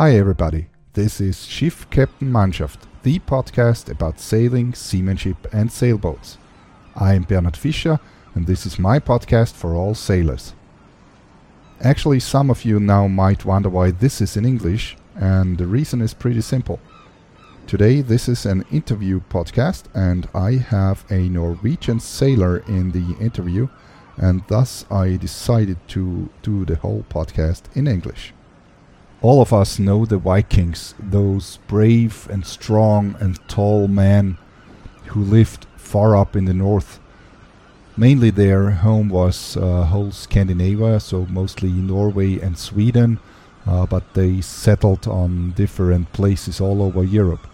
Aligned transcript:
Hi, 0.00 0.16
everybody. 0.16 0.68
This 0.94 1.20
is 1.20 1.44
Schiff 1.44 1.90
Captain 1.90 2.32
Mannschaft, 2.32 2.86
the 3.02 3.18
podcast 3.18 3.90
about 3.90 4.18
sailing, 4.18 4.72
seamanship, 4.72 5.36
and 5.52 5.70
sailboats. 5.70 6.38
I 6.96 7.12
am 7.12 7.24
Bernhard 7.24 7.54
Fischer, 7.54 8.00
and 8.34 8.46
this 8.46 8.64
is 8.64 8.78
my 8.78 8.98
podcast 8.98 9.52
for 9.52 9.74
all 9.74 9.94
sailors. 9.94 10.54
Actually, 11.82 12.18
some 12.18 12.48
of 12.48 12.64
you 12.64 12.80
now 12.80 13.08
might 13.08 13.44
wonder 13.44 13.68
why 13.68 13.90
this 13.90 14.22
is 14.22 14.38
in 14.38 14.46
English, 14.46 14.96
and 15.16 15.58
the 15.58 15.66
reason 15.66 16.00
is 16.00 16.14
pretty 16.14 16.40
simple. 16.40 16.80
Today, 17.66 18.00
this 18.00 18.26
is 18.26 18.46
an 18.46 18.64
interview 18.70 19.20
podcast, 19.28 19.82
and 19.94 20.26
I 20.34 20.52
have 20.52 21.04
a 21.10 21.28
Norwegian 21.28 22.00
sailor 22.00 22.64
in 22.66 22.92
the 22.92 23.22
interview, 23.22 23.68
and 24.16 24.42
thus 24.48 24.86
I 24.90 25.18
decided 25.18 25.76
to 25.88 26.30
do 26.40 26.64
the 26.64 26.76
whole 26.76 27.04
podcast 27.10 27.64
in 27.74 27.86
English. 27.86 28.32
All 29.22 29.42
of 29.42 29.52
us 29.52 29.78
know 29.78 30.06
the 30.06 30.16
Vikings, 30.16 30.94
those 30.98 31.58
brave 31.68 32.26
and 32.30 32.46
strong 32.46 33.16
and 33.20 33.38
tall 33.48 33.86
men 33.86 34.38
who 35.08 35.20
lived 35.20 35.66
far 35.76 36.16
up 36.16 36.34
in 36.34 36.46
the 36.46 36.54
north. 36.54 36.98
Mainly 37.98 38.30
their 38.30 38.70
home 38.70 39.10
was 39.10 39.58
uh, 39.58 39.84
whole 39.84 40.10
Scandinavia, 40.10 41.00
so 41.00 41.26
mostly 41.26 41.68
Norway 41.68 42.40
and 42.40 42.56
Sweden, 42.56 43.18
uh, 43.66 43.84
but 43.84 44.14
they 44.14 44.40
settled 44.40 45.06
on 45.06 45.50
different 45.50 46.10
places 46.14 46.58
all 46.58 46.80
over 46.80 47.04
Europe. 47.04 47.46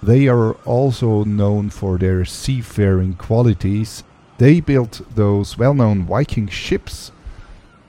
They 0.00 0.28
are 0.28 0.52
also 0.64 1.24
known 1.24 1.70
for 1.70 1.98
their 1.98 2.24
seafaring 2.24 3.14
qualities. 3.14 4.04
They 4.38 4.60
built 4.60 5.00
those 5.16 5.58
well 5.58 5.74
known 5.74 6.04
Viking 6.04 6.46
ships 6.46 7.10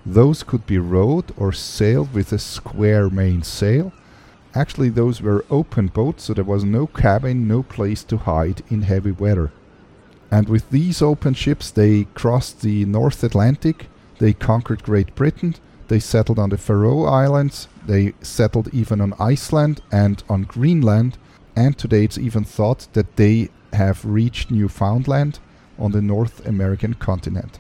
those 0.05 0.43
could 0.43 0.65
be 0.67 0.77
rowed 0.77 1.33
or 1.35 1.51
sailed 1.51 2.13
with 2.13 2.31
a 2.31 2.39
square 2.39 3.09
mainsail. 3.09 3.91
Actually, 4.53 4.89
those 4.89 5.21
were 5.21 5.45
open 5.49 5.87
boats, 5.87 6.25
so 6.25 6.33
there 6.33 6.43
was 6.43 6.63
no 6.63 6.87
cabin, 6.87 7.47
no 7.47 7.63
place 7.63 8.03
to 8.03 8.17
hide 8.17 8.61
in 8.69 8.83
heavy 8.83 9.11
weather. 9.11 9.51
And 10.31 10.47
with 10.47 10.69
these 10.69 11.01
open 11.01 11.33
ships, 11.33 11.71
they 11.71 12.05
crossed 12.13 12.61
the 12.61 12.85
North 12.85 13.23
Atlantic, 13.23 13.87
they 14.19 14.33
conquered 14.33 14.83
Great 14.83 15.15
Britain, 15.15 15.55
they 15.87 15.99
settled 15.99 16.39
on 16.39 16.49
the 16.49 16.57
Faroe 16.57 17.05
Islands, 17.05 17.67
they 17.85 18.13
settled 18.21 18.73
even 18.73 19.01
on 19.01 19.13
Iceland 19.19 19.81
and 19.91 20.23
on 20.29 20.43
Greenland, 20.43 21.17
and 21.55 21.77
today 21.77 22.03
it's 22.03 22.17
even 22.17 22.43
thought 22.43 22.87
that 22.93 23.15
they 23.15 23.49
have 23.73 24.05
reached 24.05 24.51
Newfoundland 24.51 25.39
on 25.77 25.91
the 25.91 26.01
North 26.01 26.45
American 26.45 26.93
continent. 26.93 27.59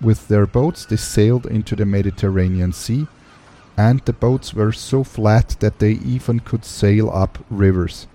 With 0.00 0.28
their 0.28 0.46
boats, 0.46 0.84
they 0.84 0.96
sailed 0.96 1.46
into 1.46 1.74
the 1.74 1.84
Mediterranean 1.84 2.72
Sea, 2.72 3.06
and 3.76 4.00
the 4.04 4.12
boats 4.12 4.54
were 4.54 4.72
so 4.72 5.02
flat 5.04 5.56
that 5.60 5.78
they 5.78 5.92
even 5.92 6.40
could 6.40 6.64
sail 6.64 7.10
up 7.10 7.38
rivers. 7.50 8.06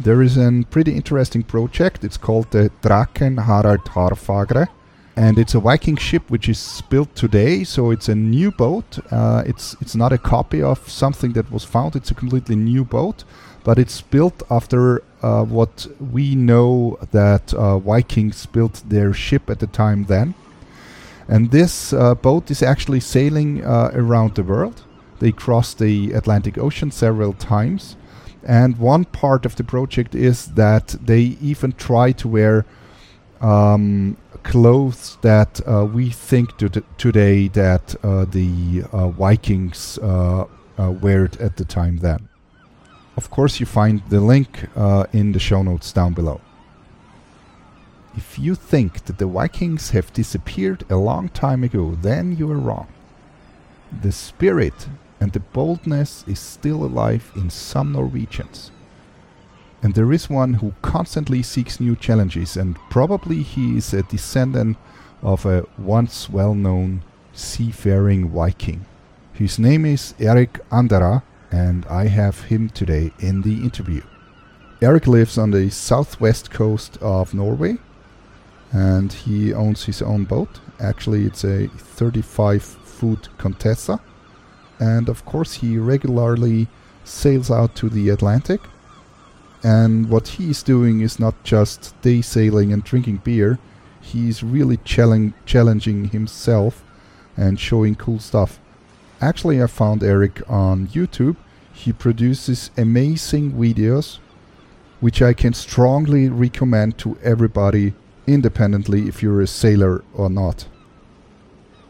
There 0.00 0.22
is 0.22 0.36
a 0.36 0.64
pretty 0.70 0.94
interesting 0.96 1.44
project. 1.44 2.02
It's 2.02 2.16
called 2.16 2.50
the 2.50 2.70
Draken 2.80 3.36
Harald 3.36 3.84
Haarfagre, 3.84 4.66
and 5.14 5.38
it's 5.38 5.54
a 5.54 5.60
Viking 5.60 5.96
ship 5.96 6.28
which 6.28 6.48
is 6.48 6.82
built 6.88 7.14
today. 7.14 7.62
So 7.62 7.92
it's 7.92 8.08
a 8.08 8.14
new 8.14 8.50
boat. 8.50 8.98
Uh, 9.12 9.44
it's 9.46 9.76
it's 9.80 9.94
not 9.94 10.12
a 10.12 10.18
copy 10.18 10.62
of 10.62 10.88
something 10.88 11.32
that 11.34 11.52
was 11.52 11.64
found. 11.64 11.94
It's 11.94 12.10
a 12.10 12.14
completely 12.14 12.56
new 12.56 12.84
boat, 12.84 13.22
but 13.62 13.78
it's 13.78 14.00
built 14.00 14.42
after 14.50 15.04
uh, 15.22 15.44
what 15.44 15.86
we 16.12 16.34
know 16.34 16.98
that 17.12 17.54
uh, 17.54 17.78
Vikings 17.78 18.46
built 18.46 18.82
their 18.88 19.12
ship 19.12 19.48
at 19.48 19.60
the 19.60 19.68
time 19.68 20.06
then. 20.06 20.34
And 21.32 21.50
this 21.50 21.94
uh, 21.94 22.14
boat 22.14 22.50
is 22.50 22.62
actually 22.62 23.00
sailing 23.00 23.64
uh, 23.64 23.90
around 23.94 24.34
the 24.34 24.42
world. 24.42 24.82
They 25.18 25.32
cross 25.32 25.72
the 25.72 26.12
Atlantic 26.12 26.58
Ocean 26.58 26.90
several 26.90 27.32
times. 27.32 27.96
And 28.42 28.76
one 28.76 29.06
part 29.06 29.46
of 29.46 29.56
the 29.56 29.64
project 29.64 30.14
is 30.14 30.48
that 30.56 30.88
they 30.88 31.38
even 31.40 31.72
try 31.72 32.12
to 32.12 32.28
wear 32.28 32.66
um, 33.40 34.18
clothes 34.42 35.16
that 35.22 35.58
uh, 35.66 35.86
we 35.86 36.10
think 36.10 36.58
to 36.58 36.68
today 36.98 37.48
that 37.48 37.96
uh, 38.04 38.26
the 38.26 38.84
uh, 38.92 39.08
Vikings 39.08 39.96
uh, 40.02 40.44
wear 41.00 41.30
at 41.40 41.56
the 41.56 41.64
time 41.64 41.96
then. 41.96 42.28
Of 43.16 43.30
course, 43.30 43.58
you 43.58 43.64
find 43.64 44.02
the 44.10 44.20
link 44.20 44.68
in 45.14 45.32
the 45.32 45.38
show 45.38 45.62
notes 45.62 45.92
down 45.92 46.12
below. 46.12 46.42
If 48.14 48.38
you 48.38 48.54
think 48.54 49.06
that 49.06 49.16
the 49.16 49.26
Vikings 49.26 49.90
have 49.90 50.12
disappeared 50.12 50.84
a 50.90 50.96
long 50.96 51.30
time 51.30 51.64
ago, 51.64 51.96
then 52.02 52.36
you 52.36 52.50
are 52.50 52.58
wrong. 52.58 52.88
The 54.02 54.12
spirit 54.12 54.88
and 55.18 55.32
the 55.32 55.40
boldness 55.40 56.22
is 56.26 56.38
still 56.38 56.84
alive 56.84 57.32
in 57.34 57.48
some 57.48 57.92
Norwegians. 57.92 58.70
And 59.82 59.94
there 59.94 60.12
is 60.12 60.28
one 60.28 60.54
who 60.54 60.74
constantly 60.82 61.42
seeks 61.42 61.80
new 61.80 61.96
challenges, 61.96 62.56
and 62.56 62.76
probably 62.90 63.42
he 63.42 63.78
is 63.78 63.94
a 63.94 64.02
descendant 64.02 64.76
of 65.22 65.46
a 65.46 65.64
once 65.78 66.28
well 66.28 66.54
known 66.54 67.02
seafaring 67.32 68.28
Viking. 68.28 68.84
His 69.32 69.58
name 69.58 69.86
is 69.86 70.14
Erik 70.18 70.60
Aanderaa, 70.70 71.22
and 71.50 71.86
I 71.86 72.08
have 72.08 72.44
him 72.44 72.68
today 72.68 73.12
in 73.20 73.40
the 73.40 73.62
interview. 73.62 74.02
Erik 74.82 75.06
lives 75.06 75.38
on 75.38 75.50
the 75.50 75.70
southwest 75.70 76.50
coast 76.50 76.98
of 77.00 77.32
Norway 77.32 77.78
and 78.72 79.12
he 79.12 79.52
owns 79.52 79.84
his 79.84 80.02
own 80.02 80.24
boat. 80.24 80.60
Actually, 80.80 81.24
it's 81.24 81.44
a 81.44 81.68
35 81.68 82.62
foot 82.62 83.28
Contessa, 83.38 84.00
and 84.80 85.08
of 85.08 85.24
course, 85.24 85.54
he 85.54 85.78
regularly 85.78 86.68
sails 87.04 87.50
out 87.50 87.74
to 87.76 87.88
the 87.88 88.08
Atlantic. 88.08 88.60
And 89.62 90.08
what 90.08 90.28
he's 90.28 90.62
doing 90.62 91.02
is 91.02 91.20
not 91.20 91.44
just 91.44 92.00
day 92.02 92.20
sailing 92.22 92.72
and 92.72 92.82
drinking 92.82 93.18
beer, 93.18 93.58
he's 94.00 94.42
really 94.42 94.78
challeng- 94.78 95.34
challenging 95.46 96.06
himself 96.06 96.82
and 97.36 97.60
showing 97.60 97.94
cool 97.94 98.18
stuff. 98.18 98.58
Actually, 99.20 99.62
I 99.62 99.68
found 99.68 100.02
Erik 100.02 100.42
on 100.50 100.88
YouTube. 100.88 101.36
He 101.72 101.92
produces 101.92 102.70
amazing 102.76 103.52
videos, 103.52 104.18
which 105.00 105.22
I 105.22 105.32
can 105.32 105.52
strongly 105.52 106.28
recommend 106.28 106.98
to 106.98 107.16
everybody 107.22 107.94
independently 108.26 109.08
if 109.08 109.22
you're 109.22 109.40
a 109.40 109.46
sailor 109.46 110.04
or 110.14 110.30
not. 110.30 110.66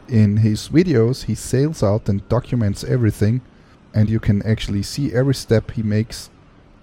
In 0.09 0.39
his 0.39 0.69
videos, 0.69 1.25
he 1.25 1.35
sails 1.35 1.83
out 1.83 2.09
and 2.09 2.29
documents 2.29 2.85
everything, 2.85 3.41
and 3.95 4.11
you 4.11 4.21
can 4.21 4.43
actually 4.43 4.83
see 4.83 5.13
every 5.13 5.35
step 5.35 5.73
he 5.73 5.83
makes, 5.83 6.31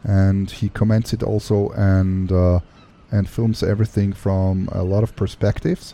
and 0.03 0.49
he 0.49 0.69
comments 0.69 1.13
it 1.13 1.23
also 1.23 1.69
and 1.69 2.31
uh, 2.31 2.59
and 3.11 3.29
films 3.29 3.63
everything 3.63 4.13
from 4.13 4.69
a 4.71 4.83
lot 4.83 5.03
of 5.03 5.15
perspectives. 5.15 5.93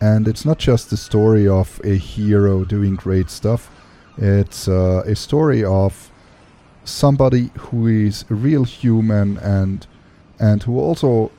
And 0.00 0.28
it's 0.28 0.44
not 0.44 0.58
just 0.58 0.90
the 0.90 0.96
story 0.96 1.48
of 1.48 1.80
a 1.82 1.96
hero 1.96 2.64
doing 2.64 2.94
great 2.94 3.30
stuff; 3.30 3.70
it's 4.16 4.68
uh, 4.68 5.02
a 5.06 5.16
story 5.16 5.64
of 5.64 6.10
somebody 6.84 7.50
who 7.58 7.86
is 7.86 8.24
a 8.30 8.34
real 8.34 8.64
human 8.64 9.38
and 9.38 9.86
and 10.38 10.62
who 10.62 10.78
also 10.78 11.30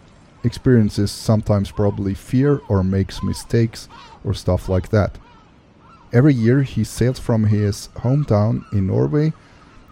experiences 0.43 1.11
sometimes 1.11 1.71
probably 1.71 2.13
fear 2.13 2.61
or 2.67 2.83
makes 2.83 3.23
mistakes 3.23 3.87
or 4.23 4.33
stuff 4.33 4.69
like 4.69 4.89
that. 4.89 5.17
Every 6.11 6.33
year 6.33 6.63
he 6.63 6.83
sails 6.83 7.19
from 7.19 7.45
his 7.45 7.89
hometown 7.97 8.63
in 8.73 8.87
Norway 8.87 9.33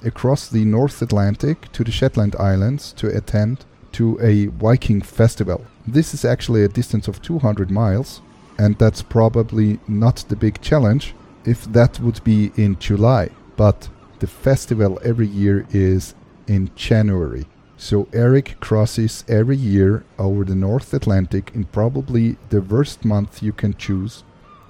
across 0.04 0.48
the 0.48 0.66
North 0.66 1.02
Atlantic 1.02 1.72
to 1.74 1.84
the 1.84 1.92
Shetland 1.92 2.36
Islands 2.40 2.94
to 2.94 3.16
attend 3.16 3.66
to 3.94 4.20
a 4.22 4.48
Viking 4.48 5.02
festival. 5.02 5.66
This 5.88 6.14
is 6.14 6.26
actually 6.26 6.64
a 6.64 6.68
distance 6.68 7.08
of 7.08 7.22
200 7.22 7.72
miles, 7.72 8.22
and 8.58 8.78
that's 8.78 9.02
probably 9.02 9.80
not 9.88 10.26
the 10.28 10.36
big 10.36 10.62
challenge 10.62 11.14
if 11.46 11.64
that 11.72 12.00
would 12.00 12.24
be 12.24 12.52
in 12.56 12.78
July. 12.80 13.30
But 13.56 13.90
the 14.20 14.28
festival 14.28 15.00
every 15.04 15.28
year 15.28 15.66
is 15.72 16.16
in 16.48 16.72
January. 16.76 17.46
So 17.78 18.08
Erik 18.12 18.60
crosses 18.60 19.24
every 19.28 19.56
year 19.56 20.04
over 20.18 20.44
the 20.44 20.56
North 20.56 20.94
Atlantic 20.96 21.52
in 21.54 21.66
probably 21.66 22.38
the 22.50 22.62
worst 22.62 23.06
month 23.06 23.44
you 23.44 23.54
can 23.54 23.76
choose 23.76 24.24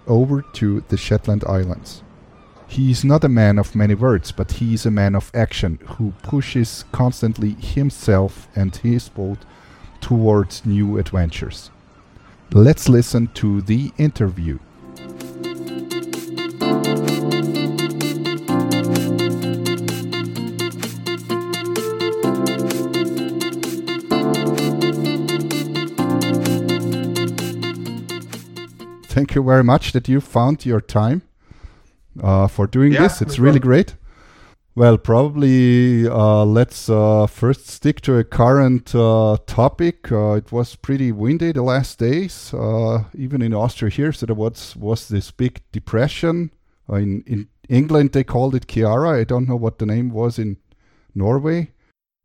over 0.07 0.41
to 0.41 0.83
the 0.89 0.97
Shetland 0.97 1.45
Islands. 1.47 2.03
He 2.67 2.91
is 2.91 3.05
not 3.05 3.23
a 3.23 3.29
man 3.29 3.59
of 3.59 3.75
many 3.75 3.95
words, 3.95 4.33
but 4.33 4.51
he 4.51 4.73
is 4.73 4.85
a 4.85 4.91
man 4.91 5.15
of 5.15 5.31
action 5.33 5.79
who 5.85 6.11
pushes 6.21 6.83
constantly 6.91 7.51
himself 7.51 8.49
and 8.57 8.75
his 8.75 9.07
boat 9.07 9.39
towards 10.01 10.65
new 10.65 10.97
adventures. 10.97 11.71
Let's 12.51 12.89
listen 12.89 13.27
to 13.35 13.61
the 13.61 13.93
interview. 13.97 14.59
Thank 29.17 29.33
you 29.33 29.43
very 29.43 29.63
much 29.63 29.93
that 29.93 30.07
you 30.07 30.21
found 30.21 30.63
your 30.63 30.79
time 30.79 31.23
uh, 32.21 32.47
for 32.47 32.67
doing 32.67 32.93
yeah, 32.93 33.01
this. 33.01 33.19
It's 33.19 33.39
really 33.39 33.59
great. 33.59 33.95
Well, 34.75 34.99
probably 34.99 36.07
uh, 36.07 36.45
let's 36.45 36.87
uh, 36.87 37.25
first 37.25 37.67
stick 37.67 37.99
to 38.01 38.17
a 38.17 38.23
current 38.23 38.93
uh, 38.93 39.37
topic. 39.47 40.11
Uh, 40.11 40.33
it 40.33 40.51
was 40.51 40.75
pretty 40.75 41.11
windy 41.11 41.51
the 41.51 41.63
last 41.63 41.97
days, 41.97 42.53
uh, 42.53 43.05
even 43.15 43.41
in 43.41 43.55
Austria 43.55 43.89
here. 43.89 44.11
So 44.13 44.27
there 44.27 44.35
was 44.35 44.75
was 44.75 45.07
this 45.07 45.31
big 45.31 45.61
depression. 45.71 46.51
Uh, 46.87 46.97
in 46.97 47.23
in 47.25 47.47
England, 47.69 48.11
they 48.11 48.23
called 48.23 48.53
it 48.53 48.67
Ciara. 48.67 49.19
I 49.21 49.23
don't 49.23 49.47
know 49.47 49.59
what 49.59 49.79
the 49.79 49.87
name 49.87 50.11
was 50.11 50.37
in 50.37 50.57
Norway. 51.15 51.71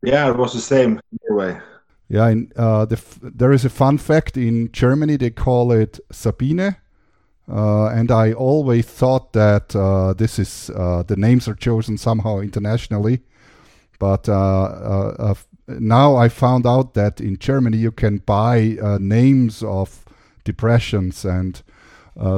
Yeah, 0.03 0.29
it 0.29 0.37
was 0.37 0.53
the 0.53 0.61
same 0.61 1.01
in 1.11 1.17
Norway. 1.27 1.59
Yeah, 2.07 2.29
in, 2.29 2.51
the 2.55 2.97
f- 2.97 3.19
there 3.23 3.51
is 3.51 3.65
a 3.65 3.69
fun 3.69 3.97
fact 3.97 4.37
in 4.37 4.71
Germany. 4.71 5.17
They 5.17 5.31
call 5.31 5.71
it 5.71 5.99
Sabine. 6.11 6.75
Uh, 7.49 7.87
and 7.87 8.09
I 8.09 8.31
always 8.31 8.85
thought 8.85 9.33
that 9.33 9.75
uh, 9.75 10.13
this 10.13 10.39
is 10.39 10.69
uh, 10.69 11.03
the 11.03 11.17
names 11.17 11.47
are 11.47 11.55
chosen 11.55 11.97
somehow 11.97 12.39
internationally, 12.39 13.21
but 13.99 14.29
uh, 14.29 14.63
uh, 14.63 15.33
now 15.67 16.15
I 16.15 16.29
found 16.29 16.65
out 16.65 16.93
that 16.93 17.19
in 17.19 17.37
Germany 17.37 17.77
you 17.77 17.91
can 17.91 18.19
buy 18.19 18.77
names 18.99 19.61
of 19.61 20.05
depressions, 20.45 21.25
and 21.25 21.61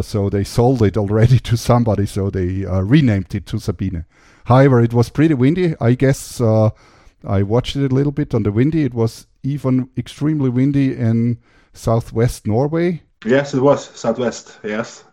so 0.02 0.30
they 0.30 0.44
sold 0.44 0.82
it 0.82 0.98
already 0.98 1.38
to 1.50 1.56
somebody, 1.56 2.08
so 2.08 2.32
they 2.32 2.66
renamed 2.66 3.36
it 3.36 3.46
to 3.48 3.60
Sabine. 3.60 4.06
However, 4.46 4.82
it 4.82 4.94
was 4.94 5.10
pretty 5.10 5.36
windy. 5.36 5.76
I 5.80 5.94
guess 5.94 6.42
I 6.42 7.44
watched 7.44 7.76
it 7.76 7.92
a 7.92 7.96
little 7.96 8.12
bit 8.12 8.34
on 8.34 8.42
the 8.42 8.52
windy. 8.52 8.84
It 8.84 8.96
was 8.96 9.28
even 9.44 9.90
extremely 9.96 10.50
windy 10.50 10.96
in 10.96 11.38
southwest 11.74 12.48
Norway 12.48 13.04
Yes, 13.26 13.54
it 13.54 13.62
was 13.62 13.90
southwest. 14.00 14.60
Yes, 14.64 15.04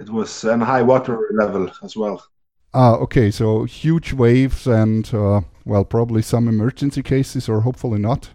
it 0.00 0.08
was 0.08 0.44
and 0.44 0.62
high 0.62 0.82
water 0.82 1.28
level 1.32 1.70
as 1.82 1.94
well. 1.94 2.22
Ah, 2.72 2.94
okay. 2.94 3.30
So 3.30 3.64
huge 3.64 4.12
waves 4.12 4.66
and 4.66 5.12
uh, 5.14 5.42
well, 5.64 5.84
probably 5.84 6.22
some 6.22 6.48
emergency 6.48 7.02
cases, 7.02 7.48
or 7.48 7.60
hopefully 7.60 7.98
not. 7.98 8.30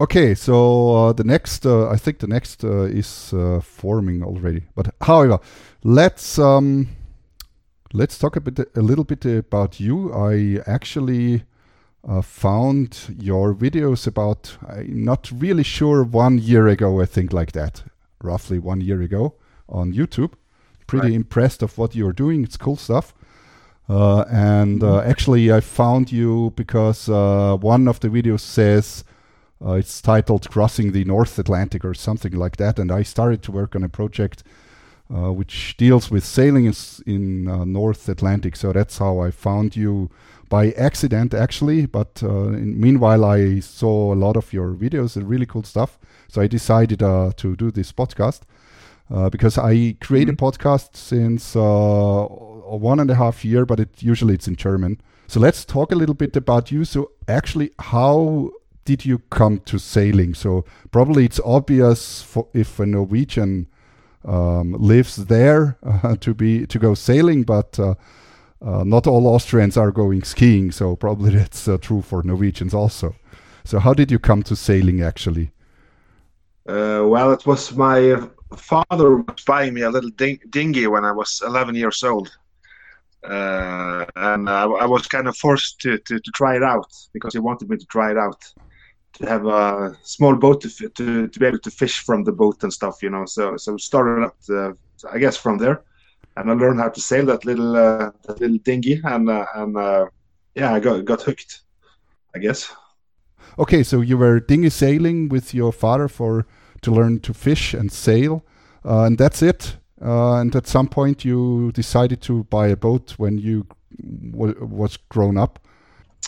Okay, 0.00 0.34
so 0.34 0.96
uh, 0.96 1.12
the 1.12 1.24
next, 1.24 1.64
uh, 1.66 1.88
I 1.88 1.96
think 1.96 2.18
the 2.18 2.26
next 2.26 2.64
uh, 2.64 2.82
is 2.82 3.32
uh, 3.32 3.60
forming 3.60 4.22
already. 4.22 4.62
But 4.74 4.94
however, 5.02 5.38
let's 5.84 6.38
um, 6.38 6.88
let's 7.92 8.18
talk 8.18 8.36
a 8.36 8.40
bit, 8.40 8.70
a 8.74 8.80
little 8.80 9.04
bit 9.04 9.24
about 9.24 9.78
you. 9.80 10.12
I 10.12 10.60
actually 10.66 11.44
uh, 12.08 12.22
found 12.22 13.14
your 13.20 13.54
videos 13.54 14.06
about, 14.06 14.56
I'm 14.68 15.04
not 15.04 15.30
really 15.32 15.62
sure, 15.62 16.02
one 16.02 16.38
year 16.38 16.66
ago, 16.66 17.00
I 17.00 17.06
think, 17.06 17.32
like 17.32 17.52
that 17.52 17.84
roughly 18.24 18.58
one 18.58 18.80
year 18.80 19.00
ago 19.02 19.34
on 19.68 19.92
YouTube. 19.92 20.32
Pretty 20.86 21.08
right. 21.08 21.14
impressed 21.14 21.62
of 21.62 21.78
what 21.78 21.94
you're 21.94 22.12
doing. 22.12 22.44
It's 22.44 22.56
cool 22.56 22.76
stuff. 22.76 23.14
Uh, 23.88 24.24
and 24.30 24.82
uh, 24.82 24.86
mm-hmm. 24.86 25.10
actually, 25.10 25.52
I 25.52 25.60
found 25.60 26.10
you 26.10 26.52
because 26.56 27.08
uh, 27.08 27.56
one 27.60 27.86
of 27.86 28.00
the 28.00 28.08
videos 28.08 28.40
says 28.40 29.04
uh, 29.64 29.72
it's 29.72 30.00
titled 30.00 30.48
"Crossing 30.50 30.92
the 30.92 31.04
North 31.04 31.38
Atlantic" 31.38 31.84
or 31.84 31.94
something 31.94 32.32
like 32.32 32.56
that. 32.56 32.78
And 32.78 32.90
I 32.90 33.02
started 33.02 33.42
to 33.42 33.52
work 33.52 33.76
on 33.76 33.84
a 33.84 33.88
project 33.88 34.42
uh, 35.14 35.32
which 35.32 35.76
deals 35.76 36.10
with 36.10 36.24
sailing 36.24 36.64
in, 36.64 36.74
in 37.06 37.48
uh, 37.48 37.64
North 37.64 38.08
Atlantic. 38.08 38.56
So 38.56 38.72
that's 38.72 38.98
how 38.98 39.20
I 39.20 39.30
found 39.30 39.76
you 39.76 40.10
by 40.48 40.70
accident, 40.72 41.34
actually. 41.34 41.84
But 41.84 42.22
in, 42.22 42.80
meanwhile, 42.80 43.24
I 43.24 43.60
saw 43.60 44.14
a 44.14 44.16
lot 44.16 44.36
of 44.36 44.52
your 44.52 44.72
videos 44.72 45.20
really 45.22 45.46
cool 45.46 45.62
stuff. 45.62 45.98
So 46.34 46.42
I 46.42 46.48
decided 46.48 47.00
uh, 47.00 47.30
to 47.36 47.54
do 47.54 47.70
this 47.70 47.92
podcast 47.92 48.40
uh, 49.08 49.30
because 49.30 49.56
I 49.56 49.96
create 50.00 50.26
mm-hmm. 50.26 50.44
a 50.44 50.50
podcast 50.50 50.96
since 50.96 51.54
uh, 51.54 52.26
one 52.76 52.98
and 52.98 53.08
a 53.08 53.14
half 53.14 53.44
year, 53.44 53.64
but 53.64 53.78
it 53.78 54.02
usually 54.02 54.34
it's 54.34 54.48
in 54.48 54.56
German. 54.56 55.00
So 55.28 55.38
let's 55.38 55.64
talk 55.64 55.92
a 55.92 55.94
little 55.94 56.16
bit 56.16 56.34
about 56.34 56.72
you. 56.72 56.84
So 56.84 57.12
actually, 57.28 57.70
how 57.78 58.50
did 58.84 59.04
you 59.04 59.20
come 59.30 59.60
to 59.60 59.78
sailing? 59.78 60.34
So 60.34 60.64
probably 60.90 61.24
it's 61.24 61.38
obvious 61.44 62.22
for 62.22 62.48
if 62.52 62.80
a 62.80 62.86
Norwegian 62.86 63.68
um, 64.24 64.72
lives 64.72 65.14
there 65.14 65.78
uh, 65.84 66.16
to 66.20 66.34
be 66.34 66.66
to 66.66 66.80
go 66.80 66.94
sailing, 66.94 67.44
but 67.44 67.78
uh, 67.78 67.94
uh, 68.60 68.82
not 68.82 69.06
all 69.06 69.28
Austrians 69.28 69.76
are 69.76 69.92
going 69.92 70.24
skiing. 70.24 70.72
So 70.72 70.96
probably 70.96 71.30
that's 71.36 71.68
uh, 71.68 71.78
true 71.78 72.02
for 72.02 72.24
Norwegians 72.24 72.74
also. 72.74 73.14
So 73.62 73.78
how 73.78 73.94
did 73.94 74.10
you 74.10 74.18
come 74.18 74.42
to 74.42 74.56
sailing 74.56 75.00
actually? 75.00 75.52
Uh, 76.66 77.04
well, 77.06 77.32
it 77.32 77.44
was 77.46 77.74
my 77.74 78.16
father 78.56 79.24
buying 79.46 79.74
me 79.74 79.82
a 79.82 79.90
little 79.90 80.10
ding- 80.10 80.40
dinghy 80.50 80.86
when 80.86 81.04
I 81.04 81.12
was 81.12 81.42
11 81.44 81.74
years 81.74 82.02
old. 82.02 82.34
Uh, 83.22 84.04
and 84.16 84.48
I, 84.48 84.64
I, 84.64 84.84
was 84.84 85.06
kind 85.06 85.28
of 85.28 85.36
forced 85.36 85.80
to, 85.80 85.98
to, 85.98 86.20
to, 86.20 86.30
try 86.32 86.56
it 86.56 86.62
out 86.62 86.92
because 87.14 87.32
he 87.32 87.38
wanted 87.38 87.70
me 87.70 87.78
to 87.78 87.86
try 87.86 88.10
it 88.10 88.18
out 88.18 88.44
to 89.14 89.26
have 89.26 89.46
a 89.46 89.96
small 90.02 90.36
boat 90.36 90.60
to, 90.60 90.68
to, 90.90 91.28
to 91.28 91.40
be 91.40 91.46
able 91.46 91.58
to 91.60 91.70
fish 91.70 92.00
from 92.00 92.22
the 92.24 92.32
boat 92.32 92.62
and 92.62 92.72
stuff 92.72 93.02
you 93.02 93.08
know. 93.08 93.24
So 93.24 93.56
so 93.56 93.78
started 93.78 94.26
up 94.26 94.36
uh, 94.50 94.72
I 95.10 95.18
guess 95.18 95.38
from 95.38 95.56
there. 95.56 95.84
And 96.36 96.50
I 96.50 96.54
learned 96.54 96.80
how 96.80 96.90
to 96.90 97.00
sail 97.00 97.24
that 97.26 97.46
little 97.46 97.74
uh, 97.74 98.10
that 98.24 98.40
little 98.40 98.58
dinghy 98.58 99.00
and 99.02 99.30
uh, 99.30 99.46
and 99.54 99.74
uh, 99.74 100.06
yeah 100.54 100.74
I 100.74 100.80
got 100.80 101.02
got 101.06 101.22
hooked 101.22 101.62
I 102.34 102.40
guess 102.40 102.70
Okay, 103.58 103.82
so 103.84 104.00
you 104.00 104.18
were 104.18 104.40
dinghy 104.40 104.70
sailing 104.70 105.28
with 105.28 105.54
your 105.54 105.72
father 105.72 106.08
for 106.08 106.46
to 106.82 106.90
learn 106.90 107.20
to 107.20 107.32
fish 107.32 107.72
and 107.72 107.90
sail, 107.92 108.44
uh, 108.84 109.04
and 109.04 109.16
that's 109.16 109.42
it. 109.42 109.76
Uh, 110.02 110.34
and 110.40 110.54
at 110.56 110.66
some 110.66 110.88
point, 110.88 111.24
you 111.24 111.70
decided 111.72 112.20
to 112.22 112.44
buy 112.44 112.68
a 112.68 112.76
boat 112.76 113.14
when 113.16 113.38
you 113.38 113.66
was 114.32 114.96
grown 115.08 115.36
up. 115.36 115.60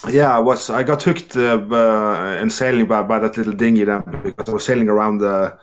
Yeah, 0.08 0.36
I 0.36 0.38
was. 0.38 0.70
I 0.70 0.82
got 0.82 1.02
hooked 1.02 1.36
uh, 1.36 1.58
uh, 1.70 2.38
in 2.40 2.48
sailing 2.48 2.86
by, 2.86 3.02
by 3.02 3.18
that 3.18 3.36
little 3.36 3.52
dinghy 3.52 3.84
then 3.84 4.02
because 4.22 4.48
I 4.48 4.52
was 4.52 4.64
sailing 4.64 4.88
around 4.88 5.18
the 5.18 5.58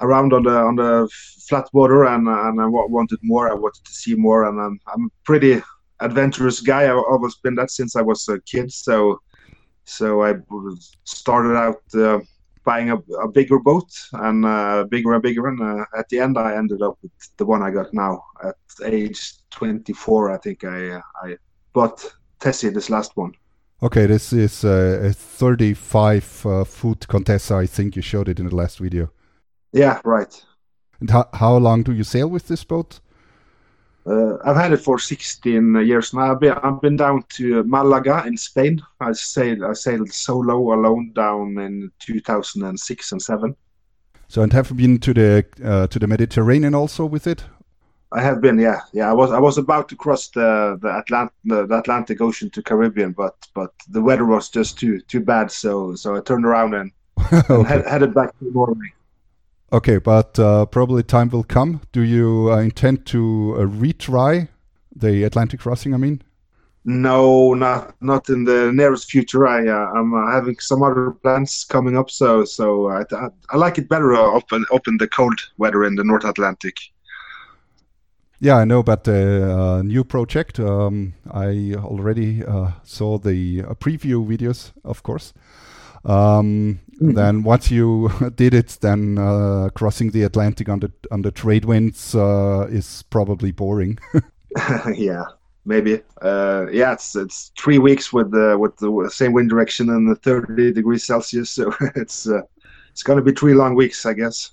around 0.00 0.32
on 0.32 0.44
the 0.44 0.56
on 0.56 0.76
the 0.76 1.08
flat 1.48 1.68
water 1.72 2.04
and 2.04 2.26
and 2.26 2.60
I 2.60 2.66
wanted 2.66 3.18
more. 3.22 3.50
I 3.50 3.54
wanted 3.54 3.84
to 3.84 3.92
see 3.92 4.14
more, 4.14 4.44
and 4.44 4.58
I'm 4.58 4.80
I'm 4.86 5.04
a 5.06 5.24
pretty 5.24 5.62
adventurous 6.00 6.60
guy. 6.60 6.84
I've 6.84 7.04
always 7.10 7.34
been 7.36 7.56
that 7.56 7.70
since 7.70 7.94
I 7.94 8.02
was 8.02 8.26
a 8.28 8.40
kid. 8.40 8.72
So 8.72 9.20
so 9.84 10.22
I 10.22 10.34
started 11.04 11.56
out 11.56 11.82
uh, 11.94 12.20
buying 12.64 12.90
a, 12.90 12.96
a, 12.96 13.28
bigger 13.28 13.58
boat 13.58 13.90
and 14.12 14.44
uh, 14.44 14.84
bigger 14.88 15.12
and 15.12 15.22
bigger. 15.22 15.48
And 15.48 15.60
uh, 15.60 15.84
at 15.96 16.08
the 16.08 16.20
end, 16.20 16.38
I 16.38 16.56
ended 16.56 16.82
up 16.82 16.98
with 17.02 17.12
the 17.36 17.44
one 17.44 17.62
I 17.62 17.70
got 17.70 17.92
now. 17.92 18.24
At 18.42 18.56
age 18.84 19.34
24, 19.50 20.32
I 20.32 20.38
think 20.38 20.64
I 20.64 20.96
I 21.22 21.36
bought 21.72 22.04
Tessie, 22.40 22.70
this 22.70 22.90
last 22.90 23.16
one. 23.16 23.34
Okay, 23.82 24.06
this 24.06 24.32
is 24.32 24.64
a 24.64 25.12
35 25.12 26.46
uh, 26.46 26.64
foot 26.64 27.06
Contessa. 27.06 27.56
I 27.56 27.66
think 27.66 27.96
you 27.96 28.02
showed 28.02 28.28
it 28.28 28.40
in 28.40 28.46
the 28.46 28.56
last 28.56 28.78
video. 28.78 29.10
Yeah, 29.72 30.00
right. 30.04 30.44
And 31.00 31.10
how, 31.10 31.28
how 31.34 31.56
long 31.56 31.82
do 31.82 31.92
you 31.92 32.04
sail 32.04 32.28
with 32.28 32.48
this 32.48 32.64
boat? 32.64 33.00
Uh, 34.06 34.36
I've 34.44 34.56
had 34.56 34.72
it 34.72 34.80
for 34.80 34.98
16 34.98 35.86
years 35.86 36.12
now. 36.12 36.32
I've 36.32 36.40
been, 36.40 36.52
I've 36.52 36.80
been 36.80 36.96
down 36.96 37.24
to 37.36 37.64
Malaga 37.64 38.24
in 38.26 38.36
Spain. 38.36 38.82
I 39.00 39.12
sailed 39.12 39.62
I 39.62 39.72
sailed 39.72 40.12
solo 40.12 40.74
alone 40.74 41.12
down 41.14 41.58
in 41.58 41.90
2006 42.00 43.12
and 43.12 43.22
seven. 43.22 43.56
So 44.28 44.42
and 44.42 44.52
have 44.52 44.70
you 44.70 44.76
been 44.76 44.98
to 44.98 45.14
the 45.14 45.44
uh, 45.64 45.86
to 45.86 45.98
the 45.98 46.06
Mediterranean 46.06 46.74
also 46.74 47.06
with 47.06 47.26
it? 47.26 47.44
I 48.12 48.20
have 48.20 48.40
been, 48.40 48.58
yeah, 48.58 48.80
yeah. 48.92 49.10
I 49.10 49.12
was 49.12 49.32
I 49.32 49.40
was 49.40 49.58
about 49.58 49.88
to 49.88 49.96
cross 49.96 50.28
the 50.28 50.78
the, 50.80 50.88
Atlant- 50.88 51.30
the, 51.44 51.66
the 51.66 51.78
Atlantic 51.78 52.20
Ocean 52.20 52.48
to 52.50 52.62
Caribbean, 52.62 53.12
but 53.12 53.34
but 53.54 53.72
the 53.88 54.00
weather 54.00 54.24
was 54.24 54.48
just 54.48 54.78
too 54.78 55.00
too 55.00 55.20
bad. 55.20 55.50
So 55.50 55.94
so 55.96 56.14
I 56.14 56.20
turned 56.20 56.44
around 56.44 56.74
and, 56.74 56.92
okay. 57.32 57.54
and 57.54 57.66
head, 57.66 57.86
headed 57.86 58.14
back 58.14 58.38
to 58.38 58.52
Norway. 58.52 58.92
Okay, 59.74 59.98
but 59.98 60.38
uh, 60.38 60.66
probably 60.66 61.02
time 61.02 61.30
will 61.30 61.42
come. 61.42 61.80
Do 61.90 62.02
you 62.02 62.48
uh, 62.52 62.58
intend 62.58 63.06
to 63.06 63.56
uh, 63.58 63.62
retry 63.62 64.46
the 64.94 65.24
Atlantic 65.24 65.58
crossing? 65.58 65.92
I 65.92 65.96
mean, 65.96 66.22
no, 66.84 67.54
not 67.54 68.00
not 68.00 68.28
in 68.28 68.44
the 68.44 68.70
nearest 68.72 69.10
future. 69.10 69.48
I 69.48 69.66
uh, 69.66 69.90
I'm 69.96 70.14
uh, 70.14 70.30
having 70.30 70.60
some 70.60 70.84
other 70.84 71.10
plans 71.10 71.64
coming 71.64 71.96
up, 71.96 72.08
so 72.08 72.44
so 72.44 72.86
I, 72.86 73.02
I, 73.10 73.28
I 73.50 73.56
like 73.56 73.76
it 73.76 73.88
better 73.88 74.14
uh, 74.14 74.36
up 74.36 74.52
in, 74.52 74.64
up 74.72 74.86
in 74.86 74.96
the 74.98 75.08
cold 75.08 75.40
weather 75.58 75.82
in 75.82 75.96
the 75.96 76.04
North 76.04 76.24
Atlantic. 76.24 76.76
Yeah, 78.38 78.58
I 78.58 78.64
know 78.64 78.78
about 78.78 79.02
the 79.02 79.82
new 79.84 80.04
project. 80.04 80.60
Um, 80.60 81.14
I 81.32 81.74
already 81.78 82.44
saw 82.84 83.18
the 83.18 83.62
preview 83.80 84.24
videos, 84.24 84.70
of 84.84 85.02
course. 85.02 85.32
Um, 86.04 86.80
mm-hmm. 86.94 87.12
Then 87.12 87.42
once 87.42 87.70
you 87.70 88.10
did 88.34 88.54
it, 88.54 88.78
then 88.80 89.18
uh, 89.18 89.70
crossing 89.74 90.10
the 90.10 90.22
Atlantic 90.22 90.68
on 90.68 90.80
the 90.80 90.92
on 91.10 91.22
the 91.22 91.30
trade 91.30 91.64
winds 91.64 92.14
uh, 92.14 92.66
is 92.70 93.02
probably 93.10 93.52
boring. 93.52 93.98
yeah, 94.94 95.24
maybe. 95.64 96.00
Uh, 96.22 96.66
yeah, 96.70 96.92
it's 96.92 97.16
it's 97.16 97.52
three 97.58 97.78
weeks 97.78 98.12
with 98.12 98.30
the 98.30 98.56
with 98.58 98.76
the 98.76 99.10
same 99.10 99.32
wind 99.32 99.50
direction 99.50 99.90
and 99.90 100.08
the 100.10 100.16
30 100.16 100.72
degrees 100.72 101.04
Celsius, 101.04 101.50
so 101.50 101.74
it's 101.96 102.28
uh, 102.28 102.42
it's 102.90 103.02
going 103.02 103.18
to 103.18 103.24
be 103.24 103.32
three 103.32 103.54
long 103.54 103.74
weeks, 103.74 104.06
I 104.06 104.14
guess. 104.14 104.52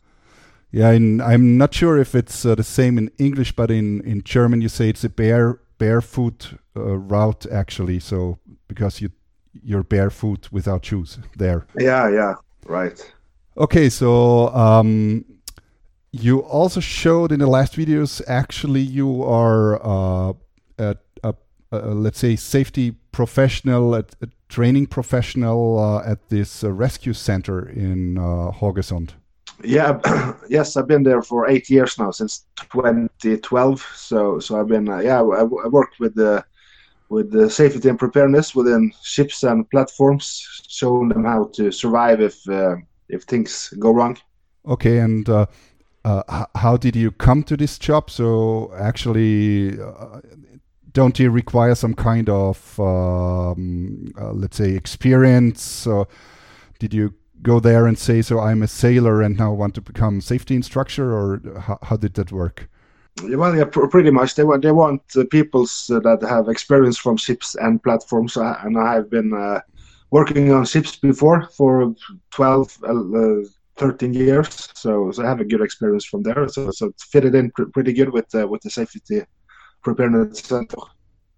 Yeah, 0.71 0.91
in, 0.91 1.19
I'm 1.19 1.57
not 1.57 1.73
sure 1.73 1.97
if 1.97 2.15
it's 2.15 2.45
uh, 2.45 2.55
the 2.55 2.63
same 2.63 2.97
in 2.97 3.11
English, 3.17 3.51
but 3.55 3.69
in, 3.69 4.01
in 4.01 4.23
German 4.23 4.61
you 4.61 4.69
say 4.69 4.89
it's 4.89 5.03
a 5.03 5.09
bear 5.09 5.59
barefoot 5.77 6.53
uh, 6.75 6.97
route 6.97 7.45
actually. 7.51 7.99
So 7.99 8.39
because 8.67 9.01
you 9.01 9.11
you're 9.63 9.83
barefoot 9.83 10.49
without 10.51 10.85
shoes 10.85 11.19
there. 11.37 11.65
Yeah, 11.77 12.09
yeah, 12.09 12.35
right. 12.65 13.13
Okay, 13.57 13.89
so 13.89 14.47
um, 14.55 15.25
you 16.11 16.39
also 16.39 16.79
showed 16.79 17.31
in 17.31 17.39
the 17.39 17.47
last 17.47 17.75
videos. 17.75 18.21
Actually, 18.27 18.81
you 18.81 19.23
are 19.23 19.75
uh, 19.85 20.33
a, 20.77 20.97
a, 21.23 21.33
a, 21.71 21.77
let's 21.93 22.19
say 22.19 22.35
safety 22.35 22.91
professional, 23.11 23.95
a, 23.95 24.05
a 24.21 24.27
training 24.49 24.87
professional 24.87 25.79
uh, 25.79 26.09
at 26.09 26.29
this 26.29 26.63
uh, 26.63 26.71
rescue 26.71 27.13
center 27.13 27.67
in 27.69 28.17
uh. 28.17 28.51
Yeah, 29.63 29.99
yes, 30.49 30.75
I've 30.75 30.87
been 30.87 31.03
there 31.03 31.21
for 31.21 31.49
eight 31.49 31.69
years 31.69 31.97
now, 31.99 32.11
since 32.11 32.45
2012. 32.71 33.91
So, 33.95 34.39
so 34.39 34.59
I've 34.59 34.67
been, 34.67 34.89
uh, 34.89 34.99
yeah, 34.99 35.21
I, 35.21 35.41
I 35.41 35.43
worked 35.43 35.99
with 35.99 36.15
the 36.15 36.43
with 37.11 37.29
the 37.29 37.49
safety 37.49 37.89
and 37.89 37.99
preparedness 37.99 38.55
within 38.55 38.91
ships 39.03 39.43
and 39.43 39.69
platforms, 39.69 40.63
showing 40.67 41.09
them 41.09 41.25
how 41.25 41.49
to 41.53 41.71
survive 41.71 42.21
if 42.21 42.47
uh, 42.49 42.75
if 43.09 43.23
things 43.23 43.73
go 43.77 43.91
wrong. 43.91 44.17
Okay, 44.65 44.99
and 44.99 45.27
uh, 45.29 45.45
uh, 46.05 46.45
how 46.55 46.77
did 46.77 46.95
you 46.95 47.11
come 47.11 47.43
to 47.43 47.57
this 47.57 47.77
job? 47.77 48.09
So 48.09 48.71
actually, 48.79 49.77
uh, 49.79 50.21
don't 50.93 51.19
you 51.19 51.29
require 51.29 51.75
some 51.75 51.93
kind 51.93 52.29
of 52.29 52.79
um, 52.79 54.13
uh, 54.17 54.31
let's 54.31 54.57
say 54.57 54.71
experience? 54.71 55.87
did 56.79 56.93
you 56.95 57.13
go 57.41 57.59
there 57.59 57.85
and 57.87 57.99
say, 57.99 58.21
"So 58.21 58.39
I'm 58.39 58.63
a 58.63 58.67
sailor 58.67 59.21
and 59.21 59.37
now 59.37 59.51
want 59.51 59.75
to 59.75 59.81
become 59.81 60.21
safety 60.21 60.55
instructor," 60.55 61.11
or 61.11 61.41
how, 61.59 61.77
how 61.83 61.97
did 61.97 62.13
that 62.13 62.31
work? 62.31 62.69
Well, 63.23 63.55
yeah, 63.55 63.65
pr- 63.65 63.87
pretty 63.87 64.11
much. 64.11 64.35
They 64.35 64.43
want 64.43 64.61
they 64.63 64.71
want 64.71 65.01
uh, 65.15 65.25
people 65.29 65.63
uh, 65.63 65.99
that 65.99 66.25
have 66.27 66.47
experience 66.49 66.97
from 66.97 67.17
ships 67.17 67.55
and 67.55 67.81
platforms, 67.83 68.37
uh, 68.37 68.57
and 68.63 68.77
I 68.77 68.93
have 68.93 69.09
been 69.09 69.33
uh, 69.33 69.59
working 70.11 70.51
on 70.51 70.65
ships 70.65 70.95
before 70.95 71.49
for 71.57 71.93
12, 72.31 72.77
uh, 72.83 73.47
13 73.77 74.13
years. 74.13 74.69
So, 74.73 75.11
so 75.11 75.23
I 75.23 75.27
have 75.27 75.41
a 75.41 75.45
good 75.45 75.61
experience 75.61 76.05
from 76.05 76.23
there. 76.23 76.47
So, 76.47 76.71
so 76.71 76.87
it 76.87 76.99
fitted 76.99 77.35
in 77.35 77.51
pr- 77.51 77.65
pretty 77.73 77.93
good 77.93 78.11
with 78.11 78.33
uh, 78.33 78.47
with 78.47 78.61
the 78.61 78.69
safety 78.69 79.23
preparedness 79.83 80.39
center. 80.39 80.77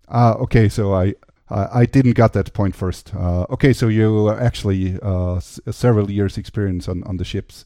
Ah, 0.08 0.36
okay. 0.36 0.70
So 0.70 0.94
I 0.94 1.16
I 1.50 1.86
didn't 1.86 2.16
got 2.16 2.34
that 2.34 2.54
point 2.54 2.76
first. 2.76 3.14
okay, 3.16 3.74
so 3.74 3.88
you 3.88 4.30
actually 4.30 5.00
s- 5.38 5.60
several 5.72 6.10
years 6.12 6.38
experience 6.38 6.88
on 6.88 7.04
on 7.04 7.18
the 7.18 7.26
ships. 7.26 7.66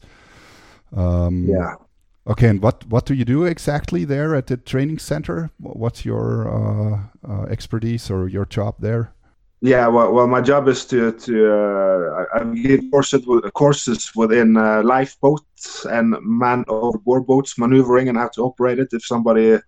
Um, 0.96 1.46
yeah. 1.48 1.74
Okay, 2.28 2.48
and 2.48 2.62
what 2.62 2.86
what 2.88 3.06
do 3.06 3.14
you 3.14 3.24
do 3.24 3.44
exactly 3.44 4.04
there 4.04 4.34
at 4.34 4.46
the 4.46 4.58
training 4.58 4.98
center? 4.98 5.50
What's 5.58 6.04
your 6.04 6.46
uh, 6.46 6.98
uh, 7.26 7.42
expertise 7.44 8.10
or 8.10 8.28
your 8.28 8.44
job 8.44 8.74
there? 8.80 9.14
Yeah, 9.62 9.88
well, 9.88 10.12
well 10.12 10.26
my 10.26 10.42
job 10.42 10.68
is 10.68 10.84
to 10.86 11.12
to 11.12 11.52
uh, 11.52 12.24
I 12.34 12.44
give 12.54 12.84
courses 12.90 13.24
courses 13.54 14.12
within 14.14 14.58
uh, 14.58 14.82
lifeboats 14.82 15.86
and 15.86 16.16
man 16.20 16.64
overboard 16.68 17.26
boats, 17.26 17.56
maneuvering 17.58 18.08
and 18.10 18.18
how 18.18 18.28
to 18.28 18.42
operate 18.42 18.78
it 18.78 18.88
if 18.92 19.04
somebody 19.04 19.58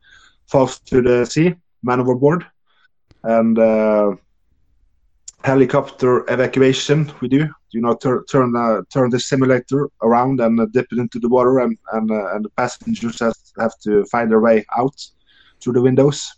falls 0.46 0.80
to 0.80 1.00
the 1.00 1.24
sea, 1.24 1.54
man 1.82 2.00
overboard, 2.00 2.44
and 3.24 3.58
uh, 3.58 4.12
helicopter 5.44 6.30
evacuation. 6.30 7.10
We 7.22 7.28
do 7.28 7.48
you 7.72 7.80
know 7.80 7.94
tur- 7.94 8.24
turn 8.24 8.54
uh, 8.56 8.82
turn 8.92 9.10
the 9.10 9.20
simulator 9.20 9.88
around 10.02 10.40
and 10.40 10.60
uh, 10.60 10.66
dip 10.66 10.86
it 10.92 10.98
into 10.98 11.18
the 11.18 11.28
water 11.28 11.58
and 11.60 11.76
and, 11.92 12.10
uh, 12.10 12.34
and 12.34 12.44
the 12.44 12.50
passengers 12.50 13.20
have, 13.20 13.36
have 13.58 13.78
to 13.82 14.04
find 14.06 14.30
their 14.30 14.40
way 14.40 14.64
out 14.76 14.96
through 15.60 15.74
the 15.74 15.82
windows. 15.82 16.32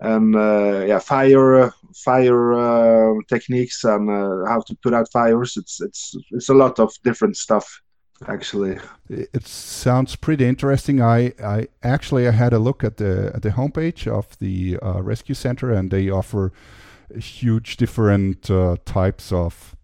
And 0.00 0.34
uh, 0.34 0.84
yeah 0.86 0.98
fire 0.98 1.72
fire 1.94 2.52
uh, 2.52 3.14
techniques 3.28 3.84
and 3.84 4.10
uh, 4.10 4.48
how 4.48 4.60
to 4.66 4.76
put 4.82 4.92
out 4.92 5.10
fires. 5.12 5.56
It's 5.56 5.80
it's 5.80 6.16
it's 6.30 6.48
a 6.48 6.54
lot 6.54 6.78
of 6.78 6.92
different 7.04 7.36
stuff 7.36 7.80
actually. 8.28 8.78
It 9.08 9.46
sounds 9.46 10.16
pretty 10.16 10.44
interesting. 10.44 11.00
I 11.00 11.32
i 11.42 11.68
actually 11.82 12.26
i 12.26 12.32
had 12.32 12.52
a 12.52 12.58
look 12.58 12.82
at 12.84 12.96
the 12.96 13.30
at 13.34 13.42
the 13.42 13.50
homepage 13.50 14.06
of 14.06 14.36
the 14.38 14.78
rescue 14.82 15.34
center 15.34 15.72
and 15.72 15.90
they 15.90 16.10
offer 16.10 16.52
huge 17.16 17.76
different 17.76 18.50
types 18.84 19.32
of 19.32 19.76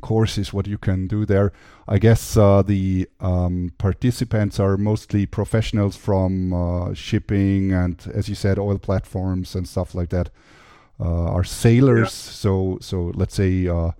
courses 0.00 0.52
what 0.52 0.66
you 0.66 0.78
can 0.78 1.06
do 1.06 1.24
there 1.24 1.52
i 1.88 1.98
guess 1.98 2.36
uh, 2.36 2.62
the 2.62 3.08
um, 3.20 3.72
participants 3.78 4.60
are 4.60 4.76
mostly 4.76 5.26
professionals 5.26 5.96
from 5.96 6.52
uh, 6.52 6.94
shipping 6.94 7.72
and 7.72 8.10
as 8.14 8.28
you 8.28 8.34
said 8.34 8.58
oil 8.58 8.78
platforms 8.78 9.54
and 9.54 9.68
stuff 9.68 9.94
like 9.94 10.10
that 10.10 10.30
uh, 11.00 11.30
are 11.30 11.44
sailors 11.44 12.12
yeah. 12.26 12.32
so 12.32 12.78
so 12.80 13.12
let's 13.14 13.34
say 13.34 13.68
uh, 13.68 13.90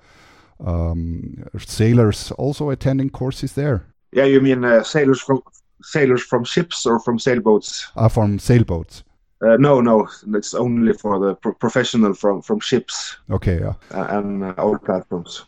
um, 0.65 1.45
sailors 1.59 2.33
also 2.33 2.71
attending 2.71 3.11
courses 3.11 3.53
there 3.53 3.85
yeah 4.13 4.25
you 4.25 4.41
mean 4.41 4.65
uh, 4.65 4.83
sailors 4.83 5.21
from 5.21 5.43
sailors 5.83 6.23
from 6.23 6.45
ships 6.45 6.87
or 6.87 6.99
from 6.99 7.19
sailboats 7.19 7.89
uh, 7.97 8.09
from 8.09 8.39
sailboats 8.39 9.03
uh, 9.43 9.57
no, 9.59 9.81
no, 9.81 10.09
it's 10.35 10.55
only 10.55 10.95
for 10.95 11.19
the 11.19 11.35
pro 11.35 11.53
professional 11.53 12.15
from 12.15 12.41
from 12.41 12.59
ships. 12.61 13.19
Okay, 13.31 13.61
yeah, 13.61 13.75
and 13.91 14.43
uh, 14.43 14.55
oil 14.59 14.79
platforms. 14.79 15.45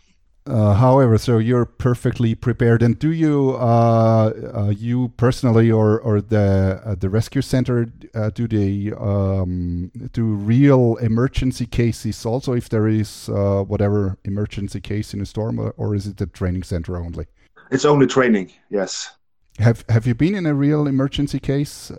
Uh, 0.49 0.73
however, 0.73 1.19
so 1.19 1.37
you're 1.37 1.67
perfectly 1.67 2.35
prepared. 2.35 2.83
And 2.83 2.99
do 2.99 3.12
you, 3.12 3.57
uh, 3.61 4.33
uh, 4.55 4.71
you 4.71 5.09
personally, 5.19 5.71
or 5.71 6.00
or 6.00 6.23
the 6.23 6.81
uh, 6.85 6.95
the 6.95 7.11
rescue 7.11 7.43
center, 7.43 7.88
uh, 8.14 8.31
do 8.31 8.49
they 8.49 8.90
um, 8.97 9.90
do 10.12 10.25
real 10.25 10.97
emergency 10.97 11.67
cases 11.67 12.25
also 12.25 12.55
if 12.55 12.71
there 12.71 12.88
is 12.88 13.28
uh, 13.28 13.62
whatever 13.62 14.17
emergency 14.25 14.81
case 14.81 15.12
in 15.12 15.21
a 15.21 15.26
storm, 15.26 15.59
or, 15.59 15.75
or 15.76 15.95
is 15.95 16.07
it 16.07 16.17
the 16.17 16.26
training 16.26 16.62
center 16.62 16.97
only? 16.97 17.26
It's 17.71 17.85
only 17.85 18.07
training. 18.07 18.50
Yes. 18.71 19.11
Have 19.59 19.85
Have 19.90 20.07
you 20.07 20.14
been 20.14 20.35
in 20.35 20.47
a 20.47 20.55
real 20.55 20.87
emergency 20.87 21.40
case 21.40 21.93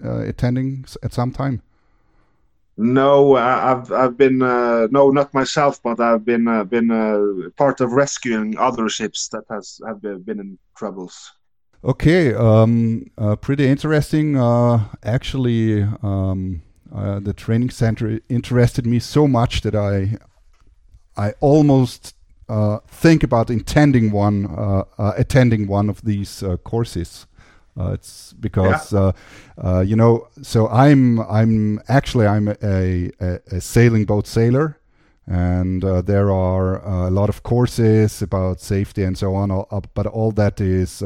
attending 0.00 0.84
at 1.02 1.12
some 1.12 1.32
time? 1.32 1.60
No, 2.76 3.36
I've 3.36 3.92
I've 3.92 4.16
been 4.16 4.42
uh, 4.42 4.88
no, 4.90 5.10
not 5.10 5.32
myself, 5.32 5.80
but 5.82 6.00
I've 6.00 6.24
been 6.24 6.48
uh, 6.48 6.64
been 6.64 6.90
uh, 6.90 7.50
part 7.56 7.80
of 7.80 7.92
rescuing 7.92 8.58
other 8.58 8.88
ships 8.88 9.28
that 9.28 9.44
has 9.48 9.80
have 9.86 10.02
been 10.02 10.40
in 10.40 10.58
troubles. 10.76 11.32
Okay, 11.84 12.34
um, 12.34 13.10
uh, 13.16 13.36
pretty 13.36 13.68
interesting. 13.68 14.36
Uh, 14.36 14.88
actually, 15.04 15.82
um, 16.02 16.62
uh, 16.92 17.20
the 17.20 17.32
training 17.32 17.70
center 17.70 18.18
interested 18.28 18.86
me 18.86 18.98
so 18.98 19.28
much 19.28 19.60
that 19.60 19.76
I 19.76 20.16
I 21.16 21.34
almost 21.40 22.16
think 22.88 23.22
about 23.22 23.50
intending 23.50 24.10
one, 24.10 24.48
attending 24.98 25.68
one 25.68 25.88
of 25.88 26.02
these 26.02 26.42
courses. 26.64 27.26
Uh, 27.78 27.92
it's 27.92 28.32
because 28.34 28.92
yeah. 28.92 28.98
uh, 29.00 29.12
uh, 29.58 29.80
you 29.80 29.96
know. 29.96 30.28
So 30.42 30.68
I'm 30.68 31.20
I'm 31.20 31.80
actually 31.88 32.26
I'm 32.26 32.48
a, 32.48 33.10
a, 33.20 33.40
a 33.50 33.60
sailing 33.60 34.04
boat 34.04 34.26
sailor, 34.26 34.78
and 35.26 35.84
uh, 35.84 36.00
there 36.02 36.30
are 36.30 36.86
uh, 36.86 37.08
a 37.08 37.10
lot 37.10 37.28
of 37.28 37.42
courses 37.42 38.22
about 38.22 38.60
safety 38.60 39.02
and 39.02 39.18
so 39.18 39.34
on. 39.34 39.50
Uh, 39.50 39.80
but 39.94 40.06
all 40.06 40.30
that 40.32 40.60
is 40.60 41.02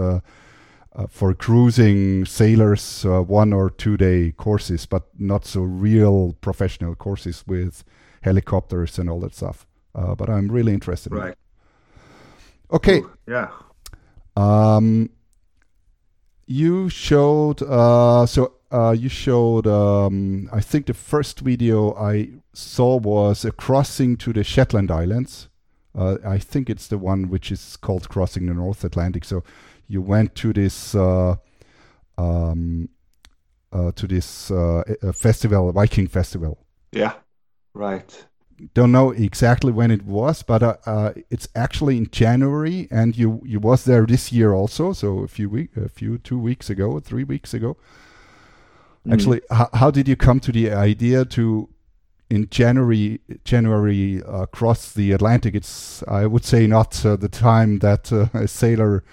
for 1.10 1.32
cruising 1.32 2.24
sailors, 2.24 3.04
one 3.04 3.52
or 3.52 3.70
two 3.70 3.96
day 3.96 4.32
courses, 4.32 4.84
but 4.84 5.04
not 5.18 5.46
so 5.46 5.62
real 5.62 6.34
professional 6.40 6.94
courses 6.96 7.44
with 7.46 7.84
helicopters 8.22 8.98
and 8.98 9.08
all 9.08 9.20
that 9.20 9.34
stuff. 9.34 9.66
but 9.94 10.28
I'm 10.28 10.48
really 10.48 10.74
interested. 10.74 11.12
Right. 11.12 11.36
In 12.70 12.76
okay. 12.76 12.98
Ooh, 12.98 13.10
yeah. 13.26 13.48
Um, 14.36 15.10
you 16.48 16.88
showed 16.88 17.62
uh, 17.62 18.24
so 18.24 18.54
uh, 18.72 18.90
you 18.98 19.08
showed 19.08 19.66
um, 19.66 20.48
I 20.52 20.60
think 20.60 20.86
the 20.86 20.94
first 20.94 21.40
video 21.40 21.94
I 21.94 22.30
saw 22.54 22.96
was 22.96 23.44
a 23.44 23.52
crossing 23.52 24.16
to 24.18 24.32
the 24.32 24.42
Shetland 24.42 24.90
Islands. 24.90 25.48
Uh, 25.94 26.16
I 26.24 26.38
think 26.38 26.70
it's 26.70 26.88
the 26.88 26.98
one 26.98 27.28
which 27.28 27.52
is 27.52 27.76
called 27.76 28.08
crossing 28.08 28.46
the 28.46 28.54
North 28.54 28.82
Atlantic. 28.84 29.24
So 29.24 29.44
you 29.88 30.00
went 30.00 30.34
to 30.36 30.52
this 30.52 30.94
uh, 30.94 31.36
um, 32.16 32.88
uh, 33.70 33.92
to 33.92 34.06
this 34.06 34.50
uh, 34.50 34.82
festival, 35.14 35.72
Viking 35.72 36.08
festival. 36.08 36.58
Yeah, 36.92 37.12
right 37.74 38.27
don't 38.74 38.92
know 38.92 39.10
exactly 39.10 39.72
when 39.72 39.90
it 39.90 40.04
was, 40.04 40.42
but 40.42 40.62
uh, 40.62 40.76
uh, 40.86 41.12
it's 41.30 41.48
actually 41.54 41.96
in 41.96 42.10
January, 42.10 42.88
and 42.90 43.16
you 43.16 43.40
you 43.44 43.60
was 43.60 43.84
there 43.84 44.06
this 44.06 44.32
year 44.32 44.52
also. 44.52 44.92
So 44.92 45.20
a 45.20 45.28
few 45.28 45.48
week, 45.48 45.76
a 45.76 45.88
few 45.88 46.18
two 46.18 46.38
weeks 46.38 46.70
ago, 46.70 47.00
three 47.00 47.24
weeks 47.24 47.54
ago. 47.54 47.76
Mm. 49.06 49.12
Actually, 49.12 49.40
how 49.50 49.90
did 49.90 50.08
you 50.08 50.16
come 50.16 50.40
to 50.40 50.52
the 50.52 50.72
idea 50.72 51.24
to 51.26 51.68
in 52.30 52.48
January 52.50 53.20
January 53.44 54.22
uh, 54.24 54.46
cross 54.46 54.92
the 54.92 55.12
Atlantic? 55.12 55.54
It's 55.54 56.02
I 56.08 56.26
would 56.26 56.44
say 56.44 56.66
not 56.66 57.04
uh, 57.06 57.16
the 57.16 57.28
time 57.28 57.78
that 57.78 58.12
uh, 58.12 58.26
a 58.34 58.48
sailor 58.48 59.04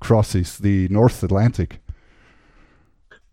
crosses 0.00 0.58
the 0.58 0.88
North 0.88 1.22
Atlantic. 1.22 1.80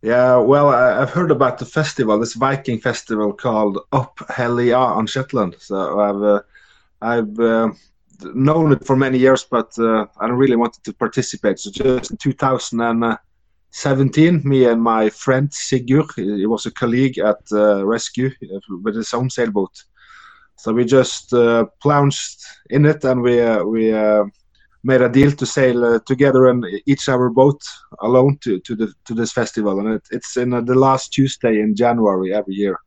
Yeah, 0.01 0.37
well, 0.37 0.69
I, 0.69 0.99
have 0.99 1.11
heard 1.11 1.29
about 1.29 1.59
the 1.59 1.65
festival, 1.65 2.17
this 2.17 2.33
Viking 2.33 2.79
festival 2.79 3.33
called 3.33 3.77
Up 3.91 4.19
Helly 4.29 4.73
Aa 4.73 4.95
on 4.95 5.05
Shetland. 5.05 5.57
So 5.59 5.99
I've 5.99 6.23
uh, 6.23 6.41
I've 7.03 7.39
uh, 7.39 7.69
known 8.33 8.71
it 8.71 8.83
for 8.83 8.95
many 8.95 9.19
years, 9.19 9.43
but 9.43 9.77
uh, 9.77 10.07
I 10.19 10.27
don't 10.27 10.39
really 10.39 10.55
wanted 10.55 10.83
to 10.85 10.93
participate. 10.93 11.59
So 11.59 11.69
just 11.69 12.09
in 12.09 12.17
2017, 12.17 14.41
me 14.43 14.65
and 14.65 14.81
my 14.81 15.09
friend 15.09 15.53
Sigurd, 15.53 16.09
he 16.15 16.47
was 16.47 16.65
a 16.65 16.71
colleague 16.71 17.19
at 17.19 17.41
uh, 17.51 17.85
Rescue 17.85 18.31
uh, 18.43 18.59
with 18.81 18.95
his 18.95 19.13
own 19.13 19.29
sailboat. 19.29 19.83
So 20.57 20.73
we 20.73 20.83
just 20.83 21.31
uh, 21.31 21.65
plunged 21.79 22.43
in 22.71 22.87
it, 22.87 23.03
and 23.03 23.21
we 23.21 23.39
we 23.65 23.93
made 24.83 25.01
a 25.01 25.09
deal 25.09 25.31
to 25.31 25.45
sail 25.45 25.85
uh, 25.85 25.99
together 26.05 26.47
and 26.47 26.65
each 26.85 27.07
our 27.07 27.29
boat 27.29 27.61
alone 27.99 28.37
to, 28.41 28.59
to 28.59 28.75
the 28.75 28.93
to 29.05 29.13
this 29.13 29.31
festival, 29.31 29.79
and 29.79 29.95
it, 29.95 30.03
it's 30.11 30.37
in 30.37 30.53
uh, 30.53 30.61
the 30.61 30.75
last 30.75 31.13
Tuesday 31.13 31.59
in 31.59 31.75
January 31.75 32.33
every 32.33 32.55
year. 32.55 32.77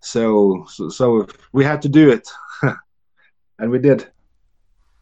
So 0.00 0.64
so, 0.68 0.88
so 0.88 1.26
we 1.52 1.64
had 1.64 1.82
to 1.82 1.88
do 1.88 2.10
it, 2.10 2.28
and 3.58 3.70
we 3.70 3.78
did. 3.78 4.06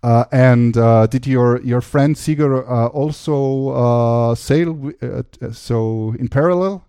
Uh, 0.02 0.24
and 0.30 0.76
uh, 0.76 1.06
did 1.06 1.26
your 1.26 1.60
your 1.62 1.80
friend 1.80 2.16
Sigurd 2.16 2.64
uh, 2.68 2.86
also 2.86 3.70
uh, 3.70 4.34
sail 4.34 4.92
so 5.52 6.14
in 6.18 6.28
parallel? 6.28 6.84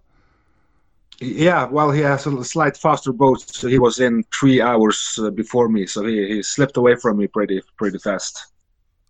Yeah, 1.19 1.65
well, 1.65 1.89
he 1.89 2.01
has 2.01 2.27
a 2.27 2.43
slight 2.43 2.77
faster 2.77 3.11
boat, 3.11 3.41
so 3.41 3.67
he 3.67 3.79
was 3.79 3.99
in 3.99 4.23
three 4.39 4.61
hours 4.61 5.19
before 5.33 5.67
me. 5.67 5.87
So 5.87 6.05
he, 6.05 6.27
he 6.27 6.43
slipped 6.43 6.77
away 6.77 6.95
from 6.95 7.17
me 7.17 7.25
pretty 7.25 7.61
pretty 7.75 7.97
fast. 7.97 8.53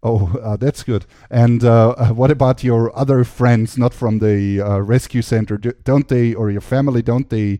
Oh, 0.03 0.37
uh, 0.43 0.57
that's 0.57 0.83
good. 0.83 1.05
And 1.29 1.63
uh, 1.63 1.89
uh, 1.91 2.07
what 2.09 2.31
about 2.31 2.63
your 2.63 2.97
other 2.97 3.23
friends, 3.23 3.77
not 3.77 3.93
from 3.93 4.19
the 4.19 4.61
uh, 4.61 4.79
rescue 4.79 5.21
center? 5.21 5.57
Don't 5.57 6.07
they, 6.07 6.33
or 6.33 6.51
your 6.51 6.61
family, 6.61 7.01
don't 7.01 7.29
they 7.29 7.59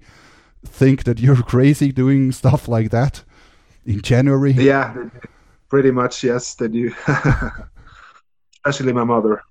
think 0.65 1.03
that 1.03 1.19
you're 1.19 1.43
crazy 1.43 1.91
doing 1.91 2.31
stuff 2.31 2.67
like 2.67 2.91
that 2.91 3.23
in 3.85 4.01
January? 4.01 4.51
Yeah, 4.51 5.09
pretty 5.69 5.91
much. 5.91 6.23
Yes, 6.23 6.55
they 6.55 6.67
do. 6.67 6.93
Especially 8.65 8.93
my 8.93 9.03
mother. 9.03 9.41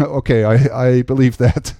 okay, 0.00 0.44
I, 0.44 0.88
I 0.88 1.02
believe 1.02 1.38
that. 1.38 1.74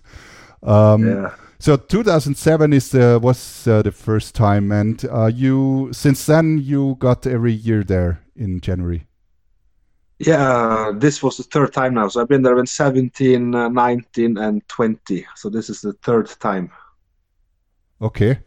Um, 0.62 1.06
yeah. 1.06 1.34
So 1.58 1.76
2007 1.76 2.72
is 2.72 2.90
the 2.90 3.20
was 3.22 3.68
uh, 3.68 3.82
the 3.82 3.92
first 3.92 4.34
time, 4.34 4.72
and 4.72 5.04
uh, 5.08 5.26
you 5.26 5.90
since 5.92 6.26
then 6.26 6.58
you 6.58 6.96
got 6.98 7.24
every 7.24 7.52
year 7.52 7.84
there 7.84 8.20
in 8.34 8.60
January. 8.60 9.06
Yeah, 10.24 10.92
this 10.94 11.20
was 11.20 11.36
the 11.36 11.42
third 11.42 11.72
time 11.72 11.94
now. 11.94 12.06
So 12.06 12.20
I've 12.20 12.28
been 12.28 12.42
there 12.42 12.58
in 12.58 12.66
17, 12.66 13.54
uh, 13.54 13.68
19, 13.68 14.38
and 14.38 14.66
20. 14.68 15.26
So 15.34 15.50
this 15.50 15.68
is 15.68 15.80
the 15.80 15.94
third 15.94 16.28
time. 16.38 16.70
Okay. 18.00 18.38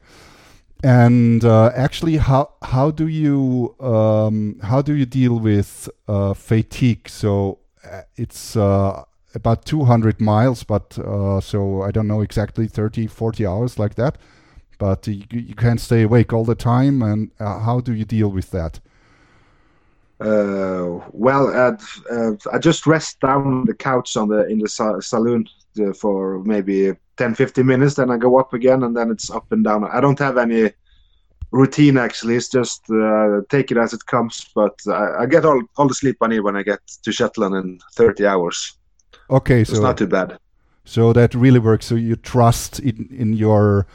And 0.83 1.43
uh, 1.43 1.71
actually, 1.75 2.17
how 2.17 2.53
how 2.61 2.91
do 2.91 3.07
you 3.07 3.75
um, 3.79 4.59
how 4.61 4.81
do 4.81 4.93
you 4.93 5.05
deal 5.05 5.39
with 5.39 5.89
uh, 6.07 6.33
fatigue? 6.33 7.09
So 7.09 7.59
uh, 7.83 8.01
it's 8.15 8.55
uh, 8.55 9.03
about 9.33 9.65
200 9.65 10.21
miles, 10.21 10.63
but 10.63 10.97
uh, 10.99 11.41
so 11.41 11.81
I 11.81 11.91
don't 11.91 12.07
know 12.07 12.21
exactly 12.21 12.67
30, 12.67 13.07
40 13.07 13.45
hours 13.45 13.79
like 13.79 13.95
that. 13.95 14.17
But 14.77 15.07
you, 15.07 15.23
you 15.31 15.55
can't 15.55 15.81
stay 15.81 16.03
awake 16.03 16.31
all 16.31 16.45
the 16.45 16.55
time. 16.55 17.01
And 17.01 17.31
how 17.39 17.81
do 17.81 17.93
you 17.93 18.05
deal 18.05 18.29
with 18.29 18.51
that? 18.51 18.79
Uh, 20.25 21.05
well, 21.11 21.47
uh, 21.55 22.31
I 22.51 22.57
just 22.57 22.87
rest 22.87 23.19
down 23.19 23.45
on 23.45 23.65
the 23.65 23.75
couch 23.75 24.17
on 24.17 24.29
the 24.29 24.47
in 24.47 24.57
the 24.57 24.67
sa- 24.67 24.99
saloon 24.99 25.47
uh, 25.79 25.93
for 25.93 26.43
maybe 26.43 26.93
10, 27.17 27.35
15 27.35 27.65
minutes. 27.65 27.95
Then 27.95 28.09
I 28.09 28.17
go 28.17 28.39
up 28.39 28.53
again, 28.53 28.83
and 28.83 28.97
then 28.97 29.11
it's 29.11 29.29
up 29.29 29.51
and 29.51 29.63
down. 29.63 29.83
I 29.83 30.01
don't 30.01 30.17
have 30.17 30.37
any 30.37 30.71
routine 31.51 31.97
actually. 31.97 32.35
It's 32.35 32.49
just 32.49 32.89
uh, 32.89 33.41
take 33.49 33.69
it 33.71 33.77
as 33.77 33.93
it 33.93 34.05
comes. 34.07 34.45
But 34.55 34.75
I, 34.87 35.23
I, 35.23 35.25
get 35.27 35.45
all 35.45 35.61
all 35.77 35.87
the 35.87 35.93
sleep 35.93 36.17
I 36.21 36.27
need 36.27 36.39
when 36.39 36.55
I 36.55 36.63
get 36.63 36.79
to 37.03 37.11
Shetland 37.11 37.55
in 37.55 37.79
30 37.93 38.25
hours. 38.25 38.77
Okay, 39.29 39.63
so 39.63 39.73
it's 39.73 39.81
not 39.81 39.97
too 39.97 40.07
bad. 40.07 40.39
So 40.85 41.13
that 41.13 41.35
really 41.35 41.59
works. 41.59 41.85
So 41.85 41.95
you 41.95 42.15
trust 42.15 42.79
in 42.79 43.09
in 43.11 43.33
your 43.33 43.85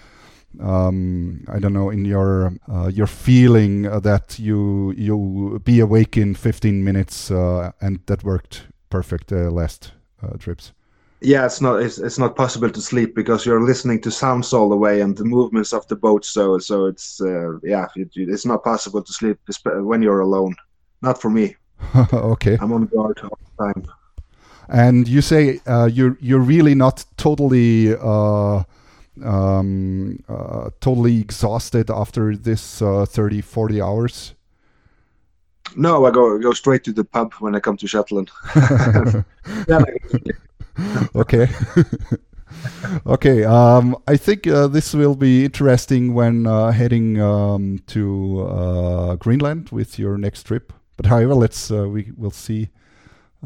um, 0.59 1.45
I 1.49 1.59
don't 1.59 1.73
know, 1.73 1.91
in 1.91 2.05
your 2.05 2.53
uh, 2.69 2.89
your 2.89 3.07
feeling 3.07 3.83
that 3.83 4.39
you 4.39 4.93
you 4.97 5.61
be 5.65 5.81
awake 5.81 6.17
in 6.17 6.35
15 6.35 6.83
minutes, 6.85 7.31
uh, 7.31 7.73
and 7.81 8.01
that 8.07 8.25
worked 8.25 8.67
perfect 8.89 9.33
uh, 9.33 9.51
last 9.51 9.93
uh, 10.23 10.37
trips. 10.39 10.73
Yeah, 11.23 11.45
it's 11.45 11.61
not 11.61 11.83
it's, 11.83 11.99
it's 11.99 12.19
not 12.19 12.35
possible 12.35 12.71
to 12.71 12.81
sleep 12.81 13.15
because 13.15 13.45
you're 13.45 13.63
listening 13.63 14.01
to 14.03 14.11
sounds 14.11 14.53
all 14.53 14.69
the 14.69 14.77
way 14.77 15.03
and 15.03 15.17
the 15.17 15.25
movements 15.25 15.73
of 15.73 15.87
the 15.89 15.97
boat. 15.97 16.25
So 16.25 16.59
so 16.59 16.87
it's 16.87 17.21
uh, 17.21 17.59
yeah, 17.63 17.87
it, 17.95 18.11
it's 18.15 18.47
not 18.47 18.65
possible 18.65 19.03
to 19.03 19.13
sleep 19.13 19.39
when 19.65 20.03
you're 20.03 20.21
alone. 20.21 20.57
Not 21.03 21.21
for 21.21 21.31
me. 21.31 21.57
okay. 22.13 22.59
I'm 22.61 22.73
on 22.73 22.87
guard 22.87 23.21
all 23.23 23.39
the 23.57 23.65
time. 23.65 23.85
And 24.69 25.09
you 25.09 25.21
say 25.21 25.61
uh, 25.67 25.91
you're 25.93 26.17
you're 26.21 26.41
really 26.41 26.75
not 26.75 27.05
totally 27.17 27.95
um, 29.25 30.23
uh, 30.29 30.71
totally 30.81 31.21
exhausted 31.21 31.91
after 31.91 32.37
this 32.37 32.83
uh, 32.83 33.07
30, 33.07 33.41
40 33.41 33.81
hours? 33.81 34.35
No, 35.77 36.05
I 36.05 36.11
go 36.11 36.39
go 36.39 36.53
straight 36.53 36.85
to 36.85 36.93
the 36.93 37.05
pub 37.05 37.33
when 37.35 37.55
I 37.55 37.61
come 37.61 37.77
to 37.77 37.87
Shetland. 37.87 38.31
okay. 41.15 41.49
okay. 43.07 43.45
Um, 43.45 43.97
I 44.09 44.17
think 44.17 44.47
uh, 44.47 44.67
this 44.67 44.95
will 44.95 45.15
be 45.15 45.45
interesting 45.45 46.15
when 46.15 46.47
uh, 46.47 46.73
heading 46.73 47.21
um, 47.21 47.81
to 47.89 48.47
uh, 48.49 49.17
Greenland 49.17 49.71
with 49.71 49.99
your 49.99 50.19
next 50.19 50.45
trip. 50.45 50.73
But 50.97 51.07
however, 51.07 51.35
let's 51.35 51.71
uh, 51.71 51.89
we 51.89 52.13
will 52.17 52.31
see 52.31 52.71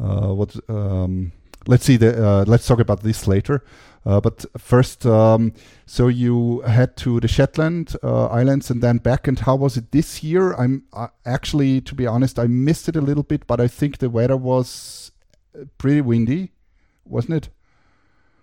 uh, 0.01 0.33
what. 0.33 0.55
Um, 0.69 1.31
let's 1.67 1.85
see 1.85 1.97
the. 1.97 2.25
Uh, 2.25 2.45
let's 2.47 2.67
talk 2.67 2.79
about 2.79 3.03
this 3.03 3.27
later. 3.27 3.63
Uh, 4.05 4.21
but 4.21 4.45
first, 4.57 5.05
um, 5.05 5.51
so 5.87 6.07
you 6.07 6.61
head 6.61 6.95
to 6.95 7.19
the 7.19 7.27
Shetland 7.27 7.95
uh, 8.03 8.27
Islands 8.27 8.69
and 8.69 8.81
then 8.81 8.97
back. 8.97 9.27
And 9.27 9.39
how 9.39 9.55
was 9.55 9.77
it 9.77 9.91
this 9.91 10.23
year? 10.23 10.53
I'm 10.53 10.83
uh, 10.93 11.07
actually, 11.25 11.81
to 11.81 11.95
be 11.95 12.05
honest, 12.05 12.37
I 12.37 12.45
missed 12.45 12.87
it 12.87 12.95
a 12.95 13.01
little 13.01 13.23
bit, 13.23 13.47
but 13.47 13.59
I 13.59 13.67
think 13.67 13.97
the 13.97 14.09
weather 14.09 14.37
was 14.37 15.11
uh, 15.59 15.65
pretty 15.79 16.01
windy, 16.01 16.51
wasn't 17.05 17.33
it? 17.33 17.49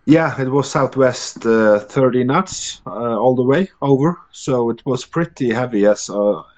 Yeah, 0.05 0.41
it 0.41 0.49
was 0.49 0.69
southwest 0.69 1.47
uh, 1.47 1.79
30 1.79 2.25
knots 2.25 2.81
all 2.85 3.37
the 3.37 3.45
way 3.45 3.71
over, 3.83 4.19
so 4.33 4.69
it 4.69 4.85
was 4.85 5.05
pretty 5.05 5.51
heavy 5.51 5.87
as 5.87 6.11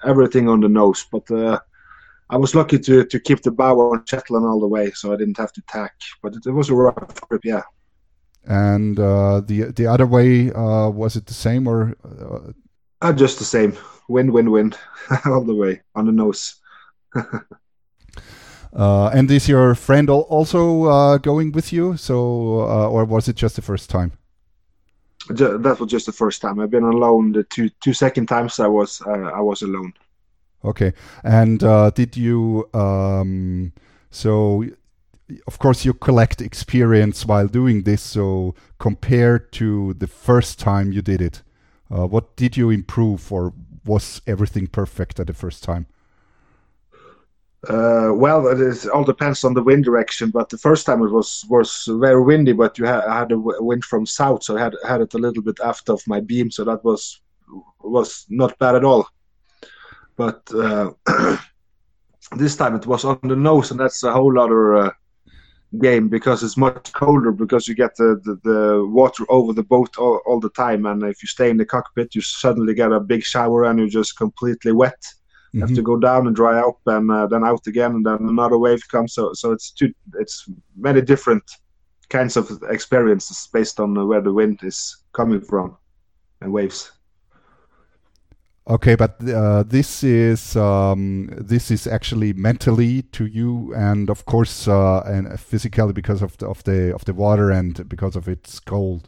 everything 0.03 0.49
on 0.49 0.61
the 0.61 0.67
nose. 0.67 1.05
But 1.11 1.29
I 2.29 2.37
was 2.37 2.55
lucky 2.55 2.79
to 2.79 3.05
to 3.05 3.19
keep 3.19 3.41
the 3.41 3.51
bow 3.51 3.79
on 3.91 4.03
Shetland 4.05 4.45
all 4.45 4.59
the 4.59 4.67
way, 4.67 4.91
so 4.91 5.13
I 5.13 5.17
didn't 5.17 5.37
have 5.37 5.53
to 5.53 5.61
tack. 5.67 5.93
But 6.21 6.35
it, 6.35 6.45
it 6.47 6.51
was 6.51 6.69
a 6.69 6.75
rough 6.75 7.21
trip, 7.27 7.45
yeah. 7.45 7.63
And 8.45 8.99
uh, 8.99 9.41
the 9.41 9.71
the 9.71 9.87
other 9.87 10.07
way 10.07 10.51
uh, 10.51 10.89
was 10.89 11.15
it 11.15 11.25
the 11.25 11.33
same 11.33 11.67
or? 11.67 11.95
Uh, 12.03 12.51
uh 13.01 13.13
just 13.13 13.37
the 13.37 13.45
same. 13.45 13.77
Win, 14.07 14.31
win, 14.31 14.51
win, 14.51 14.73
all 15.25 15.43
the 15.43 15.55
way 15.55 15.81
on 15.95 16.05
the 16.05 16.11
nose. 16.11 16.55
Uh, 18.75 19.07
and 19.13 19.31
is 19.31 19.47
your 19.47 19.73
friend 19.73 20.09
also 20.09 20.83
uh, 20.83 21.17
going 21.19 21.49
with 21.53 21.71
you? 21.71 21.95
So, 21.95 22.17
or 22.17 23.05
was 23.05 23.29
it 23.29 23.37
just 23.37 23.55
the 23.55 23.61
first 23.61 23.89
time? 23.89 24.11
That 25.29 25.77
was 25.79 25.89
just 25.89 26.07
the 26.07 26.11
first 26.11 26.41
time. 26.41 26.59
I've 26.59 26.71
been 26.71 26.83
alone. 26.83 27.31
The 27.31 27.43
two 27.45 27.69
two 27.79 27.93
second 27.93 28.25
times 28.27 28.59
I 28.59 28.67
was 28.67 29.01
I 29.07 29.39
was 29.39 29.61
alone. 29.61 29.93
Okay. 30.63 30.93
And 31.23 31.59
did 31.93 32.17
you? 32.17 32.69
Um, 32.73 33.73
so 34.09 34.63
of 35.47 35.59
course 35.59 35.85
you 35.85 35.93
collect 35.93 36.41
experience 36.41 37.25
while 37.25 37.47
doing 37.47 37.83
this 37.83 38.01
so 38.01 38.53
compared 38.79 39.51
to 39.51 39.93
the 39.95 40.07
first 40.07 40.59
time 40.59 40.91
you 40.91 41.01
did 41.01 41.21
it 41.21 41.41
uh, 41.89 42.05
what 42.05 42.35
did 42.35 42.55
you 42.55 42.69
improve 42.69 43.31
or 43.31 43.53
was 43.85 44.21
everything 44.27 44.67
perfect 44.67 45.19
at 45.19 45.27
the 45.27 45.33
first 45.33 45.63
time 45.63 45.87
uh, 47.67 48.11
well, 48.13 48.47
it 48.47 48.87
all 48.89 49.03
depends 49.03 49.43
on 49.43 49.55
the 49.55 49.63
wind 49.63 49.83
direction. 49.83 50.29
But 50.29 50.49
the 50.49 50.57
first 50.59 50.85
time 50.85 51.01
it 51.01 51.09
was 51.09 51.43
was 51.49 51.89
very 51.89 52.21
windy, 52.21 52.53
but 52.53 52.77
you 52.77 52.85
had, 52.85 53.03
had 53.09 53.31
a 53.31 53.39
wind 53.39 53.83
from 53.83 54.05
south, 54.05 54.43
so 54.43 54.55
I 54.55 54.61
had 54.61 54.75
had 54.87 55.01
it 55.01 55.15
a 55.15 55.17
little 55.17 55.41
bit 55.41 55.59
aft 55.63 55.89
of 55.89 55.99
my 56.05 56.19
beam, 56.19 56.51
so 56.51 56.63
that 56.65 56.83
was 56.83 57.21
was 57.81 58.27
not 58.29 58.59
bad 58.59 58.75
at 58.75 58.83
all. 58.83 59.07
But 60.17 60.41
uh, 60.53 60.91
this 62.35 62.55
time 62.55 62.75
it 62.75 62.87
was 62.87 63.05
on 63.05 63.19
the 63.23 63.35
nose, 63.35 63.71
and 63.71 63.79
that's 63.79 64.03
a 64.03 64.13
whole 64.13 64.39
other 64.39 64.75
uh, 64.75 64.91
game 65.79 66.07
because 66.07 66.41
it's 66.43 66.57
much 66.57 66.93
colder 66.93 67.31
because 67.31 67.67
you 67.67 67.75
get 67.75 67.95
the, 67.97 68.21
the, 68.23 68.39
the 68.49 68.85
water 68.87 69.25
over 69.29 69.51
the 69.51 69.63
boat 69.63 69.97
all, 69.97 70.21
all, 70.25 70.39
the 70.39 70.49
time 70.51 70.85
and 70.85 71.03
if 71.03 71.21
you 71.21 71.27
stay 71.27 71.49
in 71.49 71.57
the 71.57 71.65
cockpit 71.65 72.15
you 72.15 72.21
suddenly 72.21 72.73
get 72.73 72.93
a 72.93 72.99
big 72.99 73.23
shower 73.23 73.65
and 73.65 73.77
you're 73.77 73.89
just 73.89 74.15
completely 74.15 74.71
wet 74.71 75.03
you 75.51 75.59
mm-hmm. 75.59 75.67
have 75.67 75.75
to 75.75 75.81
go 75.81 75.97
down 75.97 76.27
and 76.27 76.35
dry 76.35 76.57
up 76.59 76.79
and 76.85 77.11
uh, 77.11 77.27
then 77.27 77.43
out 77.43 77.67
again 77.67 77.91
and 77.91 78.05
then 78.05 78.19
another 78.21 78.57
wave 78.57 78.81
comes 78.87 79.15
so 79.15 79.33
so 79.33 79.51
it's 79.51 79.71
two 79.71 79.91
it's 80.17 80.47
many 80.77 81.01
different 81.01 81.43
kinds 82.09 82.37
of 82.37 82.63
experiences 82.69 83.49
based 83.51 83.79
on 83.79 84.07
where 84.07 84.21
the 84.21 84.33
wind 84.33 84.59
is 84.63 85.03
coming 85.13 85.41
from 85.41 85.77
and 86.41 86.51
waves. 86.51 86.91
Okay, 88.67 88.95
but 88.95 89.21
uh, 89.29 89.61
this 89.61 90.03
is 90.03 90.55
um, 90.55 91.29
this 91.37 91.69
is 91.69 91.85
actually 91.85 92.33
mentally 92.33 93.03
to 93.11 93.25
you, 93.27 93.71
and 93.75 94.09
of 94.09 94.25
course, 94.25 94.67
uh, 94.67 95.01
and 95.05 95.39
physically 95.39 95.93
because 95.93 96.23
of 96.23 96.35
the, 96.37 96.47
of 96.47 96.63
the 96.63 96.93
of 96.95 97.05
the 97.05 97.13
water 97.13 97.51
and 97.51 97.87
because 97.87 98.15
of 98.15 98.27
its 98.27 98.59
cold. 98.59 99.07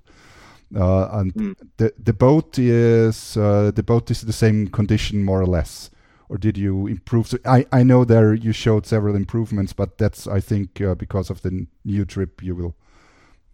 Uh, 0.75 1.09
and 1.11 1.33
mm. 1.33 1.55
the 1.77 1.91
the 1.97 2.13
boat 2.13 2.59
is 2.59 3.35
uh, 3.35 3.71
the 3.73 3.81
boat 3.81 4.11
is 4.11 4.21
the 4.21 4.33
same 4.33 4.67
condition 4.67 5.23
more 5.23 5.41
or 5.41 5.47
less, 5.47 5.89
or 6.29 6.37
did 6.37 6.55
you 6.55 6.85
improve? 6.85 7.25
So 7.25 7.39
I 7.43 7.65
I 7.71 7.81
know 7.81 8.05
there 8.05 8.35
you 8.35 8.53
showed 8.53 8.85
several 8.85 9.15
improvements, 9.15 9.73
but 9.73 9.97
that's 9.97 10.27
I 10.27 10.39
think 10.39 10.79
uh, 10.81 10.93
because 10.93 11.31
of 11.31 11.41
the 11.41 11.65
new 11.83 12.05
trip 12.05 12.43
you 12.43 12.55
will 12.55 12.75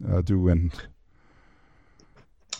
uh, 0.05 0.19
do 0.19 0.49
and 0.49 0.73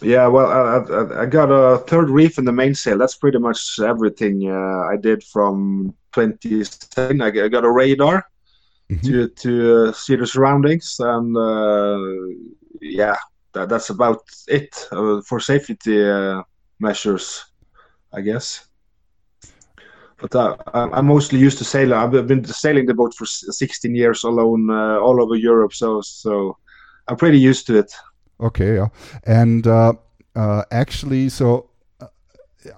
yeah, 0.04 0.28
well, 0.28 0.48
I, 0.48 1.24
I, 1.24 1.26
got 1.26 1.50
a 1.50 1.80
third 1.80 2.10
reef 2.10 2.38
in 2.38 2.46
the 2.46 2.52
mainsail. 2.52 2.98
That's 2.98 3.16
pretty 3.16 3.40
much 3.40 3.80
everything 3.80 4.50
uh, 4.52 4.88
I 4.92 4.98
did 4.98 5.24
from 5.24 5.96
2010. 6.14 7.22
I, 7.22 7.28
I 7.28 7.48
got 7.48 7.64
a 7.64 7.72
radar 7.72 8.26
mm-hmm. 8.92 9.08
to 9.08 9.28
to 9.30 9.88
uh, 9.88 9.92
see 9.94 10.16
the 10.16 10.28
surroundings, 10.28 10.98
and 11.00 11.36
uh, 11.38 11.98
yeah, 12.82 13.16
that, 13.54 13.70
that's 13.70 13.90
about 13.90 14.22
it 14.48 14.88
uh, 14.92 15.22
for 15.22 15.40
safety 15.40 16.10
uh, 16.10 16.44
measures, 16.80 17.46
I 18.12 18.22
guess. 18.22 18.68
But 20.20 20.36
uh, 20.36 20.56
I'm 20.74 21.08
mostly 21.08 21.40
used 21.40 21.58
to 21.58 21.66
sailing. 21.66 21.94
I've 21.94 22.28
been 22.28 22.46
sailing 22.46 22.86
the 22.86 22.94
boat 22.94 23.14
for 23.14 23.26
16 23.26 23.94
years 23.96 24.24
alone, 24.24 24.70
all 24.70 25.22
over 25.22 25.36
Europe. 25.36 25.74
So 25.74 26.02
so 26.02 26.58
I'm 27.08 27.18
pretty 27.18 27.40
used 27.40 27.68
to 27.68 27.80
it. 27.80 27.94
Okay, 28.40 28.76
yeah, 28.76 28.88
and 29.26 29.66
uh, 29.68 29.94
uh, 30.36 30.64
actually, 30.72 31.30
so 31.30 31.70
uh, 32.02 32.08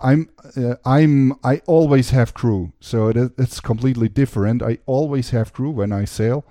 I'm 0.03 0.29
uh, 0.57 0.75
I'm 0.85 1.33
I 1.43 1.61
always 1.65 2.11
have 2.11 2.33
crew, 2.33 2.73
so 2.79 3.07
it, 3.07 3.17
it's 3.37 3.59
completely 3.59 4.09
different. 4.09 4.61
I 4.61 4.77
always 4.85 5.31
have 5.31 5.53
crew 5.53 5.71
when 5.71 5.91
I 5.91 6.05
sail, 6.05 6.45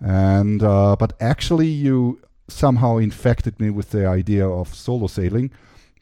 and 0.00 0.62
uh, 0.62 0.96
but 0.96 1.12
actually, 1.20 1.68
you 1.68 2.20
somehow 2.48 2.96
infected 2.98 3.60
me 3.60 3.70
with 3.70 3.90
the 3.90 4.06
idea 4.06 4.48
of 4.48 4.74
solo 4.74 5.06
sailing. 5.06 5.50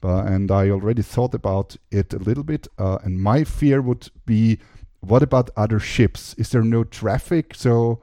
Uh, 0.03 0.23
and 0.23 0.51
I 0.51 0.71
already 0.71 1.03
thought 1.03 1.35
about 1.35 1.77
it 1.91 2.15
a 2.15 2.19
little 2.19 2.45
bit. 2.45 2.69
Uh, 2.79 2.99
and 3.03 3.21
my 3.21 3.45
fear 3.45 3.83
would 3.83 4.09
be, 4.27 4.59
what 5.01 5.23
about 5.23 5.51
other 5.57 5.81
ships? 5.81 6.35
Is 6.35 6.51
there 6.51 6.63
no 6.63 6.85
traffic? 6.85 7.55
So 7.55 8.01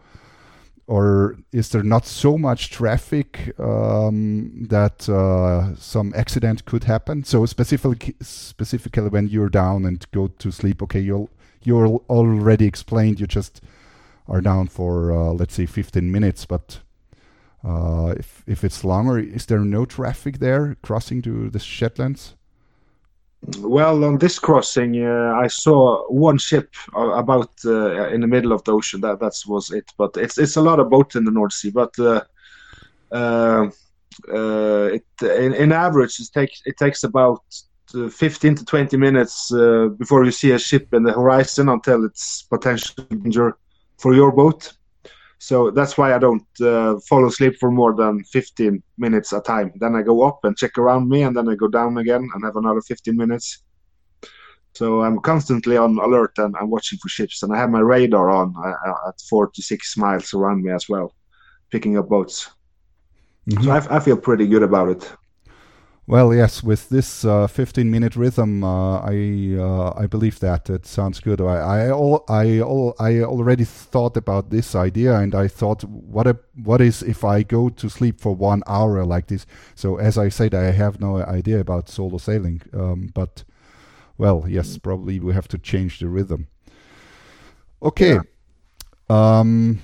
or 0.88 1.38
is 1.52 1.70
there 1.70 1.84
not 1.84 2.06
so 2.06 2.38
much 2.38 2.70
traffic 2.70 3.54
um, 3.60 4.68
that 4.70 5.10
uh, 5.10 5.76
some 5.76 6.14
accident 6.16 6.66
could 6.66 6.84
happen? 6.84 7.24
So 7.24 7.46
specifically, 7.46 8.16
specifically 8.22 9.10
when 9.10 9.28
you're 9.28 9.50
down 9.50 9.86
and 9.86 10.06
go 10.12 10.28
to 10.28 10.52
sleep, 10.52 10.84
okay, 10.84 11.00
you'll 11.00 11.30
you're 11.64 11.88
already 12.10 12.66
explained. 12.66 13.20
You 13.20 13.26
just 13.26 13.62
are 14.28 14.42
down 14.42 14.68
for 14.68 15.12
uh, 15.12 15.34
let's 15.34 15.56
say 15.56 15.66
15 15.66 16.12
minutes, 16.12 16.46
but 16.46 16.80
uh, 17.64 18.14
if 18.18 18.44
if 18.46 18.64
it's 18.64 18.84
longer, 18.84 19.18
is 19.18 19.48
there 19.48 19.60
no 19.60 19.86
traffic 19.86 20.38
there 20.38 20.78
crossing 20.84 21.22
to 21.24 21.50
the 21.50 21.60
Shetlands? 21.60 22.36
Well, 23.60 24.04
on 24.04 24.18
this 24.18 24.40
crossing, 24.40 25.06
uh, 25.06 25.34
I 25.36 25.48
saw 25.48 26.08
one 26.08 26.38
ship 26.38 26.74
uh, 26.96 27.12
about 27.12 27.52
uh, 27.64 28.10
in 28.10 28.22
the 28.22 28.28
middle 28.28 28.52
of 28.52 28.64
the 28.64 28.72
ocean. 28.72 29.02
That 29.02 29.20
that 29.20 29.34
was 29.48 29.72
it. 29.72 29.92
But 29.98 30.18
it's 30.18 30.38
it's 30.38 30.56
a 30.56 30.62
lot 30.62 30.80
of 30.80 30.90
boats 30.90 31.16
in 31.16 31.26
the 31.26 31.32
North 31.32 31.54
Sea. 31.54 31.70
But 31.70 31.98
uh, 32.00 32.22
uh, 33.12 33.70
uh, 34.34 34.90
it 34.94 35.06
in, 35.22 35.54
in, 35.54 35.72
average 35.72 36.20
it 36.20 36.30
takes 36.34 36.62
it 36.66 36.78
takes 36.78 37.04
about 37.04 37.44
15 37.92 38.56
to 38.56 38.66
20 38.66 38.98
minutes 38.98 39.52
before 39.98 40.26
you 40.26 40.32
see 40.32 40.52
a 40.52 40.60
ship 40.60 40.94
in 40.94 41.04
the 41.04 41.14
horizon 41.14 41.70
until 41.70 42.04
it's 42.04 42.44
potential 42.44 43.04
danger 43.04 43.58
for 43.98 44.16
your 44.16 44.32
boat. 44.32 44.74
So 45.38 45.70
that's 45.70 45.98
why 45.98 46.14
I 46.14 46.18
don't 46.18 46.48
uh, 46.62 46.98
fall 47.08 47.28
asleep 47.28 47.58
for 47.60 47.70
more 47.70 47.94
than 47.94 48.24
15 48.24 48.82
minutes 48.98 49.34
a 49.34 49.42
time. 49.42 49.72
Then 49.76 49.96
I 49.96 50.02
go 50.02 50.24
up 50.24 50.40
and 50.44 50.58
check 50.58 50.78
around 50.78 51.10
me, 51.10 51.24
and 51.24 51.36
then 51.36 51.50
I 51.50 51.56
go 51.56 51.68
down 51.68 51.98
again 51.98 52.28
and 52.34 52.44
have 52.44 52.56
another 52.56 52.82
15 52.82 53.16
minutes. 53.16 53.64
So 54.74 55.02
I'm 55.04 55.20
constantly 55.20 55.78
on 55.78 55.98
alert 56.00 56.38
and 56.38 56.54
I'm 56.60 56.70
watching 56.70 57.00
for 57.00 57.10
ships, 57.10 57.44
and 57.44 57.54
I 57.54 57.58
have 57.58 57.70
my 57.70 57.80
radar 57.80 58.30
on 58.30 58.54
uh, 58.58 58.90
uh 58.90 59.10
at 59.10 59.22
46 59.30 59.98
miles 59.98 60.34
around 60.34 60.64
me 60.64 60.72
as 60.72 60.90
well, 60.90 61.14
picking 61.72 61.98
up 61.98 62.10
boats. 62.10 62.50
Mm-hmm. 63.50 63.64
So 63.64 63.72
I, 63.72 63.98
I 63.98 64.00
feel 64.00 64.18
pretty 64.18 64.48
good 64.48 64.64
about 64.64 64.90
it. 64.90 65.16
Well, 66.08 66.36
yes, 66.36 66.62
with 66.62 66.90
this 66.90 67.26
uh, 67.26 67.48
15 67.48 67.90
minute 67.90 68.16
rhythm, 68.16 68.64
uh, 68.64 69.00
I 69.00 69.56
uh, 69.58 69.92
I 69.98 70.06
believe 70.06 70.40
that 70.40 70.70
it 70.70 70.86
sounds 70.86 71.20
good. 71.20 71.42
I 71.42 71.56
I, 71.88 71.90
all, 71.92 72.24
I, 72.30 72.60
all, 72.60 72.94
I 73.00 73.22
already 73.22 73.64
thought 73.64 74.16
about 74.16 74.52
this 74.52 74.76
idea, 74.76 75.16
and 75.18 75.34
I 75.34 75.48
thought, 75.48 75.84
what 75.84 76.28
a, 76.28 76.38
what 76.64 76.80
is 76.80 77.02
if 77.02 77.24
I 77.24 77.42
go 77.42 77.70
to 77.70 77.90
sleep 77.90 78.22
for 78.22 78.36
one 78.36 78.62
hour 78.68 79.04
like 79.04 79.28
this? 79.28 79.48
So 79.74 79.98
as 79.98 80.16
I 80.16 80.30
said, 80.30 80.54
I 80.54 80.72
have 80.72 81.00
no 81.02 81.18
idea 81.18 81.60
about 81.60 81.90
solo 81.90 82.20
sailing, 82.20 82.62
um, 82.72 83.10
but 83.16 83.44
well, 84.18 84.46
yes, 84.48 84.78
probably 84.78 85.20
we 85.20 85.34
have 85.34 85.48
to 85.50 85.58
change 85.58 86.00
the 86.00 86.08
rhythm. 86.08 86.48
Okay. 87.82 88.16
Yeah. 88.16 88.22
Um, 89.10 89.82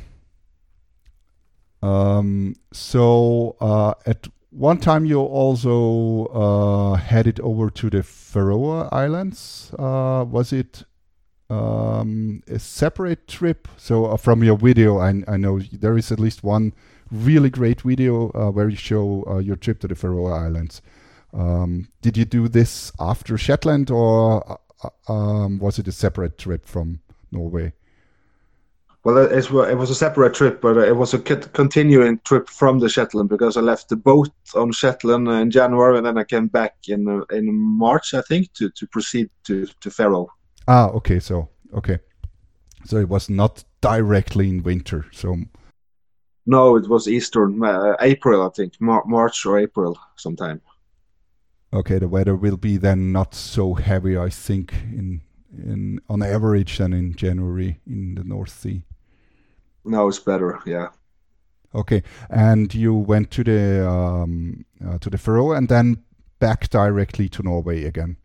um, 1.82 2.56
so 2.72 3.56
uh, 3.60 3.94
at 4.06 4.28
one 4.52 4.78
time 4.78 5.06
you 5.06 5.20
also 5.20 6.26
uh, 6.28 6.96
headed 6.96 7.40
over 7.40 7.70
to 7.70 7.90
the 7.90 8.04
Faroe 8.04 8.90
Islands. 8.92 9.74
Uh, 9.80 10.26
was 10.28 10.54
it 10.54 10.84
um, 11.50 12.44
a 12.48 12.60
separate 12.60 13.28
trip? 13.28 13.68
So 13.78 14.06
uh, 14.06 14.18
from 14.18 14.44
your 14.44 14.58
video, 14.58 15.00
I, 15.00 15.24
I, 15.28 15.38
know 15.38 15.60
there 15.60 15.98
is 15.98 16.12
at 16.12 16.20
least 16.20 16.44
one 16.44 16.74
really 17.12 17.50
great 17.50 17.82
video 17.82 18.30
uh, 18.32 18.52
where 18.52 18.70
you 18.70 18.76
show 18.76 19.24
uh, 19.28 19.38
your 19.38 19.56
trip 19.56 19.80
to 19.80 19.88
the 19.88 19.96
Faroe 19.96 20.28
Islands. 20.28 20.82
Um, 21.34 21.88
did 22.02 22.18
you 22.18 22.26
do 22.26 22.50
this 22.50 22.92
after 23.00 23.38
Shetland, 23.38 23.90
or 23.90 24.60
uh, 24.84 25.12
um, 25.12 25.60
was 25.60 25.80
it 25.80 25.88
a 25.88 25.94
separate 25.94 26.38
trip 26.38 26.66
from 26.66 27.00
Norway? 27.32 27.74
Well, 29.04 29.18
it, 29.18 29.32
it 29.32 29.78
was 29.78 29.90
a 29.90 29.96
separate 29.96 30.36
trip, 30.36 30.62
but 30.62 30.78
it 30.78 30.96
was 30.96 31.14
a 31.16 31.20
continuing 31.20 32.20
trip 32.24 32.48
from 32.50 32.78
the 32.80 32.88
Shetland 32.88 33.30
because 33.30 33.58
I 33.58 33.62
left 33.62 33.90
the 33.90 33.96
boat 33.96 34.30
on 34.54 34.72
Shetland 34.72 35.28
in 35.28 35.50
January 35.50 35.98
and 35.98 36.06
then 36.06 36.20
I 36.20 36.24
came 36.24 36.48
back 36.48 36.76
in 36.88 37.24
in 37.32 37.52
March, 37.52 38.14
I 38.14 38.22
think, 38.22 38.54
to, 38.54 38.70
to 38.70 38.88
proceed 38.88 39.30
to, 39.46 39.66
to 39.66 39.90
Faroe. 39.90 40.30
Ah, 40.68 40.90
okay, 40.90 41.20
so 41.20 41.50
okay, 41.74 41.98
so 42.86 42.98
it 42.98 43.10
was 43.10 43.28
not 43.28 43.64
directly 43.82 44.50
in 44.50 44.62
winter, 44.62 45.06
so. 45.12 45.38
No, 46.46 46.76
it 46.76 46.88
was 46.88 47.08
Easter, 47.08 47.50
uh, 47.64 47.96
April, 48.02 48.46
I 48.46 48.50
think, 48.50 48.74
Mar- 48.80 49.06
March 49.06 49.46
or 49.46 49.60
April, 49.60 49.98
sometime. 50.16 50.60
Okay, 51.72 52.00
the 52.00 52.08
weather 52.08 52.36
will 52.36 52.58
be 52.58 52.78
then 52.78 53.12
not 53.12 53.34
so 53.34 53.76
heavy, 53.76 54.18
I 54.18 54.30
think, 54.30 54.74
in 54.74 55.22
in 55.52 56.00
on 56.08 56.22
average 56.22 56.78
than 56.78 56.94
in 56.94 57.16
January 57.16 57.80
in 57.88 58.16
the 58.16 58.24
North 58.24 58.50
Sea. 58.50 58.84
No, 59.86 60.08
it's 60.08 60.20
better. 60.20 60.60
Yeah. 60.66 60.90
Okay, 61.74 62.04
and 62.30 62.74
you 62.74 62.94
went 62.94 63.32
to 63.32 63.44
the 63.44 63.88
um, 63.88 64.66
uh, 64.86 64.98
to 64.98 65.10
the 65.10 65.18
Faroe 65.18 65.54
and 65.54 65.70
then 65.70 66.04
back 66.40 66.70
directly 66.70 67.30
to 67.30 67.44
Norway 67.44 67.86
again. 67.86 68.18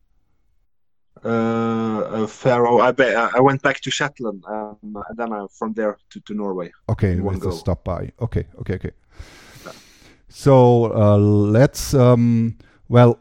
Uh, 1.25 1.29
uh 1.29 2.27
Faroe. 2.27 2.81
I 2.81 2.93
I 3.35 3.41
went 3.41 3.63
back 3.63 3.81
to 3.83 3.91
Shetland, 3.91 4.45
um, 4.49 4.79
and 4.83 5.17
then 5.17 5.33
I, 5.33 5.47
from 5.51 5.75
there 5.75 5.97
to, 6.11 6.21
to 6.21 6.35
Norway. 6.35 6.73
Okay, 6.89 7.21
with 7.21 7.47
a 7.47 7.53
stop 7.53 7.85
by. 7.85 8.11
Okay, 8.21 8.47
okay, 8.61 8.75
okay. 8.75 8.91
Yeah. 9.65 9.73
So 10.29 10.93
uh, 10.93 11.17
let's. 11.17 11.95
Um, 11.95 12.59
well, 12.89 13.19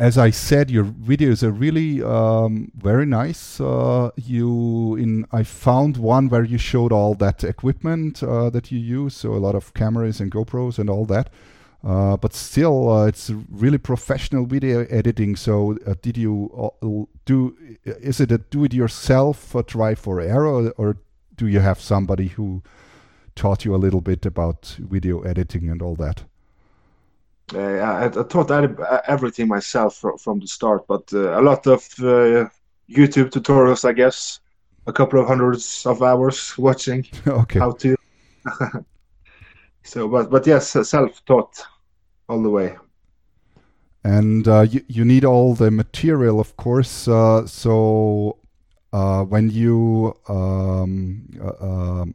as 0.00 0.16
I 0.16 0.30
said, 0.30 0.70
your 0.70 0.84
videos 0.84 1.42
are 1.42 1.50
really 1.50 2.02
um, 2.02 2.72
very 2.74 3.04
nice. 3.04 3.60
Uh, 3.60 4.10
you 4.16 4.96
in 4.96 5.26
I 5.30 5.42
found 5.42 5.98
one 5.98 6.30
where 6.30 6.42
you 6.42 6.56
showed 6.56 6.90
all 6.90 7.14
that 7.16 7.44
equipment 7.44 8.22
uh, 8.22 8.48
that 8.48 8.72
you 8.72 8.78
use, 8.78 9.14
so 9.14 9.34
a 9.34 9.42
lot 9.46 9.54
of 9.54 9.74
cameras 9.74 10.18
and 10.18 10.32
GoPros 10.32 10.78
and 10.78 10.88
all 10.88 11.04
that. 11.06 11.28
Uh, 11.84 12.16
but 12.16 12.32
still, 12.32 12.90
uh, 12.90 13.06
it's 13.06 13.30
really 13.50 13.76
professional 13.76 14.46
video 14.46 14.86
editing. 14.86 15.36
So, 15.36 15.76
uh, 15.86 15.94
did 16.00 16.16
you 16.16 16.50
uh, 16.82 17.04
do? 17.26 17.54
Is 17.84 18.20
it 18.20 18.32
a 18.32 18.38
do-it-yourself 18.38 19.54
try 19.66 19.94
for 19.94 20.18
error, 20.20 20.70
or 20.78 20.96
do 21.36 21.46
you 21.46 21.60
have 21.60 21.78
somebody 21.78 22.28
who 22.28 22.62
taught 23.34 23.66
you 23.66 23.74
a 23.74 23.82
little 23.84 24.00
bit 24.00 24.24
about 24.24 24.76
video 24.78 25.20
editing 25.20 25.68
and 25.68 25.82
all 25.82 25.96
that? 25.96 26.24
Uh, 27.54 27.58
I, 27.58 28.06
I, 28.06 28.08
taught 28.08 28.50
everything 29.08 29.48
myself 29.48 29.96
from, 29.96 30.18
from 30.18 30.40
the 30.40 30.46
start, 30.46 30.86
but 30.86 31.12
uh, 31.12 31.40
a 31.40 31.42
lot 31.42 31.66
of 31.66 31.80
uh, 31.98 32.48
YouTube 32.88 33.30
tutorials, 33.30 33.84
I 33.84 33.92
guess, 33.92 34.40
a 34.86 34.92
couple 34.92 35.20
of 35.20 35.26
hundreds 35.26 35.84
of 35.86 36.02
hours 36.02 36.54
watching 36.58 37.06
okay. 37.26 37.58
how 37.58 37.72
to. 37.72 37.96
So, 39.82 40.06
but 40.08 40.30
but 40.30 40.46
yes, 40.46 40.68
self-taught 40.68 41.64
all 42.28 42.42
the 42.42 42.50
way. 42.50 42.76
And 44.04 44.46
uh, 44.46 44.60
you 44.60 44.84
you 44.88 45.04
need 45.06 45.24
all 45.24 45.54
the 45.54 45.70
material, 45.70 46.38
of 46.38 46.56
course. 46.56 47.08
Uh, 47.08 47.46
so 47.46 48.36
uh, 48.92 49.24
when 49.24 49.50
you 49.50 50.14
um, 50.28 52.14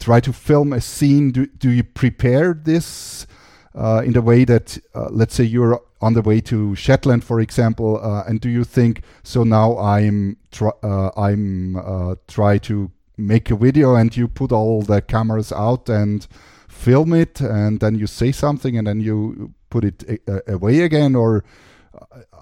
try 0.00 0.18
to 0.20 0.32
film 0.32 0.72
a 0.72 0.80
scene, 0.80 1.30
do 1.30 1.46
do 1.46 1.70
you 1.70 1.84
prepare 1.84 2.54
this 2.54 3.26
uh, 3.74 4.02
in 4.04 4.12
the 4.12 4.22
way 4.22 4.44
that, 4.44 4.78
uh, 4.94 5.08
let's 5.10 5.34
say, 5.34 5.44
you're 5.44 5.80
on 6.00 6.14
the 6.14 6.22
way 6.22 6.40
to 6.40 6.74
Shetland, 6.74 7.24
for 7.24 7.40
example, 7.40 8.00
uh, 8.02 8.24
and 8.26 8.40
do 8.40 8.48
you 8.48 8.64
think 8.64 9.02
so? 9.22 9.44
Now 9.44 9.78
I'm 9.78 10.36
try 10.50 10.72
uh, 10.82 11.10
I'm 11.16 11.76
uh, 11.76 12.16
try 12.26 12.58
to 12.58 12.90
make 13.16 13.50
a 13.50 13.56
video, 13.56 13.94
and 13.94 14.14
you 14.16 14.28
put 14.28 14.52
all 14.52 14.82
the 14.82 15.00
cameras 15.00 15.52
out 15.52 15.88
and 15.88 16.26
film 16.72 17.12
it 17.12 17.40
and 17.40 17.78
then 17.78 17.94
you 17.94 18.08
say 18.08 18.32
something 18.32 18.76
and 18.76 18.88
then 18.88 18.98
you 18.98 19.54
put 19.70 19.84
it 19.84 20.20
away 20.48 20.80
again 20.80 21.14
or 21.14 21.44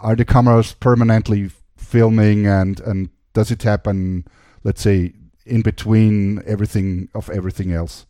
are 0.01 0.17
the 0.17 0.25
cameras 0.25 0.73
permanently 0.73 1.51
filming 1.77 2.47
and 2.47 2.81
and 2.81 3.11
does 3.35 3.51
it 3.51 3.63
happen 3.63 4.25
let's 4.65 4.81
say 4.81 5.13
in 5.45 5.61
between 5.61 6.43
everything 6.47 7.09
of 7.15 7.29
everything 7.29 7.73
else 7.73 8.07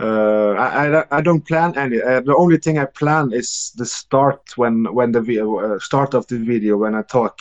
uh, 0.00 0.52
I, 0.52 1.04
I, 1.18 1.20
don't 1.20 1.46
plan 1.46 1.76
any. 1.78 2.02
Uh, 2.02 2.20
the 2.20 2.34
only 2.34 2.58
thing 2.58 2.78
I 2.78 2.84
plan 2.84 3.32
is 3.32 3.72
the 3.76 3.86
start 3.86 4.42
when 4.56 4.92
when 4.92 5.12
the 5.12 5.20
uh, 5.20 5.78
start 5.78 6.14
of 6.14 6.26
the 6.26 6.38
video 6.38 6.76
when 6.76 6.94
I 6.94 7.02
talk. 7.02 7.40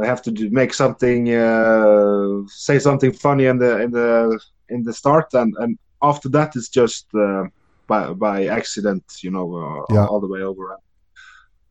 I 0.00 0.06
have 0.06 0.22
to 0.22 0.30
do, 0.30 0.48
make 0.50 0.72
something, 0.72 1.34
uh, 1.34 2.42
say 2.46 2.78
something 2.78 3.12
funny 3.12 3.46
in 3.46 3.58
the 3.58 3.80
in 3.80 3.90
the 3.90 4.40
in 4.68 4.82
the 4.84 4.92
start, 4.92 5.32
and 5.34 5.54
and 5.58 5.78
after 6.02 6.28
that 6.30 6.56
it's 6.56 6.68
just 6.68 7.06
uh, 7.14 7.44
by 7.86 8.12
by 8.12 8.46
accident, 8.46 9.04
you 9.22 9.30
know, 9.30 9.54
uh, 9.54 9.94
yeah. 9.94 10.06
all 10.06 10.20
the 10.20 10.28
way 10.28 10.42
over. 10.42 10.76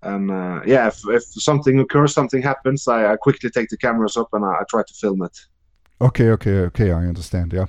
And 0.04 0.32
uh, 0.32 0.62
yeah, 0.65 0.88
if, 0.88 1.00
if 1.08 1.24
something 1.24 1.80
occurs, 1.80 2.13
something 2.13 2.41
happens, 2.41 2.88
I, 2.88 3.13
I 3.13 3.15
quickly 3.17 3.50
take 3.52 3.70
the 3.70 3.78
cameras 3.78 4.17
up 4.17 4.30
and 4.34 4.44
I, 4.44 4.54
I, 4.62 4.63
try 4.67 4.82
to 4.82 4.94
film 4.96 5.22
it. 5.22 5.38
Okay, 6.00 6.30
okay, 6.32 6.58
okay, 6.70 6.91
I 6.91 7.06
understand. 7.06 7.54
Yeah, 7.54 7.67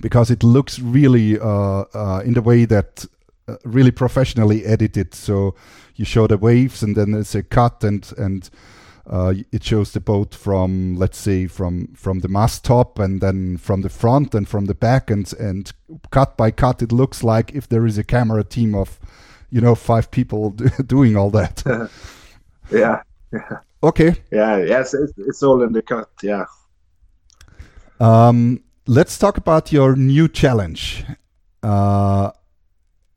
because 0.00 0.30
it 0.30 0.42
looks 0.42 0.78
really 0.78 1.38
uh, 1.38 1.84
uh, 1.94 2.22
in 2.24 2.34
the 2.34 2.42
way 2.42 2.64
that 2.64 3.04
uh, 3.48 3.56
really 3.64 3.90
professionally 3.90 4.64
edited. 4.64 5.14
So 5.14 5.54
you 5.96 6.04
show 6.04 6.26
the 6.26 6.38
waves, 6.38 6.82
and 6.82 6.96
then 6.96 7.12
there's 7.12 7.34
a 7.34 7.42
cut, 7.42 7.84
and 7.84 8.10
and 8.16 8.50
uh, 9.10 9.34
it 9.50 9.64
shows 9.64 9.92
the 9.92 10.00
boat 10.00 10.34
from 10.34 10.94
let's 10.96 11.18
say 11.18 11.46
from 11.46 11.88
from 11.94 12.20
the 12.20 12.28
mast 12.28 12.64
top 12.64 12.98
and 12.98 13.20
then 13.20 13.56
from 13.56 13.82
the 13.82 13.88
front 13.88 14.34
and 14.34 14.48
from 14.48 14.66
the 14.66 14.74
back 14.74 15.10
and 15.10 15.32
and 15.38 15.72
cut 16.10 16.36
by 16.36 16.50
cut 16.50 16.80
it 16.80 16.92
looks 16.92 17.24
like 17.24 17.52
if 17.52 17.68
there 17.68 17.86
is 17.86 17.98
a 17.98 18.04
camera 18.04 18.44
team 18.44 18.74
of 18.74 19.00
you 19.50 19.60
know 19.60 19.74
five 19.74 20.10
people 20.10 20.50
doing 20.86 21.16
all 21.16 21.30
that. 21.30 21.62
Yeah 22.72 23.02
yeah. 23.32 23.58
Okay. 23.82 24.14
Yeah 24.30 24.58
yes 24.58 24.94
it's, 24.94 25.12
it's 25.16 25.42
all 25.42 25.60
in 25.64 25.72
the 25.72 25.82
cut 25.82 26.08
yeah. 26.22 26.44
Um 27.98 28.62
let's 28.86 29.18
talk 29.18 29.36
about 29.36 29.72
your 29.72 29.96
new 29.96 30.28
challenge. 30.28 31.04
Uh 31.62 32.30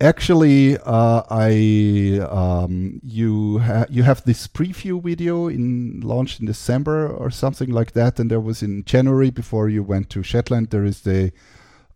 actually 0.04 0.78
uh, 0.80 1.24
i 1.30 2.20
um, 2.30 3.00
you 3.04 3.60
ha- 3.60 3.86
you 3.90 4.04
have 4.04 4.24
this 4.26 4.48
preview 4.48 5.02
video 5.02 5.48
in 5.48 6.02
launched 6.02 6.40
in 6.40 6.46
december 6.46 7.08
or 7.08 7.32
something 7.32 7.72
like 7.72 7.94
that 7.94 8.20
and 8.20 8.30
there 8.30 8.40
was 8.40 8.62
in 8.62 8.84
january 8.84 9.32
before 9.32 9.70
you 9.70 9.82
went 9.82 10.10
to 10.10 10.22
shetland. 10.22 10.70
There 10.70 10.84
is 10.84 11.02
the 11.02 11.32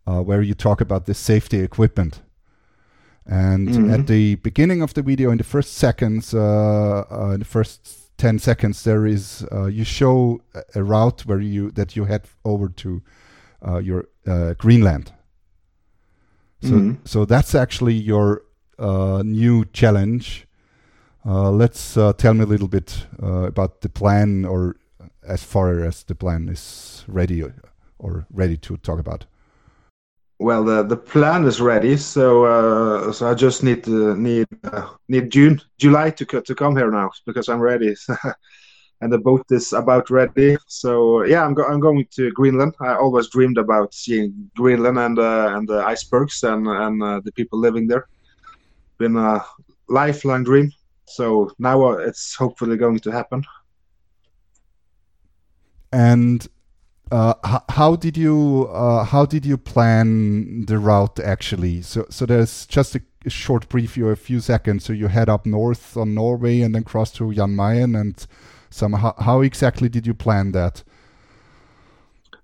uh, 0.08 0.21
where 0.21 0.41
you 0.41 0.53
talk 0.53 0.80
about 0.80 1.06
the 1.06 1.13
safety 1.13 1.60
equipment. 1.60 2.21
And 3.25 3.67
mm-hmm. 3.67 3.93
at 3.93 4.08
the 4.08 4.36
beginning 4.36 4.82
of 4.82 4.93
the 4.93 5.01
video 5.01 5.32
in 5.32 5.38
the 5.38 5.43
first 5.43 5.73
seconds 5.73 6.34
uh, 6.34 7.03
uh 7.12 7.32
in 7.34 7.39
the 7.39 7.45
first 7.45 7.80
10 8.17 8.39
seconds 8.39 8.84
there 8.84 9.06
is 9.06 9.45
uh, 9.51 9.65
you 9.65 9.84
show 9.84 10.39
a, 10.56 10.62
a, 10.75 10.84
route 10.84 11.25
where 11.25 11.41
you 11.41 11.71
that 11.71 11.95
you 11.97 12.06
head 12.06 12.23
over 12.45 12.69
to 12.69 13.01
uh, 13.65 13.78
your 13.78 14.06
greenland 14.58 15.12
so, 16.62 16.70
mm-hmm. 16.70 17.06
so 17.06 17.26
that's 17.26 17.54
actually 17.54 17.93
your 17.93 18.43
uh, 18.80 19.22
new 19.24 19.65
challenge. 19.65 20.48
Uh, 21.26 21.52
let's 21.52 21.98
uh, 21.98 22.13
tell 22.13 22.34
me 22.34 22.43
a 22.43 22.48
little 22.48 22.67
bit 22.67 23.06
uh, 23.22 23.43
about 23.43 23.82
the 23.82 23.89
plan, 23.89 24.46
or 24.46 24.78
as 25.28 25.43
far 25.43 25.84
as 25.84 26.04
the 26.04 26.15
plan 26.15 26.50
is 26.50 27.04
ready 27.08 27.43
or 28.00 28.26
ready 28.32 28.58
to 28.58 28.78
talk 28.78 29.00
about. 29.00 29.26
Well, 30.39 30.63
the 30.63 30.84
the 30.84 30.98
plan 30.98 31.46
is 31.46 31.60
ready, 31.60 31.98
so 31.98 32.46
uh, 32.46 33.12
so 33.12 33.30
I 33.30 33.34
just 33.34 33.63
need 33.63 33.84
to 33.84 34.15
need 34.15 34.48
uh, 34.63 34.88
need 35.08 35.32
June, 35.32 35.62
July 35.78 36.12
to 36.12 36.26
to 36.26 36.56
come 36.56 36.76
here 36.76 36.91
now 36.91 37.12
because 37.26 37.50
I'm 37.50 37.60
ready. 37.60 37.96
and 39.01 39.12
the 39.12 39.17
boat 39.17 39.45
is 39.51 39.73
about 39.73 40.10
ready. 40.10 40.57
So 40.67 41.23
yeah, 41.23 41.45
I'm, 41.45 41.53
go- 41.53 41.65
I'm 41.65 41.79
going 41.79 42.05
to 42.12 42.31
Greenland. 42.31 42.75
I 42.79 42.95
always 42.95 43.29
dreamed 43.29 43.57
about 43.57 43.93
seeing 43.93 44.49
Greenland 44.55 44.97
and 44.97 45.19
uh, 45.19 45.53
and 45.55 45.67
the 45.67 45.83
icebergs 45.83 46.43
and 46.43 46.67
and 46.67 47.03
uh, 47.03 47.21
the 47.23 47.31
people 47.31 47.60
living 47.60 47.88
there. 47.88 48.07
Been 48.97 49.15
a 49.15 49.45
lifelong 49.88 50.43
dream. 50.43 50.71
So 51.05 51.51
now 51.60 51.86
uh, 51.86 51.97
it's 51.97 52.36
hopefully 52.36 52.77
going 52.77 52.99
to 52.99 53.12
happen. 53.12 53.43
And 55.91 56.47
uh, 57.12 57.36
h- 57.45 57.62
how 57.69 57.95
did 57.95 58.17
you 58.17 58.67
uh, 58.71 59.03
how 59.03 59.25
did 59.25 59.45
you 59.45 59.57
plan 59.57 60.65
the 60.65 60.77
route 60.79 61.19
actually? 61.19 61.81
So 61.83 62.05
so 62.10 62.25
there's 62.25 62.65
just 62.65 62.95
a, 62.95 63.01
short 63.27 63.67
preview, 63.67 64.12
a 64.12 64.15
few 64.15 64.39
seconds. 64.39 64.86
So 64.86 64.93
you 64.93 65.07
head 65.07 65.29
up 65.29 65.45
north 65.45 65.97
on 65.97 66.13
Norway 66.13 66.62
and 66.62 66.73
then 66.73 66.83
cross 66.83 67.12
to 67.13 67.33
Jan 67.33 67.55
Mayen 67.55 67.95
and 67.95 68.25
some 68.69 68.93
how, 68.93 69.13
how 69.19 69.41
exactly 69.41 69.89
did 69.89 70.06
you 70.06 70.13
plan 70.13 70.51
that 70.51 70.84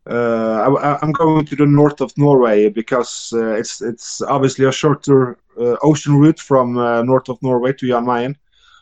uh, 0.10 0.78
I, 0.82 1.06
am 1.06 1.14
going 1.14 1.46
to 1.46 1.56
the 1.56 1.66
north 1.66 2.02
of 2.02 2.12
Norway 2.18 2.68
because 2.68 3.32
uh, 3.34 3.54
it's 3.54 3.82
it's 3.82 4.22
obviously 4.22 4.66
a 4.66 4.72
shorter 4.72 5.38
uh, 5.58 5.78
ocean 5.82 6.18
route 6.18 6.40
from 6.40 6.78
uh, 6.78 7.04
north 7.04 7.30
of 7.30 7.42
Norway 7.42 7.72
to 7.74 7.88
Jan 7.88 8.06
Mayen 8.06 8.36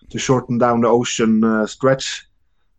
to 0.09 0.17
shorten 0.17 0.57
down 0.57 0.81
the 0.81 0.87
ocean 0.87 1.43
uh, 1.43 1.67
stretch, 1.67 2.25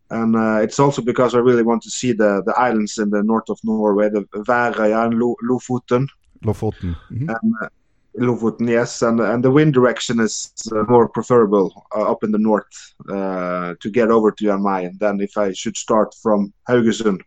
and 0.09 0.35
uh, 0.35 0.59
it's 0.61 0.77
also 0.77 1.01
because 1.01 1.35
I 1.35 1.39
really 1.39 1.63
want 1.63 1.83
to 1.83 1.89
see 1.89 2.11
the, 2.11 2.43
the 2.45 2.53
islands 2.57 2.97
in 2.97 3.09
the 3.09 3.23
north 3.23 3.49
of 3.49 3.59
Norway, 3.63 4.09
the 4.09 4.25
Værøya 4.33 5.05
and 5.05 5.13
Lofoten. 5.49 6.07
Lofoten. 6.43 6.95
Mm-hmm. 7.11 7.29
And, 7.29 7.69
Lofoten, 8.17 8.69
yes, 8.69 9.01
and 9.01 9.19
and 9.19 9.43
the 9.43 9.49
wind 9.49 9.73
direction 9.73 10.19
is 10.19 10.53
uh, 10.71 10.83
more 10.87 11.09
preferable 11.09 11.85
uh, 11.95 12.11
up 12.11 12.23
in 12.23 12.31
the 12.31 12.37
north 12.37 12.93
uh, 13.09 13.73
to 13.79 13.89
get 13.89 14.11
over 14.11 14.31
to 14.31 14.43
Jan 14.43 14.61
Mayen 14.61 14.97
than 14.99 15.19
if 15.19 15.35
I 15.37 15.51
should 15.53 15.75
start 15.75 16.13
from 16.21 16.53
Haugesund. 16.69 17.21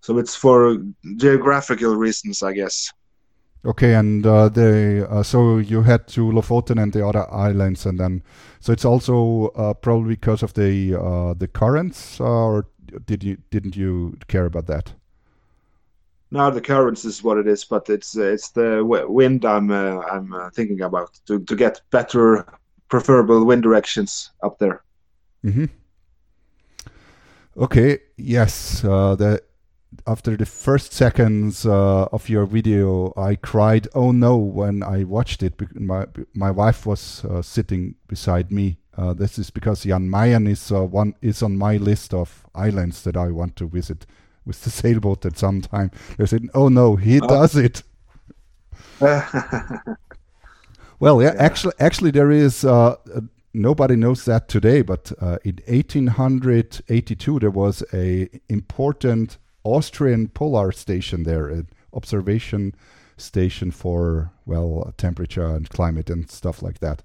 So 0.00 0.18
it's 0.18 0.36
for 0.36 0.78
geographical 1.16 1.96
reasons, 1.96 2.42
I 2.42 2.52
guess. 2.52 2.92
Okay, 3.64 3.94
and 3.94 4.24
uh, 4.24 4.48
they 4.48 5.00
uh, 5.00 5.24
so 5.24 5.58
you 5.58 5.82
head 5.82 6.06
to 6.08 6.30
Lofoten 6.30 6.80
and 6.80 6.92
the 6.92 7.04
other 7.04 7.26
islands, 7.32 7.84
and 7.84 7.98
then 7.98 8.22
so 8.60 8.72
it's 8.72 8.84
also 8.84 9.48
uh, 9.56 9.74
probably 9.74 10.14
because 10.14 10.44
of 10.44 10.54
the 10.54 10.92
the 11.36 11.48
currents, 11.48 12.20
or 12.20 12.66
did 13.04 13.24
you 13.24 13.38
didn't 13.50 13.74
you 13.74 14.16
care 14.28 14.46
about 14.46 14.66
that? 14.68 14.94
Now 16.30 16.50
the 16.50 16.60
currents 16.60 17.04
is 17.04 17.22
what 17.22 17.38
it 17.38 17.46
is, 17.46 17.64
but 17.64 17.88
it's 17.88 18.16
uh, 18.16 18.22
it's 18.22 18.50
the 18.50 18.84
wind 18.84 19.44
I'm 19.44 19.70
uh, 19.70 20.00
I'm 20.00 20.32
uh, 20.32 20.50
thinking 20.50 20.82
about 20.82 21.18
to 21.26 21.40
to 21.40 21.56
get 21.56 21.80
better, 21.90 22.46
preferable 22.88 23.44
wind 23.44 23.62
directions 23.62 24.30
up 24.42 24.58
there. 24.58 24.82
Mm-hmm. 25.44 25.66
Okay. 27.56 28.00
Yes. 28.16 28.84
Uh, 28.84 29.14
the 29.14 29.42
after 30.06 30.36
the 30.36 30.46
first 30.46 30.92
seconds 30.92 31.64
uh, 31.64 32.04
of 32.12 32.28
your 32.28 32.44
video, 32.44 33.12
I 33.16 33.36
cried, 33.36 33.88
"Oh 33.94 34.12
no!" 34.12 34.36
when 34.36 34.82
I 34.82 35.04
watched 35.04 35.42
it. 35.42 35.54
My 35.74 36.06
my 36.34 36.50
wife 36.50 36.84
was 36.84 37.24
uh, 37.24 37.42
sitting 37.42 37.94
beside 38.06 38.52
me. 38.52 38.78
this 39.16 39.38
is 39.38 39.50
because 39.50 39.86
Jan 39.86 40.10
Mayen 40.10 40.46
is 40.48 40.70
one 40.72 41.14
is 41.22 41.42
on 41.42 41.56
my 41.56 41.78
list 41.78 42.12
of 42.12 42.44
islands 42.54 43.02
that 43.02 43.16
I 43.16 43.30
want 43.30 43.54
to 43.56 43.68
visit 43.68 44.06
with 44.48 44.64
the 44.64 44.70
sailboat 44.70 45.24
at 45.24 45.38
some 45.38 45.60
time. 45.60 45.92
They 46.16 46.26
said, 46.26 46.48
"Oh 46.54 46.68
no, 46.68 46.96
he 46.96 47.20
oh. 47.20 47.28
does 47.28 47.54
it." 47.54 47.84
well, 49.00 51.22
yeah, 51.22 51.34
yeah, 51.34 51.36
actually, 51.38 51.74
actually, 51.78 52.10
there 52.10 52.32
is. 52.32 52.64
Uh, 52.64 52.96
uh, 53.14 53.20
nobody 53.54 53.94
knows 53.94 54.24
that 54.24 54.48
today, 54.48 54.82
but 54.82 55.12
uh, 55.20 55.38
in 55.44 55.58
1882 55.66 57.38
there 57.38 57.50
was 57.50 57.84
a 57.92 58.28
important 58.48 59.38
Austrian 59.64 60.28
polar 60.28 60.72
station 60.72 61.22
there, 61.22 61.48
an 61.48 61.68
observation 61.92 62.74
station 63.16 63.70
for 63.70 64.30
well 64.46 64.92
temperature 64.96 65.46
and 65.46 65.68
climate 65.68 66.10
and 66.10 66.30
stuff 66.30 66.62
like 66.62 66.80
that. 66.80 67.02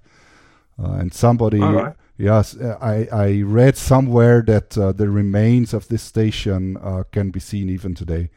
Uh, 0.82 0.94
and 0.94 1.14
somebody 1.14 1.60
right. 1.60 1.94
Yes, 2.16 2.56
uh, 2.56 2.78
I, 2.80 3.08
I 3.10 3.42
read 3.42 3.76
somewhere 3.76 4.42
that 4.42 4.78
uh, 4.78 4.92
the 4.92 5.10
remains 5.10 5.74
of 5.74 5.88
this 5.88 6.02
station 6.02 6.76
uh, 6.76 7.02
can 7.10 7.30
be 7.30 7.40
seen 7.40 7.68
even 7.68 7.94
today. 7.94 8.30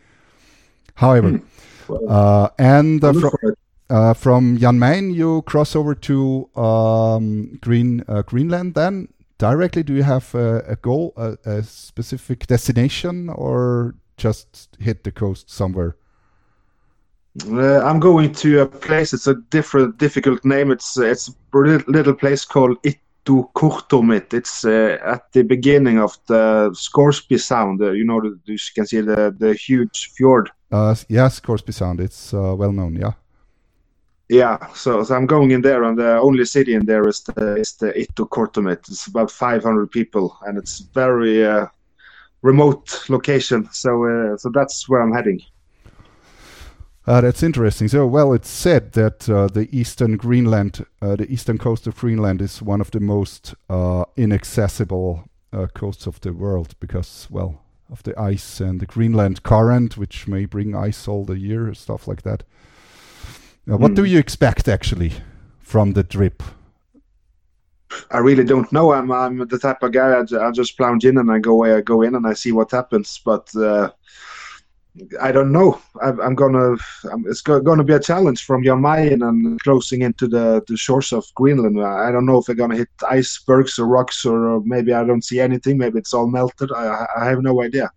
However, 0.95 1.29
hmm. 1.29 1.45
well, 1.87 2.09
uh, 2.09 2.49
and 2.57 3.03
uh, 3.03 3.13
from 3.13 3.55
uh, 3.89 4.13
from 4.13 4.57
Jan 4.57 4.79
Mayen, 4.79 5.13
you 5.13 5.43
cross 5.43 5.75
over 5.75 5.93
to 5.95 6.49
um, 6.55 7.57
Green 7.61 8.03
uh, 8.07 8.23
Greenland. 8.23 8.73
Then 8.73 9.09
directly, 9.37 9.83
do 9.83 9.93
you 9.93 10.03
have 10.03 10.33
a, 10.33 10.63
a 10.67 10.75
goal, 10.75 11.13
a, 11.15 11.37
a, 11.45 11.63
specific 11.63 12.47
destination, 12.47 13.29
or 13.29 13.95
just 14.17 14.75
hit 14.79 15.03
the 15.03 15.11
coast 15.11 15.49
somewhere? 15.49 15.95
Uh, 17.45 17.79
I'm 17.85 17.99
going 17.99 18.33
to 18.33 18.61
a 18.61 18.65
place. 18.65 19.13
It's 19.13 19.27
a 19.27 19.35
different, 19.35 19.99
difficult 19.99 20.43
name. 20.43 20.71
It's 20.71 20.97
it's 20.97 21.29
a 21.29 21.57
little 21.57 22.15
place 22.15 22.43
called 22.43 22.77
Ittoqqortoormiit. 23.27 24.33
It's 24.33 24.65
uh, 24.65 24.97
at 25.03 25.31
the 25.33 25.43
beginning 25.43 25.99
of 25.99 26.17
the 26.27 26.71
Scoresby 26.73 27.37
Sound. 27.37 27.81
Uh, 27.81 27.91
you 27.91 28.05
know, 28.05 28.21
you 28.45 28.57
can 28.73 28.85
see 28.85 29.01
the 29.01 29.35
the 29.37 29.53
huge 29.53 30.11
fjord. 30.15 30.49
Uh, 30.71 30.95
yes, 31.09 31.35
Scoresby 31.35 31.73
Sound. 31.73 31.99
It's 31.99 32.33
uh, 32.33 32.55
well 32.55 32.71
known. 32.71 32.95
Yeah. 32.95 33.13
Yeah, 34.29 34.57
so, 34.73 35.03
so 35.03 35.15
I'm 35.15 35.25
going 35.25 35.51
in 35.51 35.61
there, 35.61 35.83
and 35.83 35.97
the 35.97 36.19
only 36.19 36.43
city 36.43 36.73
in 36.73 36.85
there 36.85 37.07
is 37.07 37.21
the 37.21 37.55
is 37.55 37.73
the 37.77 37.93
Ittoqqortoormiit. 37.93 38.89
It's 38.89 39.07
about 39.07 39.31
500 39.31 39.89
people, 39.89 40.37
and 40.45 40.57
it's 40.57 40.79
very 40.79 41.45
uh, 41.45 41.67
remote 42.41 43.09
location. 43.09 43.69
So 43.71 44.03
uh, 44.05 44.37
so 44.37 44.49
that's 44.53 44.89
where 44.89 45.01
I'm 45.01 45.13
heading. 45.13 45.39
Uh, 47.07 47.21
that's 47.21 47.41
interesting. 47.41 47.87
So, 47.87 48.05
well, 48.05 48.33
it's 48.33 48.49
said 48.49 48.91
that 48.91 49.29
uh, 49.29 49.47
the 49.47 49.69
eastern 49.71 50.17
Greenland, 50.17 50.85
uh, 51.01 51.15
the 51.15 51.31
eastern 51.31 51.57
coast 51.57 51.87
of 51.87 51.95
Greenland, 51.95 52.41
is 52.41 52.61
one 52.61 52.81
of 52.81 52.91
the 52.91 52.99
most 52.99 53.55
uh, 53.69 54.03
inaccessible 54.17 55.23
uh, 55.53 55.67
coasts 55.73 56.05
of 56.05 56.19
the 56.19 56.33
world 56.33 56.75
because, 56.81 57.27
well, 57.29 57.61
of 57.89 58.03
the 58.03 58.19
ice 58.19 58.59
and 58.59 58.81
the 58.81 58.85
Greenland 58.85 59.43
current, 59.43 59.97
which 59.97 60.27
may 60.27 60.45
bring 60.45 60.75
ice 60.75 61.07
all 61.07 61.23
the 61.23 61.39
year, 61.39 61.73
stuff 61.73 62.09
like 62.09 62.23
that. 62.23 62.43
Uh, 63.69 63.77
what 63.77 63.93
do 63.93 64.01
hmm. 64.01 64.07
you 64.07 64.19
expect 64.19 64.67
actually 64.67 65.13
from 65.59 65.93
the 65.93 66.03
trip? 66.03 66.43
I 68.11 68.17
really 68.17 68.43
don't 68.43 68.69
know. 68.73 68.91
I'm 68.91 69.11
I'm 69.11 69.47
the 69.47 69.57
type 69.57 69.81
of 69.81 69.93
guy 69.93 70.09
I, 70.09 70.47
I 70.47 70.51
just 70.51 70.75
plunge 70.75 71.05
in 71.05 71.17
and 71.17 71.31
I 71.31 71.39
go 71.39 71.63
I 71.63 71.79
go 71.79 72.01
in 72.01 72.15
and 72.15 72.27
I 72.27 72.33
see 72.33 72.51
what 72.51 72.71
happens. 72.71 73.21
But 73.23 73.55
uh, 73.55 73.91
I 75.21 75.31
don't 75.31 75.51
know. 75.51 75.79
I, 76.01 76.09
am 76.09 76.35
gonna. 76.35 76.75
I'm, 77.11 77.25
it's 77.27 77.41
go, 77.41 77.59
gonna 77.59 77.83
be 77.83 77.93
a 77.93 77.99
challenge 77.99 78.45
from 78.45 78.63
Jan 78.63 78.81
Mayen 78.81 79.21
and 79.21 79.59
closing 79.61 80.01
into 80.01 80.27
the, 80.27 80.63
the 80.67 80.77
shores 80.77 81.13
of 81.13 81.25
Greenland. 81.35 81.83
I 81.83 82.11
don't 82.11 82.25
know 82.25 82.37
if 82.39 82.45
they're 82.45 82.55
gonna 82.55 82.77
hit 82.77 82.89
icebergs 83.07 83.77
or 83.77 83.87
rocks 83.87 84.25
or 84.25 84.61
maybe 84.61 84.93
I 84.93 85.03
don't 85.03 85.23
see 85.23 85.39
anything. 85.39 85.77
Maybe 85.77 85.99
it's 85.99 86.13
all 86.13 86.27
melted. 86.27 86.71
I, 86.71 87.05
I 87.17 87.25
have 87.25 87.41
no 87.41 87.61
idea 87.61 87.91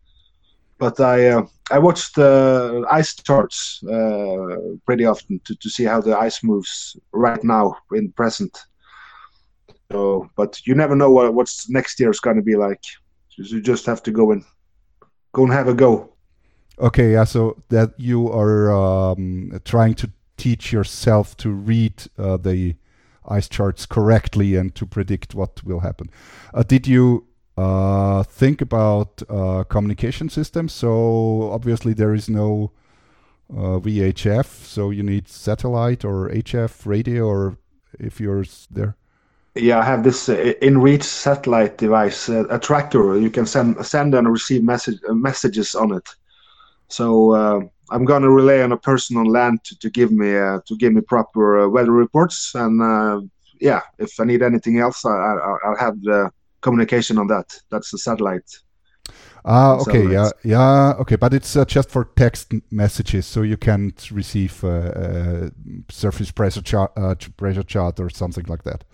but 0.81 0.99
I 0.99 1.29
uh, 1.29 1.47
I 1.71 1.79
watch 1.79 2.13
the 2.15 2.85
ice 2.91 3.15
charts 3.15 3.85
uh, 3.85 4.57
pretty 4.87 5.05
often 5.05 5.41
to, 5.45 5.55
to 5.55 5.69
see 5.71 5.85
how 5.85 6.01
the 6.01 6.17
ice 6.19 6.43
moves 6.43 6.97
right 7.13 7.45
now 7.45 7.77
in 7.93 8.11
present. 8.13 8.59
So, 9.93 10.31
but 10.37 10.67
you 10.67 10.75
never 10.75 10.97
know 10.97 11.11
what 11.11 11.35
what's 11.35 11.69
next 11.69 12.01
year 12.01 12.11
is 12.11 12.19
going 12.19 12.37
to 12.37 12.43
be 12.43 12.57
like. 12.57 12.83
You 13.37 13.61
just 13.61 13.87
have 13.87 14.03
to 14.03 14.11
go 14.11 14.33
and 14.33 14.43
go 15.33 15.45
and 15.45 15.53
have 15.53 15.69
a 15.69 15.75
go. 15.75 16.13
Okay, 16.81 17.12
yeah. 17.12 17.25
So 17.25 17.62
that 17.69 17.93
you 17.99 18.31
are 18.33 18.73
um, 18.73 19.61
trying 19.64 19.95
to 19.95 20.11
teach 20.37 20.73
yourself 20.73 21.37
to 21.38 21.51
read 21.51 22.05
uh, 22.19 22.38
the 22.38 22.77
ice 23.29 23.49
charts 23.49 23.85
correctly 23.87 24.57
and 24.57 24.75
to 24.75 24.87
predict 24.87 25.35
what 25.35 25.62
will 25.62 25.81
happen. 25.81 26.09
Uh, 26.55 26.62
did 26.62 26.87
you 26.87 27.27
uh, 27.61 28.23
think 28.23 28.62
about 28.62 29.23
uh, 29.29 29.64
communication 29.64 30.31
systems. 30.31 30.73
So 30.73 31.51
obviously 31.53 31.93
there 31.93 32.14
is 32.14 32.29
no 32.29 32.73
uh, 33.51 33.79
VHF, 33.81 34.47
so 34.47 34.90
you 34.90 35.03
need 35.03 35.29
satellite 35.29 36.05
or 36.05 36.31
HF 36.31 36.87
radio, 36.87 37.27
or 37.27 37.59
if 37.99 38.19
you're 38.19 38.45
there. 38.71 38.97
Yeah, 39.57 39.81
I 39.81 39.85
have 39.85 40.05
this 40.05 40.29
uh, 40.29 40.55
InReach 40.62 41.03
satellite 41.03 41.77
device, 41.77 42.29
uh, 42.29 42.45
a 42.49 42.59
tracker. 42.59 43.19
You 43.19 43.29
can 43.29 43.45
send 43.45 43.85
send 43.85 44.14
and 44.14 44.31
receive 44.31 44.62
message 44.62 45.01
messages 45.09 45.75
on 45.75 45.93
it. 45.93 46.09
So 46.90 47.70
I'm 47.90 48.05
going 48.05 48.22
to 48.22 48.31
rely 48.31 48.62
on 48.62 48.72
a 48.72 48.76
person 48.76 49.16
on 49.16 49.26
land 49.26 49.64
to, 49.64 49.79
to 49.79 49.90
give 49.90 50.12
me 50.12 50.31
to 50.31 50.76
give 50.79 50.92
me 50.92 51.00
proper 51.00 51.68
weather 51.68 51.92
reports, 51.92 52.55
and 52.55 53.31
yeah, 53.61 53.83
if 53.98 54.18
I 54.18 54.24
need 54.24 54.42
anything 54.42 54.79
else, 54.79 55.05
I, 55.05 55.11
I, 55.11 55.57
I'll 55.64 55.76
have 55.79 56.00
the 56.03 56.31
communication 56.61 57.18
on 57.18 57.26
that. 57.29 57.46
That's 57.70 57.90
the 57.90 57.98
satellite. 57.98 58.50
Ah, 59.44 59.76
okay, 59.76 60.07
yeah, 60.07 60.31
yeah, 60.44 60.94
okay, 61.00 61.16
but 61.16 61.33
it's 61.33 61.57
uh, 61.57 61.64
just 61.64 61.90
for 61.90 62.05
text 62.16 62.53
messages, 62.70 63.26
so 63.26 63.40
you 63.42 63.57
can't 63.57 64.11
receive 64.11 64.62
uh, 64.62 64.68
uh, 64.68 65.50
surface 65.88 66.31
pressure 66.31 66.61
chart, 66.61 66.92
uh, 66.96 67.14
pressure 67.38 67.62
chart, 67.62 67.98
or 68.00 68.11
something 68.11 68.44
like 68.48 68.64
that. 68.64 68.85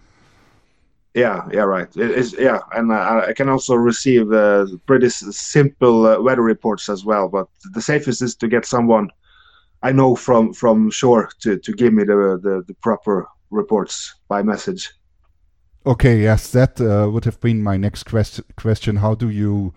Yeah, 1.16 1.48
yeah, 1.50 1.62
right. 1.62 1.88
It 1.96 2.10
is, 2.10 2.36
yeah, 2.38 2.60
and 2.72 2.92
I 2.92 3.32
can 3.32 3.48
also 3.48 3.74
receive 3.74 4.30
uh, 4.32 4.66
pretty 4.84 5.08
simple 5.08 6.06
uh, 6.06 6.20
weather 6.20 6.42
reports 6.42 6.90
as 6.90 7.06
well. 7.06 7.26
But 7.26 7.48
the 7.72 7.80
safest 7.80 8.20
is 8.20 8.36
to 8.36 8.48
get 8.48 8.66
someone 8.66 9.08
I 9.82 9.92
know 9.92 10.14
from 10.14 10.52
from 10.52 10.90
shore 10.90 11.30
to 11.40 11.56
to 11.56 11.72
give 11.72 11.94
me 11.94 12.04
the 12.04 12.38
the, 12.42 12.64
the 12.66 12.74
proper 12.82 13.26
reports 13.50 14.14
by 14.28 14.42
message. 14.42 14.92
Okay, 15.86 16.20
yes, 16.20 16.50
that 16.50 16.78
uh, 16.80 17.08
would 17.10 17.24
have 17.24 17.40
been 17.40 17.62
my 17.62 17.78
next 17.78 18.02
quest 18.04 18.42
question. 18.56 18.96
How 18.96 19.14
do 19.14 19.30
you 19.30 19.72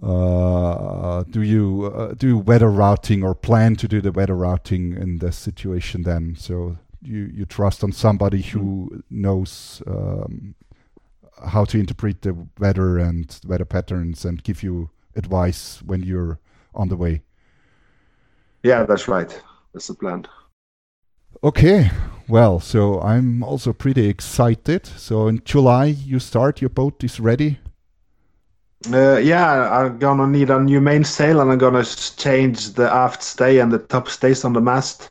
uh, 0.00 1.24
do 1.28 1.42
you 1.42 1.92
uh, 1.92 2.14
do 2.14 2.38
weather 2.38 2.70
routing 2.70 3.24
or 3.24 3.34
plan 3.34 3.74
to 3.76 3.88
do 3.88 4.00
the 4.00 4.12
weather 4.12 4.36
routing 4.36 4.92
in 4.92 5.18
this 5.18 5.36
situation? 5.36 6.04
Then, 6.04 6.36
so 6.36 6.76
you 7.06 7.30
you 7.32 7.44
trust 7.44 7.84
on 7.84 7.92
somebody 7.92 8.42
who 8.42 8.90
mm. 8.92 9.02
knows 9.10 9.82
um, 9.86 10.54
how 11.46 11.64
to 11.64 11.78
interpret 11.78 12.22
the 12.22 12.36
weather 12.58 12.98
and 12.98 13.40
weather 13.46 13.64
patterns 13.64 14.24
and 14.24 14.42
give 14.42 14.62
you 14.62 14.90
advice 15.14 15.82
when 15.84 16.02
you're 16.02 16.38
on 16.74 16.88
the 16.88 16.96
way. 16.96 17.22
Yeah, 18.62 18.84
that's 18.84 19.08
right. 19.08 19.42
That's 19.72 19.86
the 19.88 19.94
plan. 19.94 20.26
Okay, 21.44 21.90
well, 22.28 22.60
so 22.60 23.00
I'm 23.00 23.42
also 23.42 23.72
pretty 23.72 24.08
excited. 24.08 24.86
So 24.86 25.28
in 25.28 25.42
July 25.44 25.86
you 25.86 26.18
start, 26.18 26.60
your 26.60 26.70
boat 26.70 27.04
is 27.04 27.20
ready. 27.20 27.58
Uh, 28.92 29.16
yeah, 29.16 29.70
I'm 29.70 29.98
gonna 29.98 30.26
need 30.26 30.50
a 30.50 30.60
new 30.60 30.80
mainsail, 30.80 31.40
and 31.40 31.50
I'm 31.50 31.58
gonna 31.58 31.84
change 31.84 32.72
the 32.74 32.92
aft 32.92 33.22
stay 33.22 33.58
and 33.58 33.72
the 33.72 33.78
top 33.78 34.08
stays 34.08 34.44
on 34.44 34.52
the 34.52 34.60
mast. 34.60 35.10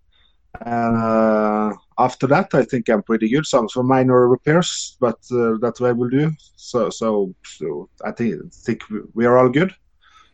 And 0.62 0.98
uh, 0.98 1.74
after 1.98 2.28
that, 2.28 2.54
I 2.54 2.64
think 2.64 2.90
I'm 2.90 3.04
pretty 3.04 3.30
good. 3.30 3.46
Some 3.46 3.70
some 3.70 3.88
minor 3.88 4.28
repairs, 4.28 4.98
but 5.00 5.18
uh, 5.32 5.58
that's 5.62 5.80
what 5.80 5.90
I 5.90 5.94
will 5.94 6.10
do. 6.10 6.32
So 6.56 6.90
so 6.90 7.34
so 7.44 7.90
I 8.04 8.12
think 8.12 8.54
think 8.54 8.82
we 9.14 9.26
are 9.26 9.38
all 9.38 9.50
good 9.50 9.74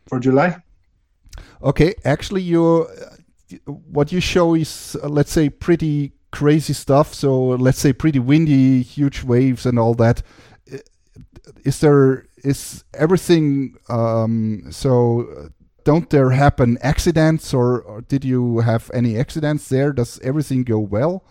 for 0.08 0.18
July. 0.20 0.56
Okay, 1.62 1.94
actually, 2.04 2.42
you 2.42 2.88
what 3.66 4.12
you 4.12 4.20
show 4.20 4.54
is 4.54 4.96
uh, 5.02 5.08
let's 5.08 5.32
say 5.32 5.50
pretty 5.50 6.12
crazy 6.30 6.72
stuff. 6.72 7.14
So 7.14 7.56
let's 7.56 7.78
say 7.78 7.92
pretty 7.92 8.18
windy, 8.18 8.82
huge 8.82 9.22
waves 9.22 9.66
and 9.66 9.78
all 9.78 9.94
that. 9.94 10.22
Is 11.64 11.80
there 11.80 12.26
is 12.44 12.84
everything 12.94 13.76
um, 13.88 14.70
so? 14.70 15.50
Don't 15.84 16.10
there 16.10 16.30
happen 16.30 16.78
accidents, 16.80 17.52
or, 17.52 17.80
or 17.80 18.02
did 18.02 18.24
you 18.24 18.60
have 18.60 18.88
any 18.94 19.18
accidents 19.18 19.68
there? 19.68 19.92
Does 19.92 20.20
everything 20.20 20.62
go 20.62 20.78
well? 20.78 21.24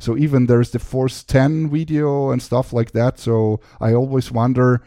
So 0.00 0.16
even 0.16 0.46
there's 0.46 0.70
the 0.70 0.78
Force 0.78 1.24
10 1.24 1.70
video 1.70 2.30
and 2.30 2.40
stuff 2.40 2.72
like 2.72 2.92
that. 2.92 3.18
So 3.18 3.60
I 3.80 3.94
always 3.94 4.30
wonder 4.30 4.82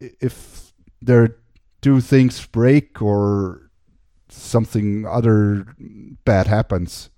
if 0.00 0.72
there 1.02 1.36
do 1.80 2.00
things 2.00 2.46
break 2.46 3.02
or 3.02 3.70
something 4.28 5.06
other 5.06 5.66
bad 6.24 6.46
happens? 6.46 7.10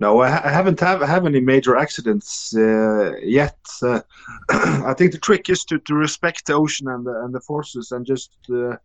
No, 0.00 0.20
I, 0.20 0.30
haven't 0.30 0.78
have, 0.80 1.00
have 1.02 1.26
any 1.26 1.40
major 1.40 1.76
accidents 1.76 2.54
uh, 2.56 3.16
yet. 3.20 3.58
Uh, 3.82 4.00
I 4.50 4.94
think 4.96 5.10
the 5.12 5.18
trick 5.18 5.50
is 5.50 5.64
to, 5.64 5.78
to 5.80 5.94
respect 5.94 6.46
the 6.46 6.54
ocean 6.54 6.86
and 6.88 7.04
the, 7.04 7.20
and 7.24 7.34
the 7.34 7.40
forces 7.40 7.90
and 7.90 8.06
just 8.06 8.30
uh, 8.52 8.76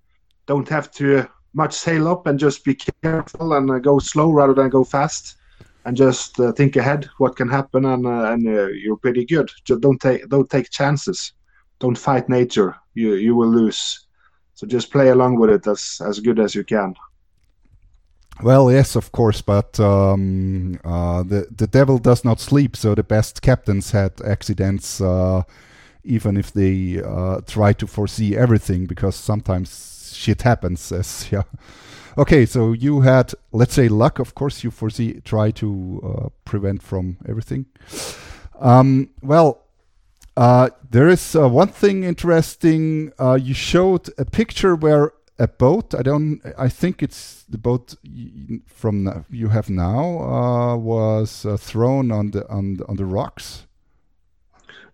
don't 0.47 0.68
have 0.70 0.89
to 0.93 1.28
much 1.54 1.74
sail 1.74 2.08
up 2.08 2.26
and 2.26 2.39
just 2.39 2.66
be 2.66 2.76
careful 3.04 3.54
and 3.54 3.70
uh, 3.70 3.78
go 3.78 3.99
slow 3.99 4.32
rather 4.32 4.56
than 4.56 4.70
go 4.70 4.84
fast 4.84 5.38
and 5.86 5.98
just 5.98 6.40
uh, 6.40 6.52
think 6.52 6.76
ahead 6.76 7.10
what 7.18 7.36
can 7.36 7.50
happen 7.50 7.86
and 7.86 8.06
uh, 8.06 8.32
and 8.32 8.44
you're 8.44 8.98
pretty 8.98 9.26
good. 9.26 9.52
Just 9.66 9.82
don't 9.82 10.00
take 10.00 10.28
don't 10.30 10.50
take 10.50 10.70
chances. 10.70 11.34
Don't 11.80 11.98
fight 11.98 12.30
nature. 12.30 12.76
You 12.94 13.16
you 13.16 13.36
will 13.36 13.50
lose. 13.50 14.08
So 14.54 14.68
just 14.68 14.92
play 14.92 15.10
along 15.10 15.40
with 15.40 15.50
it 15.50 15.68
as 15.68 16.02
as 16.06 16.20
good 16.20 16.40
as 16.40 16.56
you 16.56 16.64
can. 16.64 16.96
Well, 18.42 18.72
yes, 18.72 18.96
of 18.96 19.12
course, 19.12 19.42
but 19.42 19.80
um, 19.80 20.80
uh, 20.84 21.24
the 21.24 21.48
the 21.56 21.68
devil 21.68 22.00
does 22.00 22.24
not 22.24 22.40
sleep. 22.40 22.76
So 22.76 22.96
the 22.96 23.04
best 23.04 23.42
captains 23.42 23.92
had 23.92 24.12
accidents, 24.22 25.02
uh, 25.02 25.44
even 26.04 26.38
if 26.38 26.52
they 26.52 27.02
uh, 27.04 27.42
try 27.46 27.74
to 27.74 27.88
foresee 27.88 28.36
everything, 28.36 28.88
because 28.88 29.16
sometimes 29.16 29.93
shit 30.16 30.41
happens. 30.41 30.91
As 30.99 31.32
yeah. 31.32 31.43
Okay, 32.18 32.45
so 32.45 32.74
you 32.74 33.01
had 33.01 33.34
let's 33.51 33.74
say 33.74 33.88
luck. 33.88 34.20
Of 34.20 34.36
course, 34.36 34.64
you 34.64 34.72
foresee 34.72 35.22
try 35.22 35.51
to 35.51 36.01
uh, 36.03 36.30
prevent 36.45 36.84
from 36.84 37.18
everything. 37.28 37.66
Um, 38.59 39.09
well, 39.22 39.64
uh, 40.38 40.70
there 40.89 41.09
is 41.09 41.36
uh, 41.36 41.49
one 41.49 41.68
thing 41.68 42.03
interesting. 42.03 43.11
Uh, 43.20 43.38
you 43.41 43.53
showed 43.53 44.09
a 44.18 44.26
picture 44.26 44.76
where 44.76 45.14
a 45.39 45.47
boat. 45.47 45.93
I 45.95 46.03
don't. 46.03 46.41
I 46.57 46.70
think 46.70 47.01
it's 47.03 47.43
the 47.49 47.57
boat 47.57 47.95
from 48.68 49.26
you 49.30 49.49
have 49.49 49.70
now 49.70 50.20
uh, 50.20 50.78
was 50.78 51.45
uh, 51.45 51.57
thrown 51.57 52.11
on 52.11 52.32
the 52.32 52.47
on 52.49 52.80
on 52.88 52.95
the 52.95 53.05
rocks. 53.05 53.66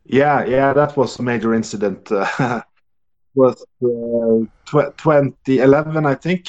Yeah, 0.05 0.43
yeah, 0.45 0.74
that 0.74 0.97
was 0.97 1.20
a 1.20 1.24
major 1.24 1.53
incident. 1.53 2.09
was 3.36 3.66
2011, 3.82 6.06
I 6.06 6.16
think. 6.16 6.48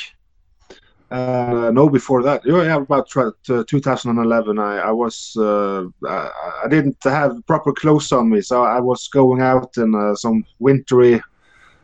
Uh, 1.10 1.70
no, 1.74 1.88
before 1.88 2.22
that, 2.22 2.40
yeah, 2.44 2.76
about 2.76 3.10
2011. 3.10 4.58
I, 4.60 4.78
I 4.78 4.92
was 4.92 5.36
uh, 5.36 5.86
I, 6.08 6.68
didn't 6.68 7.02
have 7.02 7.44
proper 7.48 7.72
clothes 7.72 8.12
on 8.12 8.30
me, 8.30 8.40
so 8.42 8.62
I 8.62 8.78
was 8.78 9.08
going 9.08 9.42
out 9.42 9.76
in 9.76 9.92
uh, 9.92 10.14
some 10.14 10.44
wintry 10.60 11.20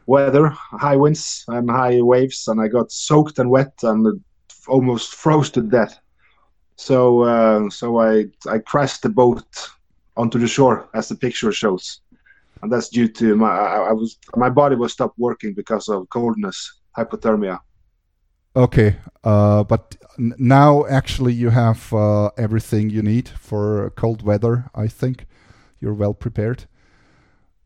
weather, 0.07 0.51
high 0.51 0.95
winds 0.95 1.45
and 1.49 1.69
high 1.69 2.01
waves, 2.01 2.47
and 2.47 2.61
I 2.61 2.69
got 2.69 2.93
soaked 2.93 3.41
and 3.41 3.51
wet 3.51 3.75
and 3.83 4.23
almost 4.69 5.17
froze 5.17 5.51
to 5.51 5.61
death. 5.61 5.99
So 6.77 7.23
uh, 7.23 7.69
so 7.69 7.99
I 7.99 8.27
I 8.49 8.59
crashed 8.59 9.03
the 9.03 9.09
boat 9.09 9.71
onto 10.17 10.39
the 10.39 10.47
shore, 10.47 10.89
as 10.95 11.09
the 11.09 11.17
picture 11.17 11.51
shows, 11.51 12.01
and 12.63 12.73
that's 12.73 12.89
due 12.89 13.09
to 13.09 13.37
my 13.37 13.49
I, 13.49 13.89
I 13.91 13.93
was 13.93 14.19
my 14.37 14.51
body 14.51 14.77
was 14.77 14.93
stopped 14.93 15.19
working 15.19 15.55
because 15.55 15.89
of 15.89 16.09
coldness, 16.11 16.81
hypothermia. 16.97 17.61
Okay, 18.55 18.97
uh, 19.25 19.65
but 19.65 19.97
now 20.19 20.87
actually 20.87 21.35
you 21.35 21.51
have 21.51 21.93
uh, 21.93 22.31
everything 22.39 22.89
you 22.89 23.03
need 23.03 23.29
for 23.29 23.91
cold 23.97 24.23
weather. 24.23 24.71
I 24.75 24.87
think 24.87 25.27
you're 25.81 25.95
well 25.95 26.15
prepared. 26.15 26.65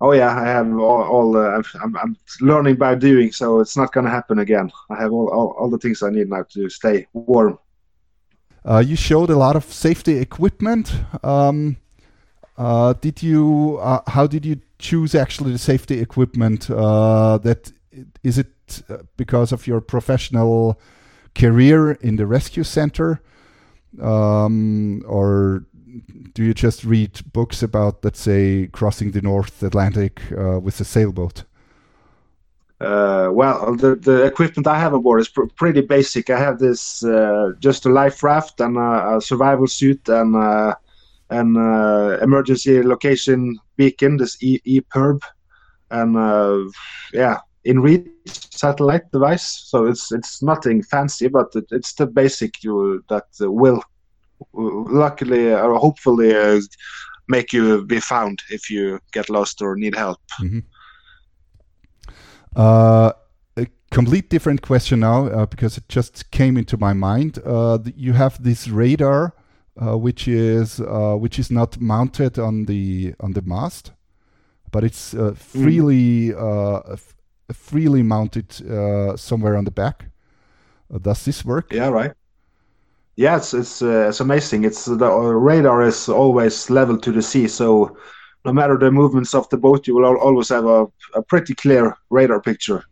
Oh 0.01 0.13
yeah, 0.13 0.35
I 0.35 0.47
have 0.47 0.73
all. 0.79 1.03
all 1.03 1.37
uh, 1.37 1.63
I'm, 1.83 1.97
I'm 1.97 2.17
learning 2.41 2.77
by 2.77 2.95
doing, 2.95 3.33
so 3.33 3.61
it's 3.61 3.77
not 3.77 3.93
going 3.93 4.07
to 4.07 4.11
happen 4.11 4.39
again. 4.39 4.73
I 4.89 4.97
have 4.97 5.13
all, 5.13 5.29
all, 5.29 5.55
all 5.59 5.71
the 5.71 5.79
things 5.79 6.03
I 6.03 6.11
need 6.11 6.31
now 6.31 6.45
to 6.55 6.71
stay 6.71 7.07
warm. 7.13 7.59
Uh, 8.65 8.83
you 8.85 8.97
showed 8.97 9.31
a 9.31 9.37
lot 9.37 9.57
of 9.57 9.65
safety 9.65 10.19
equipment. 10.19 10.93
Um, 11.23 11.77
uh, 12.57 12.95
did 12.95 13.23
you? 13.23 13.79
Uh, 13.83 14.01
how 14.07 14.27
did 14.27 14.47
you 14.47 14.61
choose 14.81 15.15
actually 15.15 15.53
the 15.53 15.59
safety 15.59 16.01
equipment? 16.01 16.69
that 16.69 17.73
is 18.23 18.39
it 18.39 18.83
uh, 18.89 18.99
because 19.17 19.53
of 19.53 19.67
your 19.67 19.81
professional 19.81 20.81
career 21.35 21.93
in 21.93 22.17
the 22.17 22.27
rescue 22.27 22.65
center? 22.65 23.21
Um, 24.01 25.03
or 25.07 25.65
do 26.35 26.45
you 26.45 26.55
just 26.55 26.85
read 26.85 27.21
books 27.33 27.63
about, 27.63 28.05
let's 28.05 28.21
say, 28.21 28.69
crossing 28.69 29.11
the 29.11 29.23
North 29.23 29.63
Atlantic 29.63 30.21
uh, 30.33 30.61
with 30.61 30.81
a 30.81 30.85
sailboat? 30.85 31.45
Uh, 32.81 33.29
well, 33.31 33.75
the, 33.77 33.95
the 33.95 34.25
equipment 34.25 34.67
I 34.67 34.79
have 34.79 34.95
aboard 34.95 35.21
is 35.21 35.29
pr 35.29 35.43
pretty 35.57 35.83
basic. 35.83 36.31
I 36.31 36.39
have 36.39 36.59
this 36.59 37.05
uh, 37.05 37.53
just 37.59 37.85
a 37.85 37.91
life 37.91 38.23
raft 38.23 38.61
and 38.61 38.79
a, 38.79 39.17
a 39.17 39.21
survival 39.21 39.67
suit 39.67 40.09
and 40.09 40.35
uh, 40.35 40.75
an 41.31 41.57
uh, 41.57 42.19
emergency 42.23 42.83
location 42.83 43.59
beacon, 43.77 44.17
this 44.17 44.37
e, 44.43 44.61
e 44.65 44.81
and 45.91 46.17
uh, 46.17 46.59
yeah, 47.13 47.39
InReach 47.67 48.09
satellite 48.53 49.11
device. 49.13 49.65
So 49.67 49.87
it's 49.87 50.13
it's 50.13 50.43
nothing 50.43 50.83
fancy, 50.83 51.29
but 51.29 51.49
it, 51.55 51.67
it's 51.71 51.95
the 51.95 52.07
basic 52.07 52.63
you 52.63 53.05
that 53.09 53.25
will 53.41 53.83
luckily 54.53 55.53
or 55.53 55.79
hopefully 55.79 56.35
uh, 56.35 56.61
make 57.29 57.53
you 57.53 57.85
be 57.85 58.01
found 58.01 58.43
if 58.51 58.71
you 58.71 58.99
get 59.13 59.31
lost 59.31 59.63
or 59.63 59.77
need 59.77 59.95
help. 59.95 60.21
Mm-hmm. 60.41 60.61
Uh, 62.57 63.13
a 63.57 63.67
complete 63.91 64.29
different 64.29 64.63
question 64.63 65.01
now 65.01 65.27
uh, 65.27 65.47
because 65.47 65.79
it 65.79 65.89
just 65.89 66.31
came 66.31 66.57
into 66.57 66.77
my 66.77 66.93
mind. 66.93 67.39
Uh, 67.45 67.79
you 67.95 68.13
have 68.15 68.43
this 68.43 68.69
radar, 68.69 69.35
uh, 69.81 69.97
which 69.97 70.29
is 70.29 70.81
uh, 70.81 71.17
which 71.17 71.39
is 71.39 71.51
not 71.51 71.81
mounted 71.81 72.39
on 72.39 72.67
the 72.67 73.15
on 73.21 73.33
the 73.33 73.43
mast, 73.43 73.93
but 74.71 74.85
it's 74.85 75.15
uh, 75.15 75.31
mm. 75.31 75.37
freely 75.37 76.31
mm 76.31 76.99
freely 77.53 78.03
mounted 78.03 78.47
uh, 78.71 79.17
somewhere 79.17 79.57
on 79.57 79.65
the 79.65 79.71
back. 79.71 80.07
Uh, 80.93 80.99
does 80.99 81.25
this 81.25 81.45
work? 81.45 81.73
Yeah, 81.73 81.89
right. 81.89 82.13
Yeah, 83.17 83.37
it's 83.37 83.53
it's, 83.55 83.83
uh, 83.83 84.09
it's 84.09 84.21
amazing. 84.21 84.65
It's 84.65 84.85
the 84.85 85.11
radar 85.11 85.83
is 85.83 86.09
always 86.09 86.71
level 86.71 86.97
to 86.99 87.13
the 87.13 87.23
sea, 87.23 87.49
so 87.49 87.97
no 88.45 88.53
matter 88.53 88.79
the 88.79 88.91
movements 88.91 89.35
of 89.35 89.49
the 89.51 89.59
boat, 89.59 89.87
you 89.87 89.95
will 89.95 90.17
always 90.17 90.49
have 90.49 90.65
a, 90.65 90.87
a 91.15 91.23
pretty 91.23 91.55
clear 91.55 91.97
radar 92.09 92.41
picture. 92.41 92.85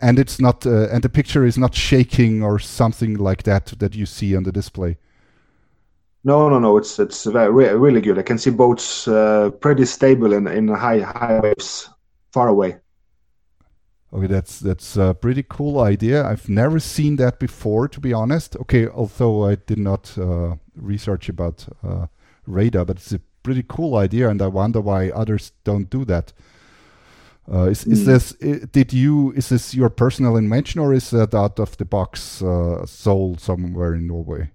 And 0.00 0.18
it's 0.18 0.40
not, 0.40 0.64
uh, 0.64 0.88
and 0.88 1.02
the 1.02 1.10
picture 1.10 1.44
is 1.44 1.58
not 1.58 1.74
shaking 1.74 2.42
or 2.42 2.58
something 2.58 3.14
like 3.18 3.42
that 3.42 3.74
that 3.78 3.94
you 3.94 4.06
see 4.06 4.34
on 4.34 4.44
the 4.44 4.52
display. 4.52 4.96
No, 6.26 6.48
no, 6.48 6.58
no. 6.58 6.76
It's 6.76 6.98
it's 6.98 7.24
very, 7.24 7.78
really 7.78 8.00
good. 8.00 8.18
I 8.18 8.22
can 8.22 8.36
see 8.36 8.50
boats 8.50 9.06
uh, 9.06 9.50
pretty 9.60 9.84
stable 9.84 10.32
in 10.32 10.48
in 10.48 10.66
high 10.66 10.98
high 10.98 11.38
waves 11.38 11.88
far 12.32 12.48
away. 12.48 12.78
Okay, 14.12 14.26
that's 14.26 14.58
that's 14.58 14.96
a 14.96 15.14
pretty 15.14 15.44
cool 15.44 15.78
idea. 15.78 16.26
I've 16.26 16.48
never 16.48 16.80
seen 16.80 17.16
that 17.16 17.38
before, 17.38 17.86
to 17.86 18.00
be 18.00 18.12
honest. 18.12 18.56
Okay, 18.56 18.88
although 18.88 19.44
I 19.44 19.54
did 19.54 19.78
not 19.78 20.18
uh, 20.18 20.56
research 20.74 21.28
about 21.28 21.68
uh, 21.84 22.06
radar, 22.44 22.84
but 22.84 22.96
it's 22.96 23.12
a 23.12 23.20
pretty 23.44 23.62
cool 23.68 23.94
idea, 23.94 24.28
and 24.28 24.42
I 24.42 24.48
wonder 24.48 24.80
why 24.80 25.10
others 25.10 25.52
don't 25.62 25.88
do 25.88 26.04
that. 26.06 26.32
Uh, 27.48 27.70
is, 27.70 27.84
mm. 27.84 27.92
is 27.92 28.00
hmm. 28.00 28.10
this 28.10 28.32
did 28.72 28.92
you 28.92 29.32
is 29.36 29.48
this 29.48 29.74
your 29.74 29.90
personal 29.90 30.36
invention 30.36 30.80
or 30.80 30.92
is 30.92 31.10
that 31.10 31.32
out 31.32 31.60
of 31.60 31.76
the 31.76 31.84
box 31.84 32.42
uh, 32.42 32.84
sold 32.84 33.40
somewhere 33.40 33.94
in 33.94 34.08
Norway? 34.08 34.50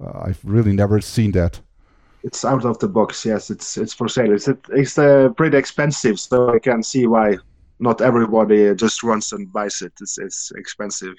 Uh, 0.00 0.26
I've 0.26 0.40
really 0.44 0.72
never 0.72 1.00
seen 1.00 1.32
that. 1.32 1.60
It's 2.24 2.44
out 2.44 2.64
of 2.64 2.78
the 2.78 2.88
box. 2.88 3.24
Yes, 3.24 3.50
it's 3.50 3.76
it's 3.76 3.94
for 3.94 4.08
sale. 4.08 4.32
It's 4.32 4.48
it's 4.70 4.98
uh, 4.98 5.28
pretty 5.36 5.56
expensive, 5.56 6.18
so 6.18 6.50
I 6.54 6.58
can 6.58 6.82
see 6.82 7.06
why 7.06 7.38
not 7.78 8.00
everybody 8.00 8.74
just 8.74 9.02
runs 9.02 9.32
and 9.32 9.52
buys 9.52 9.82
it. 9.82 9.92
It's, 10.00 10.18
it's 10.18 10.52
expensive. 10.56 11.14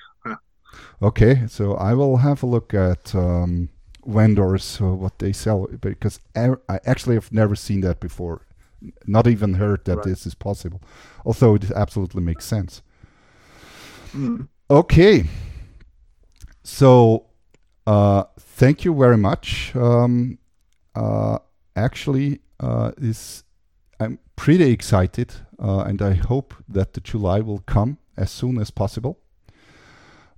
okay, 1.01 1.43
so 1.47 1.75
I 1.75 1.93
will 1.93 2.17
have 2.17 2.43
a 2.43 2.45
look 2.45 2.73
at 2.73 3.15
um, 3.15 3.69
vendors 4.05 4.79
uh, 4.81 4.93
what 4.93 5.19
they 5.19 5.31
sell 5.31 5.67
because 5.81 6.19
I 6.35 6.55
actually 6.85 7.15
have 7.15 7.31
never 7.31 7.55
seen 7.55 7.81
that 7.81 7.99
before. 7.99 8.45
Not 9.05 9.27
even 9.27 9.55
heard 9.55 9.83
that 9.85 9.97
right. 9.97 10.05
this 10.05 10.25
is 10.25 10.35
possible. 10.35 10.81
Although 11.25 11.55
it 11.55 11.71
absolutely 11.71 12.21
makes 12.21 12.45
sense. 12.45 12.81
Mm. 14.13 14.47
Okay, 14.71 15.25
so 16.63 17.25
uh, 17.85 18.23
thank 18.59 18.83
you 18.83 18.93
very 18.93 19.17
much. 19.17 19.73
Um, 19.75 20.37
uh, 20.93 21.39
actually, 21.75 22.41
uh, 22.59 22.91
is 22.97 23.43
I'm 23.99 24.19
pretty 24.35 24.71
excited, 24.71 25.33
uh, 25.57 25.79
and 25.79 26.01
I 26.01 26.13
hope 26.13 26.53
that 26.67 26.93
the 26.93 26.99
July 26.99 27.39
will 27.39 27.59
come 27.59 27.97
as 28.17 28.29
soon 28.29 28.59
as 28.59 28.69
possible. 28.69 29.17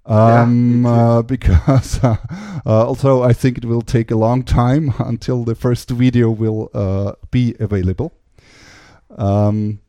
Um, 0.05 0.84
yeah, 0.84 0.91
uh, 0.91 1.22
because 1.36 2.03
uh, 2.03 2.17
also 2.65 3.24
I 3.24 3.34
think 3.34 3.57
it 3.57 3.65
will 3.65 3.82
take 3.82 4.11
a 4.11 4.15
long 4.15 4.43
time 4.43 4.93
until 4.99 5.43
the 5.43 5.55
first 5.55 5.89
video 5.89 6.30
will 6.30 6.69
uh, 6.74 7.13
be 7.32 7.55
available. 7.59 8.13
Um, 9.17 9.82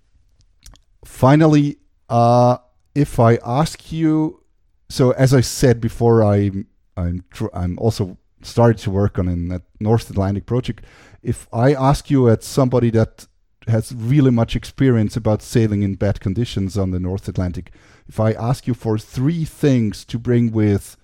finally, 1.04 1.76
uh, 2.08 2.56
if 2.94 3.20
I 3.20 3.38
ask 3.44 3.92
you, 3.92 4.42
so 4.88 5.10
as 5.12 5.34
I 5.34 5.42
said 5.42 5.80
before, 5.80 6.24
I'm 6.24 6.66
I'm 6.96 7.24
I'm 7.54 7.78
also 7.78 8.18
started 8.43 8.78
to 8.78 8.90
work 8.90 9.18
on 9.18 9.28
a 9.28 9.62
North 9.80 10.11
Atlantic 10.11 10.47
project. 10.47 10.84
If 11.22 11.49
I 11.53 11.74
ask 11.74 12.11
you 12.11 12.28
at 12.28 12.43
somebody 12.43 12.90
that 12.90 13.26
has 13.68 13.95
really 13.95 14.30
much 14.30 14.57
experience 14.57 15.16
about 15.16 15.43
sailing 15.43 15.82
in 15.82 15.95
bad 15.95 16.20
conditions 16.20 16.76
on 16.76 16.90
the 16.90 17.01
North 17.01 17.28
Atlantic. 17.28 17.72
If 18.09 18.18
I 18.18 18.32
ask 18.32 18.66
you 18.66 18.74
for 18.74 18.99
three 18.99 19.45
things 19.45 20.05
to 20.07 20.18
bring 20.18 20.53
with 20.53 20.97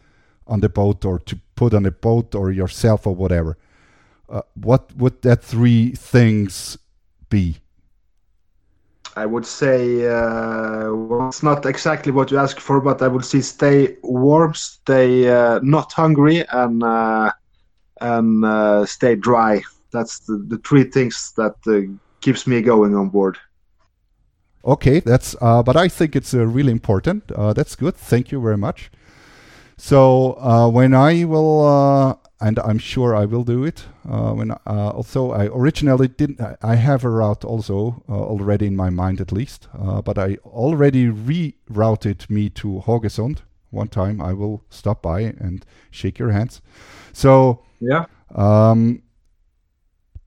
on 0.47 0.61
the 0.61 0.69
boat 0.69 1.05
or 1.05 1.19
to 1.21 1.39
put 1.55 1.75
on 1.75 1.87
a 1.87 1.91
boat 1.91 2.35
or 2.35 2.51
yourself 2.51 3.07
or 3.07 3.15
whatever, 3.15 3.57
uh, 4.29 4.43
what 4.55 4.95
would 4.97 5.23
that 5.23 5.43
three 5.43 5.93
things 5.93 6.79
be? 7.31 7.59
I 9.19 9.27
would 9.27 9.45
say 9.45 10.07
uh, 10.07 10.95
well, 10.95 11.29
it's 11.29 11.43
not 11.43 11.67
exactly 11.67 12.13
what 12.13 12.31
you 12.31 12.39
ask 12.39 12.61
for, 12.61 12.81
but 12.81 13.03
I 13.03 13.09
would 13.09 13.25
say 13.25 13.41
stay 13.41 13.97
warm, 14.03 14.55
stay 14.55 15.29
uh, 15.29 15.59
not 15.61 15.93
hungry, 15.93 16.47
and 16.49 16.85
uh, 16.85 17.33
and 18.01 18.45
uh, 18.45 18.87
stay 18.87 19.17
dry. 19.17 19.63
That's 19.93 20.21
the, 20.21 20.37
the 20.47 20.59
three 20.59 20.85
things 20.85 21.33
that 21.37 21.57
uh, 21.67 21.93
keeps 22.21 22.47
me 22.47 22.63
going 22.63 22.95
on 22.95 23.09
board. 23.09 23.39
Okay, 24.65 25.01
that's. 25.01 25.35
Uh, 25.41 25.65
but 25.65 25.77
I 25.77 25.89
think 25.89 26.15
it's 26.15 26.33
really 26.33 26.71
important. 26.71 27.27
That's 27.57 27.75
good. 27.75 27.97
Thank 27.97 28.31
you 28.31 28.41
very 28.41 28.59
much. 28.59 28.89
So 29.77 30.71
when 30.71 30.95
I 30.95 31.25
will, 31.25 32.21
and 32.41 32.59
I'm 32.61 32.79
sure 32.79 33.17
I 33.17 33.25
will 33.25 33.45
do 33.45 33.65
it. 33.65 33.85
Uh, 34.09 34.33
when 34.33 34.51
uh, 34.53 34.57
although 34.67 35.33
I 35.33 35.47
originally 35.47 36.09
didn't, 36.09 36.41
I- 36.41 36.57
I 36.63 36.75
have 36.77 37.05
a 37.05 37.11
route 37.11 37.45
also 37.45 38.03
uh, 38.09 38.13
already 38.13 38.67
in 38.67 38.77
my 38.77 38.91
mind 38.91 39.21
at 39.21 39.33
least. 39.33 39.69
Uh, 39.79 40.01
but 40.03 40.19
I 40.19 40.37
already 40.45 41.07
rerouted 41.11 42.31
me 42.31 42.49
to 42.51 42.83
Haugesund 42.87 43.39
one 43.71 43.89
time. 43.89 44.21
I 44.21 44.33
will 44.35 44.63
stop 44.71 45.03
by 45.03 45.21
and 45.21 45.65
shake 45.91 46.19
your 46.19 46.31
hands. 46.31 46.61
So 47.13 47.63
Yeah. 47.81 48.05
um, 48.35 49.03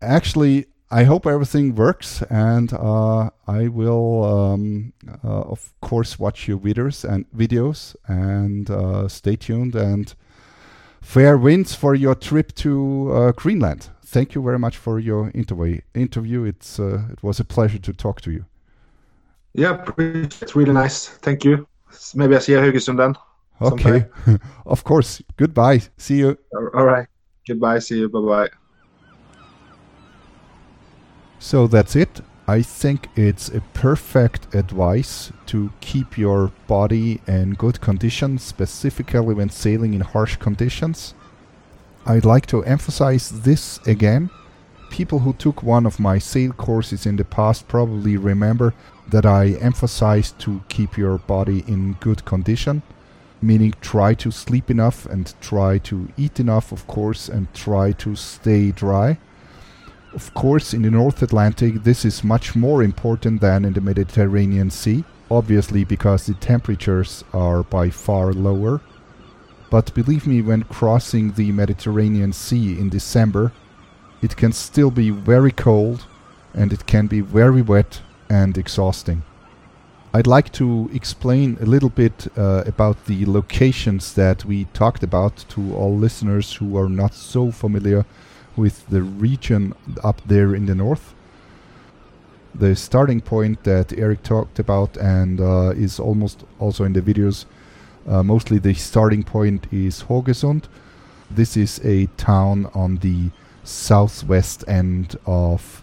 actually, 0.02 0.66
I 0.90 1.06
hope 1.06 1.26
everything 1.26 1.74
works, 1.76 2.22
and 2.30 2.74
uh, 2.74 3.30
I 3.48 3.70
will, 3.70 4.24
um, 4.26 4.92
uh, 5.24 5.42
of 5.42 5.74
course, 5.80 6.20
watch 6.20 6.48
your 6.50 6.58
videos 6.60 7.06
and 7.06 7.26
videos, 7.32 7.96
and 8.08 8.70
uh, 8.70 9.08
stay 9.08 9.38
tuned. 9.38 9.76
And 9.76 10.14
fair 11.02 11.38
winds 11.38 11.76
for 11.76 11.96
your 11.96 12.16
trip 12.16 12.54
to 12.56 13.12
uh, 13.12 13.32
Greenland. 13.34 13.90
Thank 14.06 14.36
you 14.36 14.42
very 14.44 14.60
much 14.60 14.78
for 14.78 15.00
your 15.00 15.32
interview. 15.34 15.80
Interview. 15.94 16.44
It's 16.44 16.80
uh, 16.80 17.04
it 17.12 17.24
was 17.24 17.40
a 17.40 17.44
pleasure 17.46 17.80
to 17.80 17.94
talk 17.94 18.22
to 18.22 18.32
you. 18.32 18.46
Yeah, 19.54 19.84
it's 19.98 20.56
really 20.56 20.74
nice. 20.74 21.08
Thank 21.08 21.44
you. 21.44 21.68
Maybe 22.16 22.36
I 22.36 22.40
see 22.40 22.54
you 22.54 22.60
Haugesund 22.60 22.98
then. 22.98 23.16
Okay, 23.62 24.06
of 24.66 24.84
course. 24.84 25.22
Goodbye. 25.38 25.82
See 25.98 26.18
you. 26.20 26.38
All- 26.54 26.70
All 26.74 26.86
right. 26.86 27.08
Goodbye. 27.48 27.80
See 27.80 28.00
you. 28.00 28.10
Bye 28.10 28.20
bye. 28.22 28.50
So 31.40 31.68
that's 31.68 31.96
it. 31.96 32.22
I 32.52 32.62
think 32.64 33.08
it's 33.16 33.48
a 33.48 33.62
perfect 33.74 34.54
advice 34.54 35.32
to 35.46 35.72
keep 35.80 36.18
your 36.18 36.52
body 36.68 37.22
in 37.26 37.54
good 37.54 37.80
condition, 37.80 38.40
specifically 38.40 39.34
when 39.34 39.50
sailing 39.50 39.94
in 39.94 40.02
harsh 40.02 40.36
conditions. 40.36 41.14
I'd 42.06 42.26
like 42.26 42.46
to 42.48 42.62
emphasize 42.66 43.44
this 43.44 43.80
again. 43.88 44.30
People 44.90 45.20
who 45.20 45.32
took 45.32 45.64
one 45.64 45.86
of 45.86 45.98
my 45.98 46.20
sail 46.20 46.52
courses 46.52 47.06
in 47.06 47.16
the 47.16 47.24
past 47.24 47.70
probably 47.70 48.18
remember 48.18 48.74
that 49.08 49.26
I 49.26 49.52
emphasized 49.62 50.38
to 50.40 50.62
keep 50.68 50.98
your 50.98 51.20
body 51.20 51.64
in 51.70 51.94
good 52.02 52.26
condition, 52.26 52.82
meaning 53.42 53.76
try 53.80 54.14
to 54.16 54.30
sleep 54.30 54.70
enough 54.70 55.06
and 55.06 55.34
try 55.40 55.78
to 55.90 56.10
eat 56.18 56.38
enough, 56.38 56.74
of 56.74 56.86
course, 56.88 57.30
and 57.30 57.48
try 57.54 57.94
to 57.94 58.18
stay 58.18 58.72
dry. 58.72 59.20
Of 60.14 60.34
course, 60.34 60.74
in 60.74 60.82
the 60.82 60.92
North 60.92 61.22
Atlantic, 61.22 61.84
this 61.84 62.04
is 62.04 62.22
much 62.24 62.54
more 62.54 62.84
important 62.84 63.40
than 63.40 63.64
in 63.64 63.72
the 63.72 63.80
Mediterranean 63.80 64.70
Sea, 64.70 65.06
obviously 65.30 65.86
because 65.86 66.26
the 66.26 66.34
temperatures 66.34 67.24
are 67.34 67.64
by 67.64 67.90
far 67.90 68.34
lower. 68.34 68.82
But 69.70 69.94
believe 69.94 70.28
me, 70.28 70.42
when 70.42 70.64
crossing 70.64 71.32
the 71.32 71.54
Mediterranean 71.54 72.34
Sea 72.34 72.78
in 72.78 72.90
December, 72.90 73.54
it 74.22 74.36
can 74.36 74.52
still 74.52 74.92
be 74.92 75.12
very 75.12 75.52
cold 75.52 76.06
and 76.54 76.74
it 76.74 76.86
can 76.86 77.08
be 77.08 77.22
very 77.22 77.62
wet 77.62 78.02
and 78.30 78.58
exhausting. 78.58 79.24
I'd 80.14 80.28
like 80.28 80.52
to 80.54 80.90
explain 80.94 81.58
a 81.62 81.66
little 81.66 81.90
bit 81.90 82.28
uh, 82.38 82.64
about 82.68 83.06
the 83.06 83.26
locations 83.26 84.14
that 84.16 84.44
we 84.44 84.66
talked 84.74 85.04
about 85.04 85.46
to 85.50 85.74
all 85.74 85.96
listeners 85.96 86.56
who 86.56 86.78
are 86.78 86.90
not 86.90 87.14
so 87.14 87.50
familiar 87.50 88.06
with 88.56 88.88
the 88.88 89.02
region 89.02 89.74
up 90.04 90.22
there 90.26 90.56
in 90.56 90.66
the 90.66 90.76
north. 90.76 91.14
The 92.54 92.76
starting 92.76 93.22
point 93.22 93.64
that 93.64 93.94
Erik 93.98 94.24
talked 94.24 94.60
about 94.60 94.98
and 94.98 95.40
uh, 95.40 95.70
is 95.70 96.00
almost 96.00 96.44
also 96.60 96.84
in 96.84 96.94
the 96.94 97.02
videos, 97.02 97.46
uh, 98.08 98.24
mostly 98.24 98.60
the 98.60 98.74
starting 98.74 99.24
point 99.24 99.68
is 99.72 100.04
Haugesund. 100.04 100.66
This 101.30 101.56
is 101.56 101.80
a 101.86 102.08
town 102.18 102.70
on 102.74 102.98
the 102.98 103.32
southwest 103.64 104.66
end 104.68 105.16
of 105.26 105.82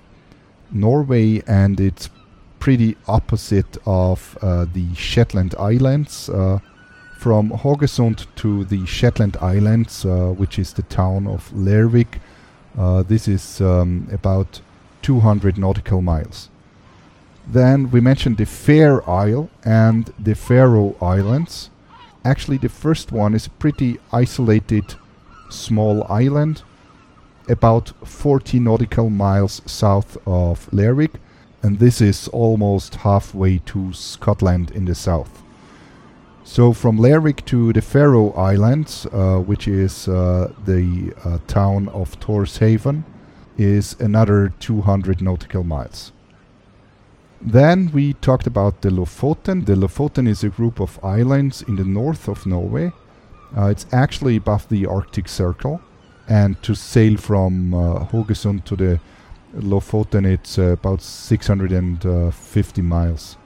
Norway 0.70 1.42
and 1.46 1.80
it's 1.80 2.10
pretty 2.58 2.96
opposite 3.06 3.78
of 3.86 4.36
uh, 4.42 4.66
the 4.72 4.94
Shetland 4.94 5.54
Islands. 5.58 6.28
Uh, 6.28 6.58
from 7.18 7.50
Haugesund 7.50 8.26
to 8.36 8.64
the 8.64 8.86
Shetland 8.86 9.36
Islands, 9.40 10.04
uh, 10.04 10.32
which 10.36 10.56
is 10.56 10.72
the 10.72 10.84
town 10.84 11.26
of 11.26 11.52
Lerwick, 11.52 12.20
uh, 12.76 13.02
this 13.02 13.28
is 13.28 13.60
um, 13.60 14.08
about 14.12 14.60
200 15.02 15.58
nautical 15.58 16.02
miles. 16.02 16.48
Then 17.46 17.90
we 17.90 18.00
mentioned 18.00 18.36
the 18.36 18.44
Fair 18.44 19.08
Isle 19.08 19.48
and 19.64 20.12
the 20.18 20.34
Faroe 20.34 20.96
Islands. 21.00 21.70
Actually, 22.24 22.58
the 22.58 22.68
first 22.68 23.10
one 23.10 23.34
is 23.34 23.46
a 23.46 23.50
pretty 23.50 23.98
isolated 24.12 24.96
small 25.48 26.04
island, 26.10 26.62
about 27.48 27.92
40 28.06 28.60
nautical 28.60 29.08
miles 29.08 29.62
south 29.64 30.18
of 30.26 30.70
Lerwick, 30.72 31.12
and 31.62 31.78
this 31.78 32.00
is 32.00 32.28
almost 32.28 32.96
halfway 32.96 33.58
to 33.58 33.92
Scotland 33.94 34.70
in 34.72 34.84
the 34.84 34.94
south. 34.94 35.42
So 36.50 36.72
from 36.72 36.96
Lerwick 36.96 37.44
to 37.44 37.74
the 37.74 37.82
Faroe 37.82 38.30
Islands, 38.32 39.06
uh, 39.12 39.36
which 39.36 39.68
is 39.68 40.08
uh, 40.08 40.50
the 40.64 41.12
uh, 41.22 41.40
town 41.46 41.88
of 41.90 42.18
Torshaven, 42.20 43.04
is 43.58 43.94
another 44.00 44.54
200 44.58 45.20
nautical 45.20 45.62
miles. 45.62 46.10
Then 47.42 47.90
we 47.92 48.14
talked 48.14 48.46
about 48.46 48.80
the 48.80 48.88
Lofoten. 48.88 49.66
The 49.66 49.74
Lofoten 49.74 50.26
is 50.26 50.42
a 50.42 50.48
group 50.48 50.80
of 50.80 50.98
islands 51.04 51.60
in 51.60 51.76
the 51.76 51.84
north 51.84 52.28
of 52.28 52.46
Norway. 52.46 52.92
Uh, 53.54 53.66
it's 53.66 53.84
actually 53.92 54.36
above 54.36 54.66
the 54.70 54.86
Arctic 54.86 55.28
Circle, 55.28 55.82
and 56.28 56.60
to 56.62 56.74
sail 56.74 57.18
from 57.18 57.74
uh, 57.74 58.06
Haugesund 58.06 58.64
to 58.64 58.74
the 58.74 59.00
Lofoten, 59.54 60.24
it's 60.24 60.58
uh, 60.58 60.72
about 60.72 61.02
650 61.02 62.82
miles. 62.82 63.36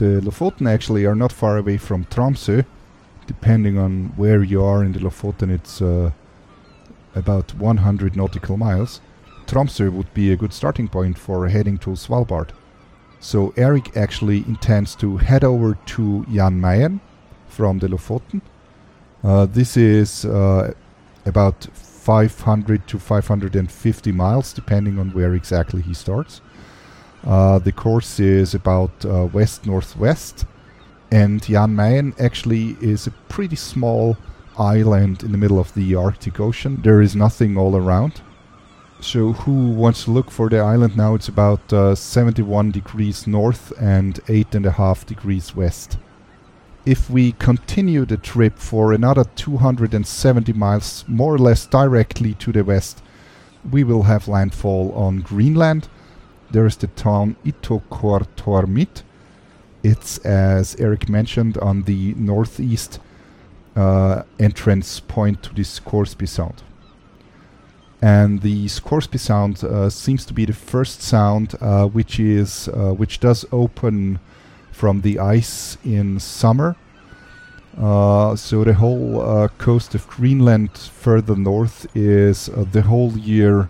The 0.00 0.22
Lofoten 0.22 0.66
actually 0.66 1.04
are 1.04 1.14
not 1.14 1.30
far 1.30 1.58
away 1.58 1.76
from 1.76 2.06
Tromsø. 2.06 2.64
Depending 3.26 3.76
on 3.76 4.14
where 4.16 4.42
you 4.42 4.64
are 4.64 4.82
in 4.82 4.92
the 4.92 4.98
Lofoten, 4.98 5.50
it's 5.50 5.82
uh, 5.82 6.12
about 7.14 7.54
100 7.54 8.16
nautical 8.16 8.56
miles. 8.56 9.02
Tromsø 9.46 9.92
would 9.92 10.14
be 10.14 10.32
a 10.32 10.36
good 10.36 10.54
starting 10.54 10.88
point 10.88 11.18
for 11.18 11.48
heading 11.48 11.76
to 11.76 11.90
Svalbard. 11.90 12.48
So 13.20 13.52
Erik 13.58 13.94
actually 13.94 14.38
intends 14.48 14.94
to 14.94 15.18
head 15.18 15.44
over 15.44 15.74
to 15.74 16.24
Jan 16.32 16.58
Mayen 16.58 17.00
from 17.46 17.78
the 17.80 17.88
Lofoten. 17.88 18.40
Uh, 19.22 19.44
this 19.44 19.76
is 19.76 20.24
uh, 20.24 20.72
about 21.26 21.68
500 21.74 22.88
to 22.88 22.98
550 22.98 24.12
miles, 24.12 24.54
depending 24.54 24.98
on 24.98 25.10
where 25.10 25.34
exactly 25.34 25.82
he 25.82 25.92
starts. 25.92 26.40
Uh, 27.26 27.58
the 27.58 27.72
course 27.72 28.18
is 28.18 28.54
about 28.54 28.90
uh, 29.04 29.26
west 29.32 29.66
northwest, 29.66 30.46
and 31.10 31.42
Jan 31.42 31.74
Mayen 31.74 32.14
actually 32.18 32.76
is 32.80 33.06
a 33.06 33.10
pretty 33.28 33.56
small 33.56 34.16
island 34.58 35.22
in 35.22 35.32
the 35.32 35.38
middle 35.38 35.58
of 35.58 35.72
the 35.74 35.94
Arctic 35.94 36.40
Ocean. 36.40 36.80
There 36.82 37.00
is 37.00 37.14
nothing 37.14 37.56
all 37.56 37.76
around. 37.76 38.22
So, 39.00 39.32
who 39.32 39.70
wants 39.70 40.04
to 40.04 40.10
look 40.10 40.30
for 40.30 40.50
the 40.50 40.58
island 40.58 40.96
now? 40.96 41.14
It's 41.14 41.28
about 41.28 41.72
uh, 41.72 41.94
71 41.94 42.70
degrees 42.70 43.26
north 43.26 43.72
and 43.80 44.16
8.5 44.26 45.06
degrees 45.06 45.56
west. 45.56 45.96
If 46.84 47.08
we 47.08 47.32
continue 47.32 48.04
the 48.04 48.18
trip 48.18 48.58
for 48.58 48.92
another 48.92 49.24
270 49.36 50.52
miles, 50.52 51.04
more 51.08 51.34
or 51.34 51.38
less 51.38 51.66
directly 51.66 52.34
to 52.34 52.52
the 52.52 52.62
west, 52.62 53.02
we 53.70 53.84
will 53.84 54.02
have 54.04 54.28
landfall 54.28 54.92
on 54.92 55.20
Greenland. 55.20 55.88
There 56.50 56.66
is 56.66 56.76
the 56.76 56.88
town 56.88 57.36
Ittoqqortoormiit. 57.44 59.02
It's, 59.82 60.18
as 60.18 60.74
Erik 60.76 61.08
mentioned, 61.08 61.56
on 61.58 61.82
the 61.82 62.14
northeast 62.14 62.98
uh, 63.76 64.22
entrance 64.38 65.00
point 65.00 65.42
to 65.44 65.54
the 65.54 65.62
Scoresby 65.62 66.26
Sound. 66.26 66.62
And 68.02 68.42
the 68.42 68.66
Scoresby 68.68 69.18
Sound 69.18 69.62
uh, 69.62 69.90
seems 69.90 70.24
to 70.26 70.34
be 70.34 70.44
the 70.44 70.52
first 70.52 71.02
sound 71.02 71.54
uh, 71.60 71.86
which 71.86 72.18
is 72.18 72.68
uh, 72.68 72.92
which 72.94 73.20
does 73.20 73.44
open 73.52 74.18
from 74.72 75.02
the 75.02 75.18
ice 75.18 75.76
in 75.84 76.18
summer. 76.18 76.76
Uh, 77.78 78.34
so 78.34 78.64
the 78.64 78.74
whole 78.74 79.20
uh, 79.20 79.48
coast 79.58 79.94
of 79.94 80.08
Greenland 80.08 80.76
further 80.76 81.36
north 81.36 81.86
is 81.94 82.46
the 82.72 82.82
whole 82.82 83.12
year 83.12 83.68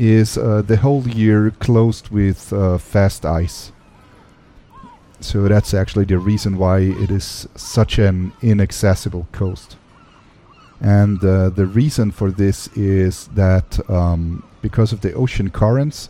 is 0.00 0.38
uh, 0.38 0.62
the 0.62 0.78
whole 0.78 1.06
year 1.06 1.50
closed 1.50 2.08
with 2.08 2.52
uh, 2.52 2.78
fast 2.78 3.24
ice. 3.24 3.72
So 5.20 5.46
that's 5.48 5.74
actually 5.74 6.06
the 6.06 6.18
reason 6.18 6.56
why 6.56 6.78
it 6.78 7.10
is 7.10 7.46
such 7.54 7.98
an 7.98 8.32
inaccessible 8.40 9.28
coast. 9.32 9.76
And 10.80 11.22
uh, 11.22 11.50
the 11.50 11.66
reason 11.66 12.10
for 12.10 12.30
this 12.30 12.68
is 12.68 13.28
that 13.34 13.78
um, 13.90 14.42
because 14.62 14.92
of 14.92 15.02
the 15.02 15.12
ocean 15.12 15.50
currents 15.50 16.08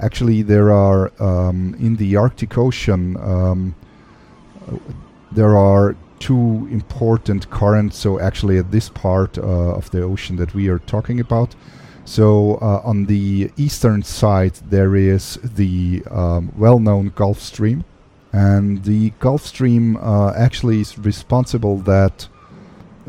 Actually, 0.00 0.42
there 0.42 0.70
are 0.70 1.10
um, 1.20 1.74
in 1.80 1.96
the 1.96 2.14
Arctic 2.16 2.56
Ocean 2.56 3.16
um, 3.16 3.74
there 5.32 5.56
are 5.56 5.96
two 6.20 6.68
important 6.70 7.50
currents. 7.50 7.96
So 7.98 8.20
actually, 8.20 8.58
at 8.58 8.70
this 8.70 8.88
part 8.88 9.38
uh, 9.38 9.42
of 9.42 9.90
the 9.90 10.02
ocean 10.02 10.36
that 10.36 10.54
we 10.54 10.68
are 10.68 10.78
talking 10.78 11.18
about. 11.20 11.54
So 12.08 12.54
uh, 12.62 12.80
on 12.84 13.04
the 13.04 13.50
eastern 13.58 14.02
side, 14.02 14.54
there 14.70 14.96
is 14.96 15.38
the 15.44 16.02
um, 16.10 16.50
well-known 16.56 17.12
Gulf 17.14 17.38
Stream, 17.38 17.84
and 18.32 18.82
the 18.82 19.10
Gulf 19.20 19.44
Stream 19.44 19.98
uh, 19.98 20.32
actually 20.34 20.80
is 20.80 20.98
responsible 20.98 21.76
that 21.80 22.26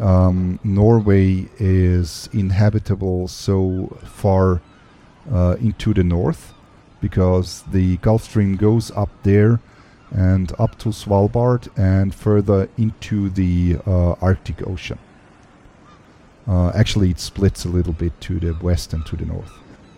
um, 0.01 0.59
Norway 0.65 1.47
is 1.59 2.27
inhabitable 2.33 3.29
so 3.29 3.97
far 4.03 4.61
uh, 5.31 5.55
into 5.61 5.93
the 5.93 6.03
north 6.03 6.53
because 6.99 7.63
the 7.71 7.95
Gulf 7.97 8.25
Stream 8.25 8.57
goes 8.57 8.91
up 8.91 9.11
there 9.23 9.61
and 10.11 10.51
up 10.59 10.77
to 10.79 10.89
Svalbard 10.89 11.69
and 11.77 12.13
further 12.13 12.67
into 12.77 13.29
the 13.29 13.77
uh, 13.87 14.15
Arctic 14.21 14.67
Ocean. 14.67 14.99
Uh, 16.49 16.71
actually, 16.73 17.11
it 17.11 17.19
splits 17.19 17.63
a 17.63 17.69
little 17.69 17.93
bit 17.93 18.19
to 18.21 18.39
the 18.39 18.53
west 18.61 18.91
and 18.93 19.05
to 19.05 19.15
the 19.15 19.25
north. 19.25 19.51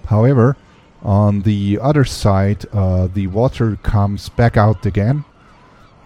However, 0.08 0.58
on 1.02 1.44
the 1.44 1.80
other 1.82 2.04
side, 2.04 2.66
uh, 2.74 3.08
the 3.08 3.28
water 3.28 3.78
comes 3.78 4.28
back 4.28 4.58
out 4.58 4.86
again 4.86 5.24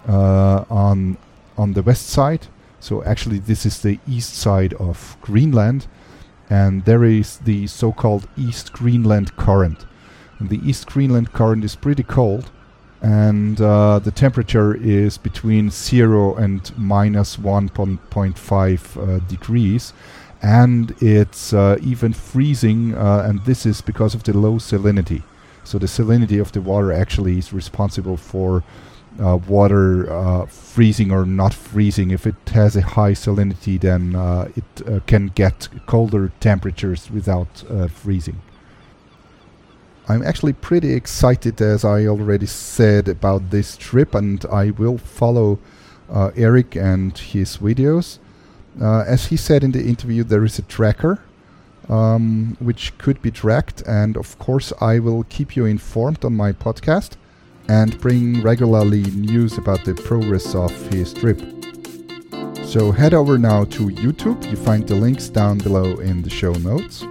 uh, 0.08 0.64
on 0.70 1.18
on 1.58 1.74
the 1.74 1.82
west 1.82 2.08
side. 2.08 2.48
So 2.80 3.04
actually, 3.04 3.40
this 3.40 3.66
is 3.66 3.82
the 3.82 4.00
east 4.08 4.36
side 4.36 4.74
of 4.76 5.18
Greenland, 5.22 5.88
and 6.50 6.86
there 6.86 7.04
is 7.04 7.38
the 7.40 7.66
so-called 7.66 8.28
East 8.38 8.72
Greenland 8.72 9.36
Current. 9.38 9.86
And 10.38 10.50
the 10.50 10.60
East 10.64 10.86
Greenland 10.86 11.34
Current 11.34 11.64
is 11.64 11.76
pretty 11.76 12.04
cold, 12.04 12.52
and 13.02 13.60
uh, 13.60 14.00
the 14.00 14.12
temperature 14.12 14.76
is 14.76 15.18
between 15.18 15.72
zero 15.72 16.36
and 16.36 16.72
minus 16.78 17.38
1.5 17.38 17.98
uh, 18.98 19.20
degrees 19.28 19.94
and 20.42 20.96
it's 21.02 21.54
uh, 21.54 21.78
even 21.82 22.14
freezing 22.14 22.96
uh, 22.96 23.24
and 23.28 23.44
this 23.46 23.66
is 23.66 23.82
because 23.82 24.14
of 24.14 24.24
the 24.24 24.38
low 24.38 24.56
salinity. 24.56 25.24
So 25.64 25.80
the 25.80 25.88
salinity 25.88 26.40
of 26.40 26.52
the 26.52 26.62
water 26.62 26.92
actually 26.92 27.38
is 27.40 27.52
responsible 27.52 28.18
for 28.18 28.64
uh, 29.20 29.38
water 29.48 30.12
uh, 30.12 30.46
freezing 30.46 31.12
or 31.12 31.26
not 31.26 31.54
freezing. 31.54 32.12
If 32.12 32.28
it 32.28 32.36
has 32.50 32.76
a 32.76 32.82
high 32.82 33.14
salinity 33.14 33.80
then 33.80 34.16
uh, 34.16 34.50
it 34.56 34.88
uh, 34.88 35.00
can 35.08 35.28
get 35.28 35.70
colder 35.86 36.32
temperatures 36.40 37.10
without 37.10 37.64
freezing. 37.90 38.42
I'm 40.08 40.22
actually 40.22 40.54
pretty 40.54 40.94
excited 40.94 41.60
as 41.62 41.84
I 41.84 42.06
already 42.06 42.46
said 42.46 43.08
about 43.08 43.50
this 43.50 43.76
trip 43.76 44.14
and 44.14 44.46
I 44.46 44.70
will 44.70 45.00
follow 45.00 45.58
Erik 46.36 46.76
and 46.76 47.18
his 47.18 47.58
videos 47.58 48.20
uh, 48.82 49.04
as 49.08 49.28
he 49.28 49.38
said 49.38 49.64
in 49.64 49.72
the 49.72 49.84
interview, 49.84 50.24
there 50.24 50.44
is 50.44 50.60
a 50.60 50.64
tracker 50.64 51.20
um, 51.90 52.58
which 52.60 52.98
could 52.98 53.22
be 53.22 53.32
tracked, 53.32 53.82
and 53.82 54.18
of 54.18 54.38
course, 54.40 54.74
I 54.82 55.00
will 55.00 55.24
keep 55.24 55.56
you 55.56 55.66
informed 55.66 56.26
on 56.26 56.36
my 56.36 56.52
podcast 56.52 57.12
and 57.68 58.00
bring 58.00 58.42
regularly 58.42 59.04
news 59.12 59.58
about 59.58 59.86
the 59.86 59.94
progress 59.94 60.54
of 60.54 60.72
his 60.92 61.14
trip. 61.14 61.42
So 62.64 62.92
head 62.92 63.14
over 63.14 63.38
now 63.38 63.64
to 63.66 63.90
YouTube. 63.90 64.50
You 64.50 64.58
find 64.58 64.88
the 64.88 64.96
links 64.96 65.30
down 65.30 65.60
below 65.60 65.96
in 65.98 66.22
the 66.22 66.30
show 66.30 66.54
notes. 66.54 67.04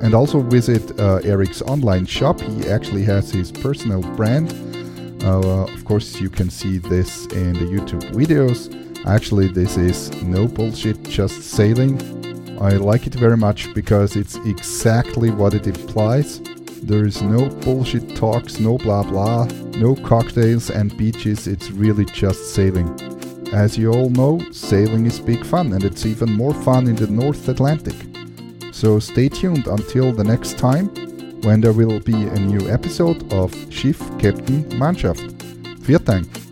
And 0.00 0.14
also 0.14 0.40
visit 0.40 1.00
uh, 1.00 1.16
Erik's 1.24 1.62
online 1.62 2.06
shop. 2.06 2.40
He 2.40 2.68
actually 2.68 3.02
has 3.04 3.32
his 3.32 3.50
personal 3.50 4.02
brand. 4.16 4.52
Uh, 5.24 5.64
of 5.64 5.84
course, 5.84 6.20
you 6.20 6.30
can 6.30 6.50
see 6.50 6.78
this 6.78 7.26
in 7.26 7.54
the 7.54 7.64
YouTube 7.64 8.02
videos. 8.12 8.87
Actually, 9.08 9.48
this 9.48 9.78
is 9.78 10.12
no 10.22 10.46
bullshit, 10.46 11.02
just 11.04 11.42
sailing. 11.42 11.96
I 12.60 12.72
like 12.72 13.06
it 13.06 13.14
very 13.14 13.38
much 13.38 13.72
because 13.72 14.16
it's 14.16 14.36
exactly 14.44 15.30
what 15.30 15.54
it 15.54 15.66
implies. 15.66 16.40
There 16.82 17.06
is 17.06 17.22
no 17.22 17.48
bullshit 17.48 18.14
talks, 18.16 18.60
no 18.60 18.76
blah 18.76 19.02
blah, 19.02 19.46
no 19.78 19.94
cocktails 19.94 20.70
and 20.70 20.94
beaches, 20.96 21.46
it's 21.46 21.70
really 21.70 22.04
just 22.04 22.54
sailing. 22.54 22.88
As 23.52 23.78
you 23.78 23.92
all 23.92 24.10
know, 24.10 24.40
sailing 24.52 25.06
is 25.06 25.20
big 25.20 25.44
fun 25.44 25.72
and 25.72 25.84
it's 25.84 26.04
even 26.04 26.30
more 26.30 26.52
fun 26.52 26.86
in 26.86 26.96
the 26.96 27.06
North 27.06 27.48
Atlantic. 27.48 27.96
So 28.72 28.98
stay 28.98 29.30
tuned 29.30 29.66
until 29.68 30.12
the 30.12 30.24
next 30.24 30.58
time 30.58 30.88
when 31.42 31.62
there 31.62 31.72
will 31.72 32.00
be 32.00 32.14
a 32.26 32.38
new 32.38 32.68
episode 32.68 33.32
of 33.32 33.54
Schiff 33.72 33.98
Captain 34.18 34.64
Mannschaft. 34.78 35.32
Vielen 35.80 36.04
Dank! 36.04 36.47